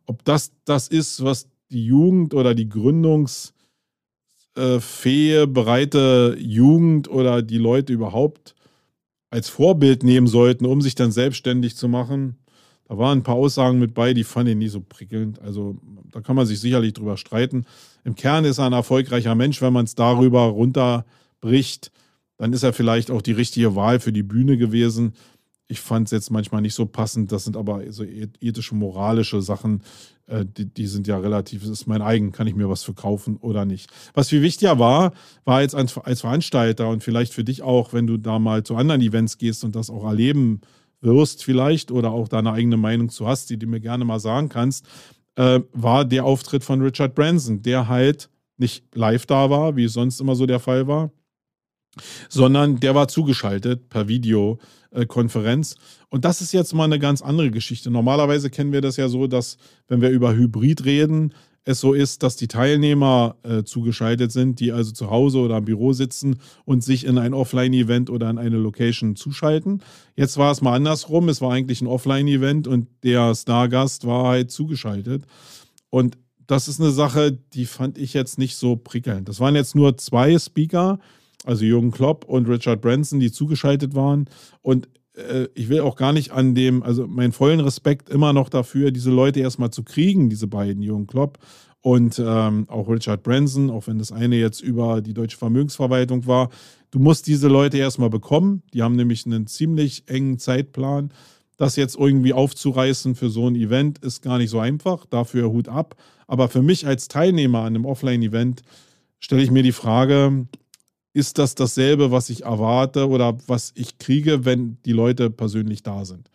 Ob 0.04 0.22
das 0.26 0.52
das 0.66 0.88
ist, 0.88 1.24
was 1.24 1.48
die 1.70 1.86
Jugend 1.86 2.34
oder 2.34 2.54
die 2.54 2.68
Gründungsfähe, 2.68 3.54
bereite 5.46 6.36
Jugend 6.38 7.08
oder 7.08 7.40
die 7.40 7.56
Leute 7.56 7.94
überhaupt 7.94 8.54
als 9.30 9.48
Vorbild 9.48 10.02
nehmen 10.02 10.26
sollten, 10.26 10.66
um 10.66 10.82
sich 10.82 10.94
dann 10.94 11.12
selbstständig 11.12 11.76
zu 11.76 11.88
machen. 11.88 12.36
Da 12.88 12.98
waren 12.98 13.20
ein 13.20 13.22
paar 13.22 13.36
Aussagen 13.36 13.78
mit 13.78 13.94
bei, 13.94 14.12
die 14.12 14.24
fand 14.24 14.50
ich 14.50 14.56
nie 14.56 14.68
so 14.68 14.82
prickelnd. 14.82 15.40
Also 15.40 15.78
da 16.12 16.20
kann 16.20 16.36
man 16.36 16.44
sich 16.44 16.60
sicherlich 16.60 16.92
drüber 16.92 17.16
streiten. 17.16 17.64
Im 18.04 18.16
Kern 18.16 18.44
ist 18.44 18.58
er 18.58 18.66
ein 18.66 18.74
erfolgreicher 18.74 19.34
Mensch, 19.34 19.62
wenn 19.62 19.72
man 19.72 19.86
es 19.86 19.94
darüber 19.94 20.54
runterbricht, 21.42 21.90
dann 22.36 22.52
ist 22.52 22.62
er 22.62 22.72
vielleicht 22.72 23.10
auch 23.10 23.22
die 23.22 23.32
richtige 23.32 23.76
Wahl 23.76 24.00
für 24.00 24.12
die 24.12 24.22
Bühne 24.22 24.56
gewesen. 24.56 25.12
Ich 25.68 25.80
fand 25.80 26.08
es 26.08 26.10
jetzt 26.10 26.30
manchmal 26.30 26.62
nicht 26.62 26.74
so 26.74 26.86
passend. 26.86 27.30
Das 27.32 27.44
sind 27.44 27.56
aber 27.56 27.92
so 27.92 28.02
ethische, 28.02 28.74
moralische 28.74 29.40
Sachen, 29.40 29.82
äh, 30.26 30.44
die, 30.44 30.64
die, 30.64 30.86
sind 30.86 31.06
ja 31.06 31.18
relativ, 31.18 31.62
das 31.62 31.70
ist 31.70 31.86
mein 31.86 32.02
eigen, 32.02 32.32
kann 32.32 32.46
ich 32.46 32.56
mir 32.56 32.68
was 32.68 32.82
verkaufen 32.82 33.36
oder 33.36 33.64
nicht. 33.64 33.90
Was 34.14 34.30
viel 34.30 34.42
wichtiger 34.42 34.78
war, 34.78 35.12
war 35.44 35.62
jetzt 35.62 35.74
als, 35.74 35.96
als 35.98 36.22
Veranstalter 36.22 36.88
und 36.88 37.04
vielleicht 37.04 37.34
für 37.34 37.44
dich 37.44 37.62
auch, 37.62 37.92
wenn 37.92 38.06
du 38.06 38.16
da 38.16 38.38
mal 38.38 38.64
zu 38.64 38.74
anderen 38.74 39.02
Events 39.02 39.38
gehst 39.38 39.62
und 39.62 39.76
das 39.76 39.90
auch 39.90 40.04
erleben 40.04 40.60
wirst 41.02 41.44
vielleicht 41.44 41.90
oder 41.92 42.10
auch 42.10 42.28
deine 42.28 42.52
eigene 42.52 42.76
Meinung 42.76 43.08
zu 43.08 43.26
hast, 43.26 43.48
die 43.48 43.58
du 43.58 43.66
mir 43.66 43.80
gerne 43.80 44.04
mal 44.04 44.20
sagen 44.20 44.48
kannst, 44.48 44.86
äh, 45.36 45.60
war 45.72 46.04
der 46.04 46.24
Auftritt 46.24 46.64
von 46.64 46.82
Richard 46.82 47.14
Branson, 47.14 47.62
der 47.62 47.88
halt 47.88 48.28
nicht 48.60 48.84
live 48.94 49.24
da 49.26 49.48
war, 49.50 49.76
wie 49.76 49.84
es 49.84 49.94
sonst 49.94 50.20
immer 50.20 50.34
so 50.34 50.46
der 50.46 50.60
Fall 50.60 50.86
war, 50.86 51.10
sondern 52.28 52.80
der 52.80 52.94
war 52.94 53.08
zugeschaltet 53.08 53.88
per 53.88 54.08
Videokonferenz. 54.08 55.76
Und 56.08 56.24
das 56.24 56.40
ist 56.40 56.52
jetzt 56.52 56.74
mal 56.74 56.84
eine 56.84 56.98
ganz 56.98 57.22
andere 57.22 57.50
Geschichte. 57.50 57.90
Normalerweise 57.90 58.50
kennen 58.50 58.72
wir 58.72 58.80
das 58.80 58.96
ja 58.96 59.08
so, 59.08 59.26
dass 59.26 59.56
wenn 59.88 60.00
wir 60.00 60.10
über 60.10 60.34
Hybrid 60.34 60.84
reden, 60.84 61.34
es 61.64 61.80
so 61.80 61.92
ist, 61.92 62.22
dass 62.22 62.36
die 62.36 62.48
Teilnehmer 62.48 63.36
äh, 63.42 63.64
zugeschaltet 63.64 64.32
sind, 64.32 64.60
die 64.60 64.72
also 64.72 64.92
zu 64.92 65.10
Hause 65.10 65.38
oder 65.38 65.58
im 65.58 65.66
Büro 65.66 65.92
sitzen 65.92 66.40
und 66.64 66.82
sich 66.82 67.04
in 67.04 67.18
ein 67.18 67.34
Offline-Event 67.34 68.08
oder 68.08 68.30
in 68.30 68.38
eine 68.38 68.56
Location 68.56 69.14
zuschalten. 69.14 69.82
Jetzt 70.16 70.38
war 70.38 70.52
es 70.52 70.62
mal 70.62 70.74
andersrum. 70.74 71.28
Es 71.28 71.40
war 71.40 71.52
eigentlich 71.52 71.82
ein 71.82 71.86
Offline-Event 71.86 72.66
und 72.66 72.88
der 73.02 73.34
Stargast 73.34 74.06
war 74.06 74.28
halt 74.28 74.50
zugeschaltet. 74.50 75.24
Und 75.90 76.16
das 76.46 76.66
ist 76.66 76.80
eine 76.80 76.90
Sache, 76.90 77.38
die 77.52 77.66
fand 77.66 77.98
ich 77.98 78.14
jetzt 78.14 78.38
nicht 78.38 78.56
so 78.56 78.76
prickelnd. 78.76 79.28
Das 79.28 79.38
waren 79.38 79.54
jetzt 79.54 79.76
nur 79.76 79.96
zwei 79.98 80.38
Speaker, 80.38 80.98
also 81.44 81.64
Jürgen 81.64 81.90
Klopp 81.90 82.24
und 82.24 82.48
Richard 82.48 82.80
Branson, 82.80 83.20
die 83.20 83.32
zugeschaltet 83.32 83.94
waren. 83.94 84.28
Und 84.62 84.88
äh, 85.14 85.48
ich 85.54 85.68
will 85.68 85.80
auch 85.80 85.96
gar 85.96 86.12
nicht 86.12 86.32
an 86.32 86.54
dem, 86.54 86.82
also 86.82 87.06
meinen 87.06 87.32
vollen 87.32 87.60
Respekt 87.60 88.10
immer 88.10 88.32
noch 88.32 88.48
dafür, 88.48 88.90
diese 88.90 89.10
Leute 89.10 89.40
erstmal 89.40 89.70
zu 89.70 89.82
kriegen, 89.82 90.30
diese 90.30 90.46
beiden, 90.46 90.82
Jürgen 90.82 91.06
Klopp 91.06 91.38
und 91.82 92.18
ähm, 92.24 92.66
auch 92.68 92.88
Richard 92.88 93.22
Branson, 93.22 93.70
auch 93.70 93.86
wenn 93.86 93.98
das 93.98 94.12
eine 94.12 94.36
jetzt 94.36 94.60
über 94.60 95.00
die 95.00 95.14
deutsche 95.14 95.38
Vermögensverwaltung 95.38 96.26
war. 96.26 96.50
Du 96.90 96.98
musst 96.98 97.26
diese 97.26 97.48
Leute 97.48 97.78
erstmal 97.78 98.10
bekommen. 98.10 98.62
Die 98.74 98.82
haben 98.82 98.96
nämlich 98.96 99.24
einen 99.24 99.46
ziemlich 99.46 100.04
engen 100.08 100.38
Zeitplan. 100.38 101.12
Das 101.56 101.76
jetzt 101.76 101.96
irgendwie 101.96 102.32
aufzureißen 102.32 103.14
für 103.14 103.30
so 103.30 103.48
ein 103.48 103.54
Event 103.54 103.98
ist 103.98 104.22
gar 104.22 104.38
nicht 104.38 104.50
so 104.50 104.58
einfach. 104.58 105.06
Dafür 105.06 105.50
Hut 105.50 105.68
ab. 105.68 105.96
Aber 106.26 106.48
für 106.48 106.62
mich 106.62 106.86
als 106.86 107.08
Teilnehmer 107.08 107.60
an 107.60 107.74
einem 107.74 107.86
Offline-Event 107.86 108.62
stelle 109.18 109.42
ich 109.42 109.50
mir 109.50 109.62
die 109.62 109.72
Frage, 109.72 110.46
ist 111.12 111.38
das 111.38 111.54
dasselbe, 111.54 112.10
was 112.10 112.30
ich 112.30 112.44
erwarte 112.44 113.08
oder 113.08 113.36
was 113.46 113.72
ich 113.74 113.98
kriege, 113.98 114.44
wenn 114.44 114.78
die 114.84 114.92
Leute 114.92 115.30
persönlich 115.30 115.82
da 115.82 116.04
sind. 116.04 116.30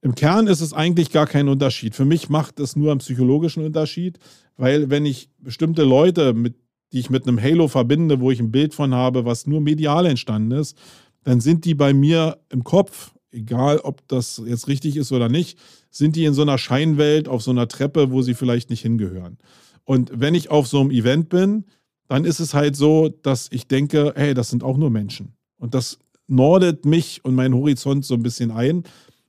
Im 0.00 0.14
Kern 0.14 0.46
ist 0.46 0.60
es 0.60 0.72
eigentlich 0.72 1.10
gar 1.10 1.26
kein 1.26 1.48
Unterschied. 1.48 1.94
Für 1.94 2.04
mich 2.04 2.28
macht 2.28 2.60
es 2.60 2.76
nur 2.76 2.90
einen 2.90 3.00
psychologischen 3.00 3.64
Unterschied, 3.64 4.18
weil 4.56 4.90
wenn 4.90 5.04
ich 5.04 5.28
bestimmte 5.38 5.82
Leute, 5.82 6.32
mit, 6.34 6.54
die 6.92 7.00
ich 7.00 7.10
mit 7.10 7.26
einem 7.26 7.40
Halo 7.40 7.68
verbinde, 7.68 8.20
wo 8.20 8.30
ich 8.30 8.40
ein 8.40 8.52
Bild 8.52 8.74
von 8.74 8.94
habe, 8.94 9.24
was 9.24 9.46
nur 9.46 9.60
medial 9.60 10.06
entstanden 10.06 10.52
ist, 10.52 10.78
dann 11.24 11.40
sind 11.40 11.64
die 11.64 11.74
bei 11.74 11.92
mir 11.92 12.38
im 12.48 12.64
Kopf, 12.64 13.12
egal 13.32 13.78
ob 13.80 14.06
das 14.08 14.40
jetzt 14.46 14.68
richtig 14.68 14.96
ist 14.96 15.12
oder 15.12 15.28
nicht, 15.28 15.58
sind 15.90 16.16
die 16.16 16.24
in 16.24 16.34
so 16.34 16.42
einer 16.42 16.58
Scheinwelt 16.58 17.28
auf 17.28 17.42
so 17.42 17.50
einer 17.50 17.68
Treppe, 17.68 18.10
wo 18.10 18.22
sie 18.22 18.34
vielleicht 18.34 18.70
nicht 18.70 18.82
hingehören. 18.82 19.38
Und 19.84 20.12
wenn 20.14 20.34
ich 20.34 20.50
auf 20.50 20.68
so 20.68 20.80
einem 20.80 20.90
Event 20.90 21.28
bin, 21.28 21.64
dann 22.08 22.24
ist 22.24 22.40
es 22.40 22.54
halt 22.54 22.74
so, 22.74 23.08
dass 23.08 23.48
ich 23.52 23.68
denke, 23.68 24.12
hey, 24.16 24.34
das 24.34 24.50
sind 24.50 24.64
auch 24.64 24.76
nur 24.76 24.90
Menschen. 24.90 25.34
Und 25.58 25.74
das 25.74 25.98
nordet 26.26 26.84
mich 26.84 27.24
und 27.24 27.34
meinen 27.34 27.54
Horizont 27.54 28.04
so 28.04 28.14
ein 28.14 28.22
bisschen 28.22 28.50
ein, 28.50 28.84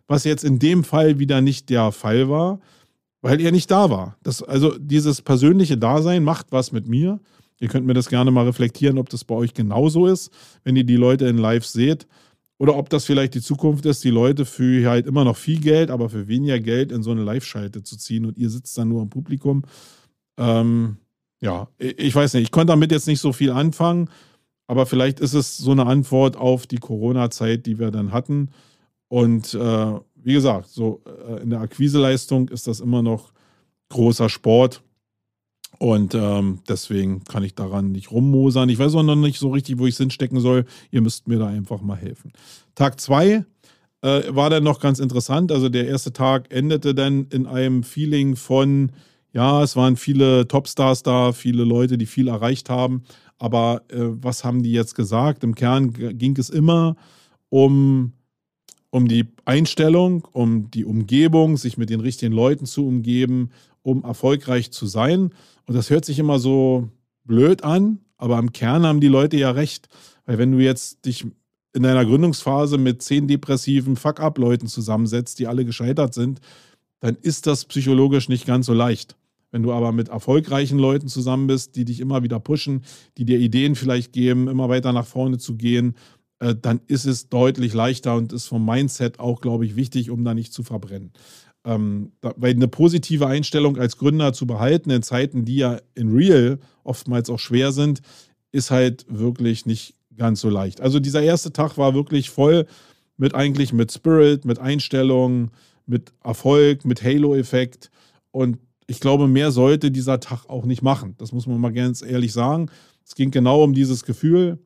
was 0.08 0.24
jetzt 0.24 0.44
in 0.44 0.60
dem 0.60 0.84
Fall 0.84 1.20
wieder 1.20 1.42
nicht 1.42 1.70
der 1.70 1.92
Fall 1.92 2.30
war, 2.30 2.60
weil 3.22 3.42
er 3.42 3.52
nicht 3.52 3.70
da 3.70 3.90
war. 3.90 4.18
Das, 4.24 4.42
also 4.42 4.78
dieses 4.78 5.22
persönliche 5.22 5.78
Dasein 5.78 6.24
macht 6.24 6.48
was 6.52 6.72
mit 6.72 6.88
mir. 6.88 7.20
Ihr 7.60 7.68
könnt 7.68 7.86
mir 7.86 7.94
das 7.94 8.08
gerne 8.08 8.32
mal 8.32 8.46
reflektieren, 8.46 8.98
ob 8.98 9.10
das 9.10 9.26
bei 9.26 9.36
euch 9.36 9.54
genauso 9.54 10.08
ist, 10.08 10.32
wenn 10.64 10.76
ihr 10.78 10.86
die 10.86 10.96
Leute 10.96 11.28
in 11.28 11.38
Live 11.38 11.66
seht. 11.66 12.08
Oder 12.58 12.76
ob 12.76 12.90
das 12.90 13.06
vielleicht 13.06 13.36
die 13.36 13.42
Zukunft 13.42 13.86
ist, 13.86 14.04
die 14.04 14.10
Leute 14.10 14.46
für 14.46 14.90
halt 14.90 15.08
immer 15.08 15.24
noch 15.24 15.38
viel 15.38 15.60
Geld, 15.60 15.92
aber 15.92 16.10
für 16.10 16.28
weniger 16.28 16.60
Geld 16.60 16.92
in 16.92 17.04
so 17.04 17.12
eine 17.12 17.24
Live-Schalte 17.24 17.84
zu 17.84 17.98
ziehen 17.98 18.26
und 18.26 18.38
ihr 18.38 18.50
sitzt 18.50 18.78
dann 18.78 18.90
nur 18.90 19.02
im 19.02 19.10
Publikum. 19.10 19.64
Ähm, 20.38 20.98
ja, 21.42 21.68
ich 21.78 22.14
weiß 22.14 22.34
nicht, 22.34 22.44
ich 22.44 22.52
konnte 22.52 22.72
damit 22.72 22.92
jetzt 22.92 23.08
nicht 23.08 23.22
so 23.22 23.34
viel 23.34 23.52
anfangen, 23.52 24.10
aber 24.68 24.86
vielleicht 24.86 25.20
ist 25.20 25.34
es 25.34 25.58
so 25.58 25.72
eine 25.72 25.86
Antwort 25.86 26.36
auf 26.36 26.68
die 26.68 26.78
Corona-Zeit, 26.78 27.66
die 27.66 27.80
wir 27.80 27.92
dann 27.92 28.12
hatten. 28.12 28.52
Und 29.08 29.54
äh, 29.54 29.94
wie 30.16 30.34
gesagt, 30.34 30.70
so 30.70 31.02
äh, 31.06 31.42
in 31.42 31.50
der 31.50 31.62
Akquiseleistung 31.62 32.50
ist 32.50 32.68
das 32.68 32.80
immer 32.80 33.02
noch 33.02 33.32
großer 33.90 34.30
Sport. 34.30 34.84
Und 35.80 36.14
ähm, 36.14 36.60
deswegen 36.68 37.24
kann 37.24 37.44
ich 37.44 37.56
daran 37.56 37.92
nicht 37.92 38.12
rummosern. 38.12 38.70
Ich 38.70 38.80
weiß 38.80 38.96
auch 38.96 39.04
noch 39.04 39.16
nicht 39.16 39.40
so 39.40 39.50
richtig, 39.50 39.80
wo 39.80 39.88
ich 39.88 39.94
es 39.94 39.98
hinstecken 39.98 40.40
soll. 40.40 40.66
Ihr 40.92 41.02
müsst 41.02 41.28
mir 41.28 41.40
da 41.40 41.48
einfach 41.48 41.82
mal 41.82 41.96
helfen. 41.96 42.34
Tag 42.76 43.00
zwei 43.00 43.46
äh, 44.02 44.24
war 44.30 44.50
dann 44.50 44.64
noch 44.64 44.80
ganz 44.80 45.00
interessant. 45.00 45.52
Also 45.52 45.70
der 45.70 45.88
erste 45.88 46.12
Tag 46.12 46.54
endete 46.54 46.94
dann 46.94 47.28
in 47.30 47.48
einem 47.48 47.84
Feeling 47.84 48.36
von 48.36 48.92
ja, 49.32 49.64
es 49.64 49.76
waren 49.76 49.96
viele 49.96 50.48
Topstars 50.48 51.04
da, 51.04 51.34
viele 51.34 51.64
Leute, 51.64 51.98
die 51.98 52.06
viel 52.06 52.28
erreicht 52.28 52.70
haben. 52.70 53.04
Aber 53.38 53.84
äh, 53.90 53.98
was 54.00 54.44
haben 54.44 54.64
die 54.64 54.72
jetzt 54.72 54.96
gesagt? 54.96 55.44
Im 55.44 55.56
Kern 55.56 55.94
ging 55.94 56.38
es 56.38 56.50
immer 56.50 56.96
um, 57.50 58.14
um 58.90 59.08
die 59.08 59.28
Einstellung, 59.46 60.28
um 60.32 60.70
die 60.72 60.86
Umgebung, 60.86 61.58
sich 61.58 61.78
mit 61.78 61.90
den 61.90 62.02
richtigen 62.02 62.34
Leuten 62.34 62.66
zu 62.66 62.86
umgeben, 62.88 63.52
um 63.82 64.04
erfolgreich 64.04 64.72
zu 64.72 64.88
sein. 64.88 65.32
Und 65.66 65.76
das 65.76 65.90
hört 65.90 66.06
sich 66.06 66.20
immer 66.20 66.40
so 66.40 66.90
blöd 67.24 67.64
an, 67.64 68.00
aber 68.18 68.40
im 68.40 68.52
Kern 68.52 68.86
haben 68.86 69.00
die 69.00 69.08
Leute 69.08 69.38
ja 69.38 69.52
recht. 69.52 69.88
Weil 70.26 70.38
wenn 70.38 70.52
du 70.52 70.60
jetzt 70.60 71.06
dich 71.06 71.26
in 71.74 71.84
deiner 71.84 72.04
Gründungsphase 72.04 72.78
mit 72.78 73.04
zehn 73.04 73.28
depressiven 73.28 73.96
Fuck-up-Leuten 73.96 74.68
zusammensetzt, 74.68 75.40
die 75.40 75.48
alle 75.48 75.66
gescheitert 75.66 76.14
sind, 76.14 76.42
dann 77.00 77.16
ist 77.22 77.48
das 77.48 77.66
psychologisch 77.66 78.28
nicht 78.28 78.46
ganz 78.46 78.66
so 78.66 78.74
leicht. 78.74 79.16
Wenn 79.52 79.64
du 79.64 79.72
aber 79.72 79.92
mit 79.92 80.10
erfolgreichen 80.10 80.78
Leuten 80.78 81.08
zusammen 81.08 81.48
bist, 81.48 81.76
die 81.76 81.86
dich 81.86 82.00
immer 82.00 82.24
wieder 82.24 82.40
pushen, 82.40 82.84
die 83.18 83.26
dir 83.26 83.40
Ideen 83.40 83.76
vielleicht 83.76 84.14
geben, 84.14 84.48
immer 84.48 84.70
weiter 84.70 84.94
nach 84.94 85.08
vorne 85.08 85.38
zu 85.38 85.56
gehen, 85.56 85.96
äh, 86.40 86.56
dann 86.60 86.82
ist 86.88 87.06
es 87.06 87.30
deutlich 87.30 87.74
leichter 87.74 88.16
und 88.16 88.34
ist 88.34 88.48
vom 88.48 88.66
Mindset 88.66 89.20
auch, 89.20 89.42
glaube 89.42 89.66
ich, 89.66 89.76
wichtig, 89.76 90.10
um 90.10 90.24
da 90.24 90.34
nicht 90.34 90.54
zu 90.54 90.64
verbrennen. 90.64 91.12
Ähm, 91.66 92.14
da, 92.22 92.34
weil 92.38 92.54
eine 92.54 92.68
positive 92.68 93.28
Einstellung 93.28 93.78
als 93.78 93.98
Gründer 93.98 94.34
zu 94.34 94.48
behalten 94.48 94.90
in 94.92 95.04
Zeiten, 95.04 95.46
die 95.46 95.58
ja 95.58 95.80
in 95.96 96.12
real 96.16 96.60
oftmals 96.84 97.30
auch 97.30 97.40
schwer 97.40 97.72
sind, 97.72 98.02
ist 98.52 98.72
halt 98.72 99.06
wirklich 99.10 99.66
nicht 99.66 99.96
ganz 100.16 100.42
so 100.42 100.50
leicht. 100.50 100.82
Also 100.82 101.00
dieser 101.00 101.22
erste 101.22 101.52
Tag 101.52 101.78
war 101.78 101.94
wirklich 101.94 102.30
voll 102.30 102.66
mit 103.18 103.36
eigentlich 103.36 103.74
mit 103.74 103.92
Spirit, 103.92 104.46
mit 104.46 104.60
Einstellung, 104.60 105.52
mit 105.86 106.14
Erfolg, 106.24 106.86
mit 106.86 107.04
Halo-Effekt 107.04 107.92
und 108.32 108.58
ich 108.90 109.00
glaube, 109.00 109.28
mehr 109.28 109.52
sollte 109.52 109.92
dieser 109.92 110.20
Tag 110.20 110.50
auch 110.50 110.66
nicht 110.66 110.82
machen. 110.82 111.16
Das 111.20 111.32
muss 111.32 111.46
man 111.46 111.60
mal 111.60 111.72
ganz 111.72 112.02
ehrlich 112.02 112.34
sagen. 112.34 112.72
Es 113.06 113.14
ging 113.14 113.30
genau 113.30 113.64
um 113.64 113.74
dieses 113.74 114.04
Gefühl 114.04 114.58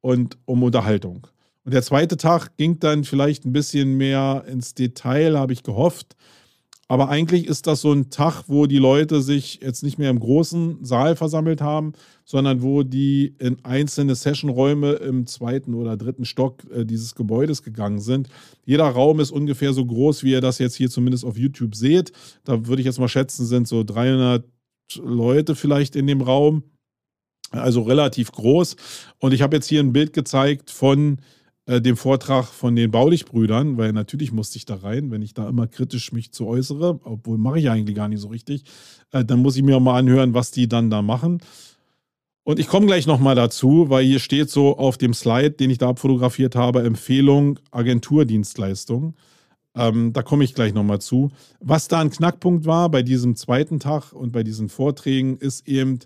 und 0.00 0.38
um 0.46 0.62
Unterhaltung. 0.62 1.26
Und 1.64 1.74
der 1.74 1.82
zweite 1.82 2.16
Tag 2.16 2.56
ging 2.56 2.78
dann 2.78 3.04
vielleicht 3.04 3.44
ein 3.44 3.52
bisschen 3.52 3.96
mehr 3.96 4.44
ins 4.48 4.74
Detail, 4.74 5.36
habe 5.38 5.52
ich 5.52 5.62
gehofft. 5.62 6.16
Aber 6.88 7.08
eigentlich 7.08 7.46
ist 7.46 7.66
das 7.66 7.80
so 7.80 7.92
ein 7.92 8.10
Tag, 8.10 8.44
wo 8.46 8.66
die 8.66 8.78
Leute 8.78 9.20
sich 9.20 9.60
jetzt 9.60 9.82
nicht 9.82 9.98
mehr 9.98 10.10
im 10.10 10.20
großen 10.20 10.84
Saal 10.84 11.16
versammelt 11.16 11.60
haben, 11.60 11.94
sondern 12.24 12.62
wo 12.62 12.84
die 12.84 13.34
in 13.38 13.64
einzelne 13.64 14.14
Sessionräume 14.14 14.92
im 14.92 15.26
zweiten 15.26 15.74
oder 15.74 15.96
dritten 15.96 16.24
Stock 16.24 16.62
äh, 16.70 16.84
dieses 16.84 17.16
Gebäudes 17.16 17.64
gegangen 17.64 17.98
sind. 17.98 18.28
Jeder 18.64 18.86
Raum 18.86 19.18
ist 19.18 19.32
ungefähr 19.32 19.72
so 19.72 19.84
groß, 19.84 20.22
wie 20.22 20.32
ihr 20.32 20.40
das 20.40 20.58
jetzt 20.58 20.76
hier 20.76 20.88
zumindest 20.88 21.24
auf 21.24 21.36
YouTube 21.36 21.74
seht. 21.74 22.12
Da 22.44 22.66
würde 22.66 22.82
ich 22.82 22.86
jetzt 22.86 23.00
mal 23.00 23.08
schätzen, 23.08 23.46
sind 23.46 23.66
so 23.66 23.82
300 23.82 24.44
Leute 25.02 25.56
vielleicht 25.56 25.96
in 25.96 26.06
dem 26.06 26.20
Raum. 26.20 26.62
Also 27.50 27.82
relativ 27.82 28.32
groß. 28.32 28.76
Und 29.18 29.32
ich 29.32 29.42
habe 29.42 29.56
jetzt 29.56 29.68
hier 29.68 29.80
ein 29.80 29.92
Bild 29.92 30.12
gezeigt 30.12 30.70
von 30.70 31.18
äh, 31.66 31.80
dem 31.80 31.96
Vortrag 31.96 32.46
von 32.46 32.76
den 32.76 32.90
Baulich-Brüdern, 32.90 33.76
weil 33.76 33.92
natürlich 33.92 34.32
musste 34.32 34.56
ich 34.56 34.64
da 34.64 34.76
rein, 34.76 35.10
wenn 35.10 35.22
ich 35.22 35.34
da 35.34 35.48
immer 35.48 35.66
kritisch 35.66 36.12
mich 36.12 36.32
zu 36.32 36.46
äußere, 36.46 37.00
obwohl 37.04 37.38
mache 37.38 37.58
ich 37.58 37.68
eigentlich 37.68 37.96
gar 37.96 38.08
nicht 38.08 38.20
so 38.20 38.28
richtig, 38.28 38.64
äh, 39.12 39.24
dann 39.24 39.40
muss 39.40 39.56
ich 39.56 39.62
mir 39.62 39.76
auch 39.76 39.80
mal 39.80 39.98
anhören, 39.98 40.32
was 40.32 40.50
die 40.50 40.68
dann 40.68 40.90
da 40.90 41.02
machen. 41.02 41.40
Und 42.44 42.60
ich 42.60 42.68
komme 42.68 42.86
gleich 42.86 43.08
nochmal 43.08 43.34
dazu, 43.34 43.90
weil 43.90 44.04
hier 44.04 44.20
steht 44.20 44.50
so 44.50 44.78
auf 44.78 44.96
dem 44.96 45.12
Slide, 45.12 45.50
den 45.50 45.68
ich 45.68 45.78
da 45.78 45.88
abfotografiert 45.88 46.54
habe, 46.54 46.84
Empfehlung 46.84 47.58
Agenturdienstleistung. 47.72 49.16
Ähm, 49.74 50.12
da 50.12 50.22
komme 50.22 50.44
ich 50.44 50.54
gleich 50.54 50.72
nochmal 50.72 51.00
zu. 51.00 51.32
Was 51.58 51.88
da 51.88 51.98
ein 51.98 52.10
Knackpunkt 52.10 52.64
war 52.64 52.88
bei 52.88 53.02
diesem 53.02 53.34
zweiten 53.34 53.80
Tag 53.80 54.12
und 54.12 54.30
bei 54.30 54.44
diesen 54.44 54.68
Vorträgen, 54.68 55.36
ist 55.38 55.66
eben, 55.66 55.98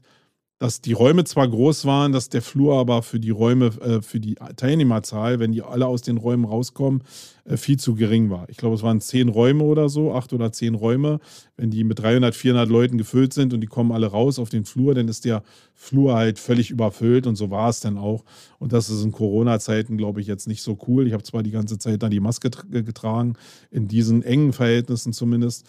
dass 0.61 0.83
die 0.83 0.93
Räume 0.93 1.25
zwar 1.25 1.49
groß 1.49 1.87
waren, 1.87 2.13
dass 2.13 2.29
der 2.29 2.43
Flur 2.43 2.79
aber 2.79 3.03
für 3.03 3.19
die 3.19 3.31
Räume, 3.31 3.69
äh, 3.81 4.03
für 4.03 4.21
die 4.21 4.35
Teilnehmerzahl, 4.57 5.41
wenn 5.41 5.53
die 5.53 5.63
alle 5.63 5.87
aus 5.87 6.03
den 6.03 6.19
Räumen 6.19 6.45
rauskommen, 6.45 7.03
äh, 7.47 7.57
viel 7.57 7.79
zu 7.79 7.95
gering 7.95 8.29
war. 8.29 8.47
Ich 8.51 8.59
glaube, 8.59 8.75
es 8.75 8.83
waren 8.83 9.01
zehn 9.01 9.31
Räume 9.31 9.65
oder 9.65 9.89
so, 9.89 10.13
acht 10.13 10.35
oder 10.35 10.53
zehn 10.53 10.75
Räume. 10.75 11.19
Wenn 11.57 11.71
die 11.71 11.83
mit 11.83 11.99
300, 11.99 12.35
400 12.35 12.69
Leuten 12.69 12.99
gefüllt 12.99 13.33
sind 13.33 13.55
und 13.55 13.63
die 13.63 13.69
kommen 13.69 13.91
alle 13.91 14.09
raus 14.09 14.39
auf 14.39 14.51
den 14.51 14.67
Flur, 14.67 14.95
dann 14.95 15.09
ist 15.09 15.25
der 15.25 15.43
Flur 15.75 16.15
halt 16.15 16.39
völlig 16.39 16.71
überfüllt 16.71 17.27
und 17.27 17.37
so 17.37 17.51
war 17.51 17.71
es 17.71 17.81
dann 17.81 17.97
auch. 17.97 18.23
Und 18.59 18.75
das 18.75 18.91
ist 18.91 19.03
in 19.03 19.13
Corona-Zeiten, 19.13 19.97
glaube 19.97 20.21
ich, 20.21 20.27
jetzt 20.27 20.47
nicht 20.47 20.63
so 20.63 20.77
cool. 20.87 21.07
Ich 21.07 21.15
habe 21.15 21.23
zwar 21.23 21.43
die 21.43 21.53
ganze 21.53 21.79
Zeit 21.79 22.03
dann 22.03 22.11
die 22.11 22.21
Maske 22.21 22.51
getragen, 22.69 23.33
in 23.71 23.89
diesen 23.89 24.23
engen 24.23 24.53
Verhältnissen 24.53 25.15
zumindest, 25.15 25.67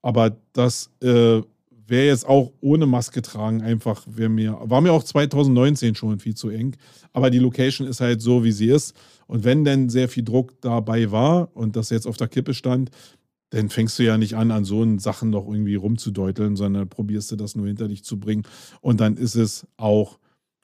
aber 0.00 0.34
das 0.54 0.90
äh, 1.02 1.42
wäre 1.90 2.06
jetzt 2.06 2.26
auch 2.26 2.52
ohne 2.60 2.86
Maske 2.86 3.20
tragen 3.20 3.62
einfach, 3.62 4.04
wäre 4.06 4.28
mir, 4.28 4.56
war 4.62 4.80
mir 4.80 4.92
auch 4.92 5.02
2019 5.02 5.94
schon 5.94 6.20
viel 6.20 6.34
zu 6.34 6.48
eng. 6.48 6.76
Aber 7.12 7.30
die 7.30 7.38
Location 7.38 7.86
ist 7.86 8.00
halt 8.00 8.22
so, 8.22 8.44
wie 8.44 8.52
sie 8.52 8.68
ist. 8.68 8.94
Und 9.26 9.44
wenn 9.44 9.64
denn 9.64 9.88
sehr 9.90 10.08
viel 10.08 10.24
Druck 10.24 10.60
dabei 10.60 11.10
war 11.10 11.54
und 11.54 11.76
das 11.76 11.90
jetzt 11.90 12.06
auf 12.06 12.16
der 12.16 12.28
Kippe 12.28 12.54
stand, 12.54 12.90
dann 13.50 13.68
fängst 13.68 13.98
du 13.98 14.04
ja 14.04 14.16
nicht 14.16 14.36
an, 14.36 14.52
an 14.52 14.64
so 14.64 14.86
Sachen 14.98 15.30
noch 15.30 15.48
irgendwie 15.48 15.74
rumzudeuteln, 15.74 16.54
sondern 16.54 16.88
probierst 16.88 17.32
du 17.32 17.36
das 17.36 17.56
nur 17.56 17.66
hinter 17.66 17.88
dich 17.88 18.04
zu 18.04 18.18
bringen. 18.18 18.44
Und 18.80 19.00
dann 19.00 19.16
ist 19.16 19.34
es 19.34 19.66
auch 19.76 20.18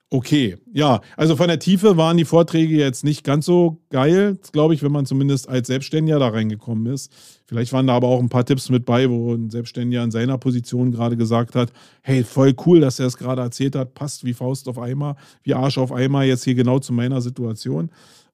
Okay, 0.09 0.57
ja, 0.73 1.01
also 1.17 1.35
von 1.35 1.49
der 1.49 1.59
Tiefe 1.59 1.97
waren 1.97 2.17
die 2.17 2.25
Vorträge 2.25 2.77
jetzt 2.77 3.03
nicht 3.03 3.25
ganz 3.25 3.45
so 3.45 3.83
geil, 3.91 4.39
glaube 4.53 4.73
ich, 4.73 4.85
wenn 4.85 4.93
man 4.93 5.05
zumindest 5.05 5.49
als 5.49 5.67
Selbstständiger 5.67 6.21
da 6.21 6.29
reingekommen 6.29 6.87
ist. 6.87 7.13
Vielleicht 7.45 7.73
waren 7.73 7.89
da 7.89 7.95
aber 7.97 8.07
auch 8.07 8.21
ein 8.21 8.29
paar 8.29 8.45
Tipps 8.45 8.71
mit 8.71 8.85
bei, 8.85 9.11
wo 9.11 9.35
ein 9.35 9.51
Selbstständiger 9.51 10.05
in 10.05 10.13
seiner 10.13 10.39
Position 10.39 10.93
gerade 10.93 11.17
gesagt 11.17 11.57
hat, 11.57 11.73
hey, 12.03 12.23
voll 12.23 12.55
cool, 12.67 12.79
dass 12.79 13.01
er 13.01 13.07
es 13.07 13.17
gerade 13.17 13.43
erzählt 13.43 13.75
hat, 13.75 13.95
passt 13.95 14.25
wie 14.25 14.33
Faust 14.33 14.69
auf 14.69 14.79
Eimer, 14.79 15.17
wie 15.43 15.55
Arsch 15.55 15.77
auf 15.77 15.91
Eimer 15.91 16.23
jetzt 16.23 16.45
hier 16.45 16.55
genau 16.55 16.79
zu 16.79 16.93
meiner 16.93 17.21
Situation. 17.21 17.91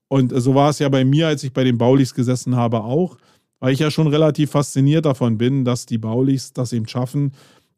Und 0.09 0.31
so 0.43 0.55
war 0.55 0.69
es 0.69 0.79
ja 0.79 0.91
bei 0.91 1.07
mir, 1.07 1.29
als 1.29 1.43
ich 1.43 1.55
bei 1.55 1.65
den 1.65 1.79
Baulichs 1.79 2.15
gesessen 2.15 2.55
habe, 2.55 2.85
auch, 2.85 3.17
weil 3.61 3.73
ich 3.73 3.79
ja 3.79 3.91
schon 3.91 4.09
relativ 4.09 4.51
fasziniert 4.51 5.07
davon 5.07 5.39
bin, 5.39 5.65
dass 5.65 5.87
die 5.87 5.97
Baulichs 5.97 6.53
das 6.53 6.75
eben 6.75 6.87
schaffen, 6.87 7.33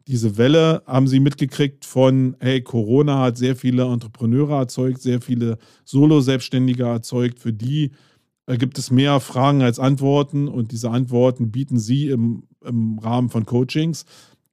diese 0.07 0.37
Welle 0.37 0.83
haben 0.87 1.09
sie 1.09 1.21
mitgekriegt 1.21 1.85
von, 1.85 2.37
hey, 2.41 2.61
Corona 2.63 3.21
hat 3.21 3.39
sehr 3.39 3.57
viele 3.57 3.85
Entrepreneure 3.85 4.59
erzeugt, 4.59 5.01
sehr 5.01 5.21
viele 5.21 5.59
Solo-Selbstständige 5.85 6.85
erzeugt. 6.85 7.39
Für 7.39 7.53
die 7.53 7.93
äh, 8.47 8.59
gibt 8.59 8.79
es 8.79 8.91
mehr 8.91 9.21
Fragen 9.21 9.63
als 9.63 9.79
Antworten 9.79 10.49
und 10.49 10.73
diese 10.73 10.91
Antworten 10.91 11.51
bieten 11.51 11.79
sie 11.79 12.09
im, 12.09 12.45
im 12.65 12.99
Rahmen 12.99 13.31
von 13.31 13.47
Coachings. 13.47 14.05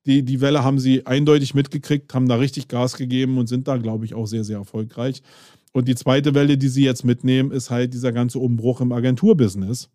Die, 0.06 0.24
die 0.24 0.41
Welle 0.41 0.64
haben 0.64 0.80
sie 0.80 1.06
eindeutig 1.06 1.54
mitgekriegt, 1.54 2.14
haben 2.14 2.28
da 2.28 2.36
richtig 2.36 2.68
Gas 2.68 2.95
gegeben 2.95 3.38
und 3.38 3.47
sind 3.47 3.68
da, 3.68 3.78
glaube 3.78 4.06
ich, 4.06 4.14
auch 4.14 4.26
sehr, 4.26 4.43
sehr 4.43 4.58
erfolgreich. 4.58 5.22
Und 5.74 5.88
die 5.88 5.95
zweite 5.95 6.34
Welle, 6.34 6.58
die 6.58 6.70
sie 6.70 6.84
jetzt 6.84 7.06
mitnehmen, 7.06 7.52
ist 7.52 7.70
halt 7.70 7.93
dieser 7.93 8.12
ganze 8.12 8.39
Umbruch 8.39 8.82
im 8.82 8.91
Agenturbusiness 8.91 9.89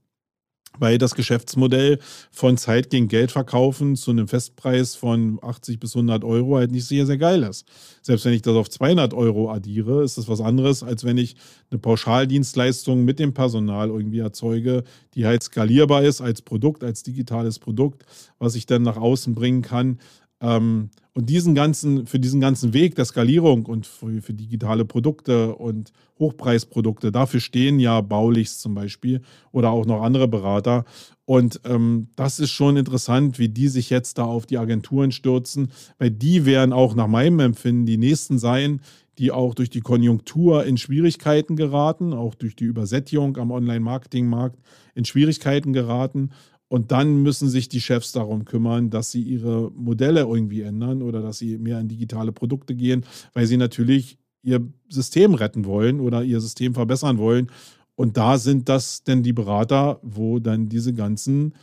weil 0.79 0.99
das 0.99 1.15
Geschäftsmodell 1.15 1.99
von 2.31 2.57
Zeit 2.57 2.91
gegen 2.91 3.09
Geld 3.09 3.33
verkaufen 3.33 3.97
zu 3.97 4.11
einem 4.11 4.29
Festpreis 4.29 4.95
von 4.95 5.39
80 5.43 5.79
bis 5.79 5.95
100 5.95 6.25
Euro 6.25 6.57
halt 6.57 6.71
nicht 6.71 6.87
sehr, 6.87 7.07
sehr 7.07 7.19
geil 7.19 7.43
ist. 7.43 7.67
Selbst 8.03 8.25
wenn 8.25 8.33
ich 8.33 8.43
das 8.43 8.55
auf 8.55 8.71
200 8.71 9.15
Euro 9.15 9.51
addiere, 9.51 10.03
ist 10.03 10.19
das 10.19 10.29
was 10.29 10.41
anderes, 10.41 10.83
als 10.83 11.05
wenn 11.05 11.19
ich 11.19 11.37
eine 11.71 11.79
Pauschaldienstleistung 11.79 13.05
mit 13.05 13.19
dem 13.19 13.35
Personal 13.35 13.89
irgendwie 13.89 14.21
erzeuge, 14.21 14.85
die 15.15 15.27
halt 15.27 15.43
skalierbar 15.43 16.05
ist 16.05 16.21
als 16.21 16.43
Produkt, 16.43 16.85
als 16.85 17.03
digitales 17.03 17.59
Produkt, 17.59 18.05
was 18.39 18.55
ich 18.55 18.67
dann 18.67 18.83
nach 18.83 18.97
außen 18.97 19.35
bringen 19.35 19.63
kann. 19.63 19.99
Ähm, 20.41 20.91
und 21.15 21.31
diesen 21.31 21.55
ganzen, 21.55 22.07
für 22.07 22.19
diesen 22.19 22.43
ganzen 22.43 22.75
Weg 22.75 22.95
der 22.95 23.07
Skalierung 23.07 23.65
und 23.65 23.87
für, 23.87 24.21
für, 24.21 24.35
digitale 24.35 24.85
Produkte 24.85 25.55
und 25.55 25.93
Hochpreisprodukte, 26.19 27.11
dafür 27.11 27.41
stehen 27.41 27.81
ja 27.81 28.03
Baulichs 28.03 28.59
zum 28.59 28.75
Beispiel 28.75 29.23
oder 29.51 29.71
auch 29.71 29.87
noch 29.87 30.03
andere 30.03 30.29
Berater. 30.29 30.85
Und 31.25 31.61
ähm, 31.65 32.09
das 32.17 32.39
ist 32.39 32.51
schon 32.51 32.77
interessant, 32.77 33.39
wie 33.39 33.49
die 33.49 33.69
sich 33.69 33.89
jetzt 33.89 34.19
da 34.19 34.25
auf 34.25 34.45
die 34.45 34.59
Agenturen 34.59 35.11
stürzen, 35.11 35.71
weil 35.99 36.11
die 36.11 36.45
werden 36.45 36.75
auch 36.75 36.95
nach 36.95 37.09
meinem 37.09 37.41
Empfinden 37.41 37.87
die 37.87 37.97
nächsten 37.97 38.39
sein, 38.39 38.83
die 39.19 39.33
auch 39.33 39.55
durch 39.55 39.71
die 39.71 39.81
Konjunktur 39.81 40.67
in 40.67 40.77
Schwierigkeiten 40.77 41.57
geraten, 41.57 42.13
auch 42.13 42.35
durch 42.35 42.55
die 42.55 42.65
Übersättigung 42.65 43.39
am 43.39 43.51
Online-Marketing-Markt 43.51 44.59
in 44.95 45.07
Schwierigkeiten 45.07 45.73
geraten 45.73 46.31
und 46.69 46.91
dann 46.91 47.23
müssen 47.23 47.49
sich 47.49 47.69
die 47.69 47.81
Chefs 47.81 48.13
darum 48.13 48.45
kümmern, 48.45 48.91
dass 48.91 49.11
sie 49.13 49.23
ihre 49.23 49.71
Modelle 49.71 50.23
irgendwie 50.23 50.63
ändern 50.63 51.03
oder 51.03 51.23
dass 51.23 51.39
sie 51.39 51.59
mehr 51.59 51.79
in 51.79 51.89
digitale 51.89 52.33
Produkte 52.33 52.75
gehen, 52.75 53.05
weil 53.35 53.47
sie 53.47 53.57
natürlich 53.57 54.19
ihr 54.43 54.67
System 54.89 55.35
retten 55.35 55.65
wollen 55.65 56.01
oder 56.01 56.23
ihr 56.23 56.41
System 56.41 56.75
verbessern 56.75 57.19
wollen. 57.19 57.51
Und 57.95 58.17
da 58.17 58.39
sind 58.39 58.69
das 58.69 59.05
denn 59.05 59.23
die 59.23 59.33
Berater, 59.33 60.01
wo 60.03 60.39
dann 60.39 60.69
diese 60.69 60.93
ganzen 60.93 61.55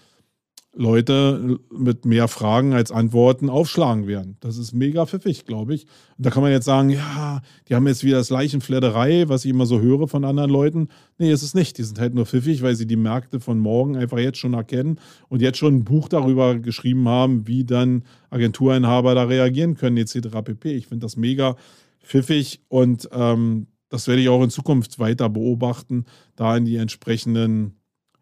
Leute 0.75 1.59
mit 1.71 2.03
mehr 2.05 2.27
Fragen 2.27 2.73
als 2.73 2.91
Antworten 2.91 3.49
aufschlagen 3.49 4.07
werden. 4.07 4.37
Das 4.39 4.57
ist 4.57 4.73
mega 4.73 5.05
pfiffig, 5.05 5.45
glaube 5.45 5.75
ich. 5.75 5.85
Und 6.17 6.25
da 6.25 6.31
kann 6.31 6.41
man 6.41 6.51
jetzt 6.51 6.65
sagen, 6.65 6.89
ja, 6.89 7.41
die 7.67 7.75
haben 7.75 7.85
jetzt 7.85 8.03
wieder 8.03 8.17
das 8.17 8.31
Leichenfledderei, 8.31 9.29
was 9.29 9.45
ich 9.45 9.51
immer 9.51 9.67
so 9.67 9.79
höre 9.81 10.07
von 10.07 10.25
anderen 10.25 10.49
Leuten. 10.49 10.87
Nee, 11.19 11.31
ist 11.31 11.43
es 11.43 11.53
nicht. 11.53 11.77
Die 11.77 11.83
sind 11.83 11.99
halt 11.99 12.15
nur 12.15 12.25
pfiffig, 12.25 12.63
weil 12.63 12.75
sie 12.75 12.87
die 12.87 12.95
Märkte 12.95 13.39
von 13.39 13.59
morgen 13.59 13.95
einfach 13.95 14.17
jetzt 14.17 14.39
schon 14.39 14.55
erkennen 14.55 14.99
und 15.29 15.43
jetzt 15.43 15.59
schon 15.59 15.75
ein 15.75 15.83
Buch 15.83 16.09
darüber 16.09 16.57
geschrieben 16.57 17.07
haben, 17.07 17.47
wie 17.47 17.65
dann 17.65 18.03
Agenturinhaber 18.31 19.13
da 19.13 19.25
reagieren 19.25 19.75
können, 19.75 19.97
etc. 19.97 20.29
pp. 20.43 20.73
Ich 20.73 20.87
finde 20.87 21.05
das 21.05 21.17
mega 21.17 21.55
pfiffig 22.03 22.61
und 22.67 23.07
ähm, 23.11 23.67
das 23.89 24.07
werde 24.07 24.23
ich 24.23 24.29
auch 24.29 24.43
in 24.43 24.49
Zukunft 24.49 24.97
weiter 24.97 25.29
beobachten, 25.29 26.05
da 26.35 26.57
in 26.57 26.65
die 26.65 26.77
entsprechenden 26.77 27.75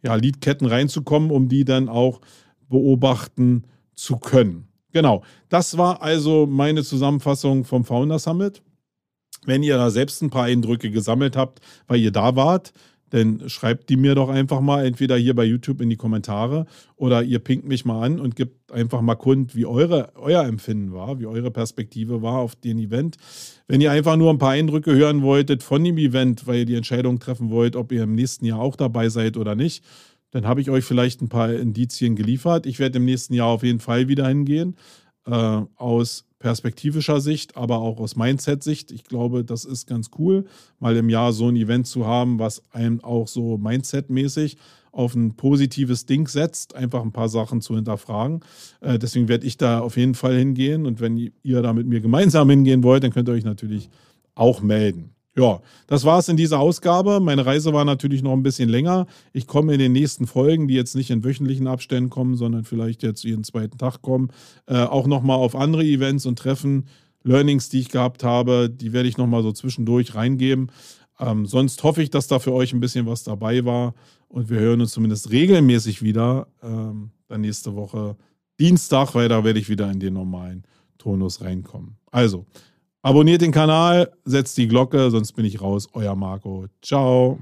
ja, 0.03 0.15
Liedketten 0.15 0.67
reinzukommen, 0.67 1.31
um 1.31 1.47
die 1.47 1.65
dann 1.65 1.89
auch 1.89 2.21
beobachten 2.71 3.65
zu 3.93 4.17
können. 4.17 4.67
Genau, 4.91 5.23
das 5.49 5.77
war 5.77 6.01
also 6.01 6.47
meine 6.47 6.83
Zusammenfassung 6.83 7.63
vom 7.63 7.85
Founder 7.85 8.17
Summit. 8.17 8.63
Wenn 9.45 9.63
ihr 9.63 9.77
da 9.77 9.89
selbst 9.89 10.21
ein 10.21 10.29
paar 10.29 10.45
Eindrücke 10.45 10.91
gesammelt 10.91 11.35
habt, 11.35 11.61
weil 11.87 11.99
ihr 11.99 12.11
da 12.11 12.35
wart, 12.35 12.73
dann 13.11 13.49
schreibt 13.49 13.89
die 13.89 13.97
mir 13.97 14.15
doch 14.15 14.29
einfach 14.29 14.61
mal 14.61 14.85
entweder 14.85 15.17
hier 15.17 15.35
bei 15.35 15.43
YouTube 15.43 15.81
in 15.81 15.89
die 15.89 15.97
Kommentare 15.97 16.65
oder 16.95 17.23
ihr 17.23 17.39
pinkt 17.39 17.67
mich 17.67 17.83
mal 17.83 18.03
an 18.03 18.19
und 18.19 18.35
gebt 18.35 18.71
einfach 18.71 19.01
mal 19.01 19.15
kund, 19.15 19.53
wie 19.53 19.65
eure, 19.65 20.13
euer 20.15 20.43
Empfinden 20.45 20.93
war, 20.93 21.19
wie 21.19 21.25
eure 21.25 21.51
Perspektive 21.51 22.21
war 22.21 22.39
auf 22.39 22.55
den 22.55 22.79
Event. 22.79 23.17
Wenn 23.67 23.81
ihr 23.81 23.91
einfach 23.91 24.15
nur 24.15 24.29
ein 24.29 24.37
paar 24.37 24.51
Eindrücke 24.51 24.93
hören 24.93 25.21
wolltet 25.23 25.61
von 25.61 25.83
dem 25.83 25.97
Event, 25.97 26.47
weil 26.47 26.59
ihr 26.59 26.65
die 26.65 26.75
Entscheidung 26.75 27.19
treffen 27.19 27.49
wollt, 27.49 27.75
ob 27.75 27.91
ihr 27.91 28.03
im 28.03 28.15
nächsten 28.15 28.45
Jahr 28.45 28.61
auch 28.61 28.77
dabei 28.77 29.09
seid 29.09 29.35
oder 29.35 29.55
nicht, 29.55 29.83
dann 30.31 30.47
habe 30.47 30.61
ich 30.61 30.69
euch 30.69 30.83
vielleicht 30.83 31.21
ein 31.21 31.29
paar 31.29 31.53
Indizien 31.53 32.15
geliefert. 32.15 32.65
Ich 32.65 32.79
werde 32.79 32.97
im 32.97 33.05
nächsten 33.05 33.33
Jahr 33.33 33.47
auf 33.47 33.63
jeden 33.63 33.79
Fall 33.79 34.07
wieder 34.07 34.27
hingehen. 34.27 34.75
Äh, 35.25 35.61
aus 35.75 36.25
perspektivischer 36.39 37.21
Sicht, 37.21 37.55
aber 37.55 37.77
auch 37.77 37.99
aus 37.99 38.15
Mindset-Sicht. 38.15 38.91
Ich 38.91 39.03
glaube, 39.03 39.45
das 39.45 39.65
ist 39.65 39.85
ganz 39.85 40.09
cool, 40.17 40.45
mal 40.79 40.97
im 40.97 41.09
Jahr 41.09 41.31
so 41.31 41.47
ein 41.47 41.55
Event 41.55 41.85
zu 41.85 42.07
haben, 42.07 42.39
was 42.39 42.63
einem 42.71 43.03
auch 43.03 43.27
so 43.27 43.57
Mindset-mäßig 43.57 44.57
auf 44.91 45.13
ein 45.13 45.35
positives 45.35 46.05
Ding 46.07 46.27
setzt, 46.27 46.75
einfach 46.75 47.03
ein 47.03 47.11
paar 47.11 47.29
Sachen 47.29 47.61
zu 47.61 47.75
hinterfragen. 47.75 48.41
Äh, 48.81 48.97
deswegen 48.97 49.27
werde 49.27 49.45
ich 49.45 49.57
da 49.57 49.79
auf 49.79 49.95
jeden 49.95 50.15
Fall 50.15 50.35
hingehen 50.35 50.85
und 50.85 50.99
wenn 50.99 51.31
ihr 51.43 51.61
da 51.61 51.71
mit 51.71 51.87
mir 51.87 52.01
gemeinsam 52.01 52.49
hingehen 52.49 52.83
wollt, 52.83 53.03
dann 53.03 53.11
könnt 53.11 53.29
ihr 53.29 53.33
euch 53.33 53.45
natürlich 53.45 53.89
auch 54.33 54.61
melden. 54.61 55.11
Ja, 55.35 55.61
das 55.87 56.03
war 56.03 56.19
es 56.19 56.27
in 56.27 56.35
dieser 56.35 56.59
Ausgabe. 56.59 57.21
Meine 57.21 57.45
Reise 57.45 57.71
war 57.71 57.85
natürlich 57.85 58.21
noch 58.21 58.33
ein 58.33 58.43
bisschen 58.43 58.67
länger. 58.67 59.07
Ich 59.31 59.47
komme 59.47 59.73
in 59.73 59.79
den 59.79 59.93
nächsten 59.93 60.27
Folgen, 60.27 60.67
die 60.67 60.73
jetzt 60.73 60.93
nicht 60.93 61.09
in 61.09 61.23
wöchentlichen 61.23 61.67
Abständen 61.67 62.09
kommen, 62.09 62.35
sondern 62.35 62.65
vielleicht 62.65 63.01
jetzt 63.01 63.23
jeden 63.23 63.45
zweiten 63.45 63.77
Tag 63.77 64.01
kommen, 64.01 64.29
äh, 64.65 64.83
auch 64.83 65.07
nochmal 65.07 65.37
auf 65.37 65.55
andere 65.55 65.83
Events 65.83 66.25
und 66.25 66.37
Treffen, 66.37 66.87
Learnings, 67.23 67.69
die 67.69 67.79
ich 67.79 67.89
gehabt 67.89 68.23
habe, 68.23 68.69
die 68.69 68.91
werde 68.91 69.07
ich 69.07 69.17
nochmal 69.17 69.43
so 69.43 69.53
zwischendurch 69.53 70.15
reingeben. 70.15 70.69
Ähm, 71.19 71.45
sonst 71.45 71.81
hoffe 71.83 72.01
ich, 72.01 72.09
dass 72.09 72.27
da 72.27 72.39
für 72.39 72.51
euch 72.51 72.73
ein 72.73 72.79
bisschen 72.79 73.05
was 73.05 73.23
dabei 73.23 73.63
war 73.63 73.93
und 74.27 74.49
wir 74.49 74.59
hören 74.59 74.81
uns 74.81 74.91
zumindest 74.91 75.31
regelmäßig 75.31 76.01
wieder. 76.01 76.47
Ähm, 76.61 77.11
dann 77.27 77.41
nächste 77.41 77.75
Woche 77.75 78.17
Dienstag, 78.59 79.15
weil 79.15 79.29
da 79.29 79.43
werde 79.43 79.59
ich 79.59 79.69
wieder 79.69 79.89
in 79.89 79.99
den 79.99 80.13
normalen 80.13 80.63
Tonus 80.97 81.41
reinkommen. 81.41 81.97
Also, 82.11 82.45
Abonniert 83.03 83.41
den 83.41 83.51
Kanal, 83.51 84.11
setzt 84.25 84.57
die 84.57 84.67
Glocke, 84.67 85.09
sonst 85.09 85.31
bin 85.33 85.45
ich 85.45 85.59
raus. 85.59 85.89
Euer 85.93 86.15
Marco. 86.15 86.67
Ciao. 86.83 87.39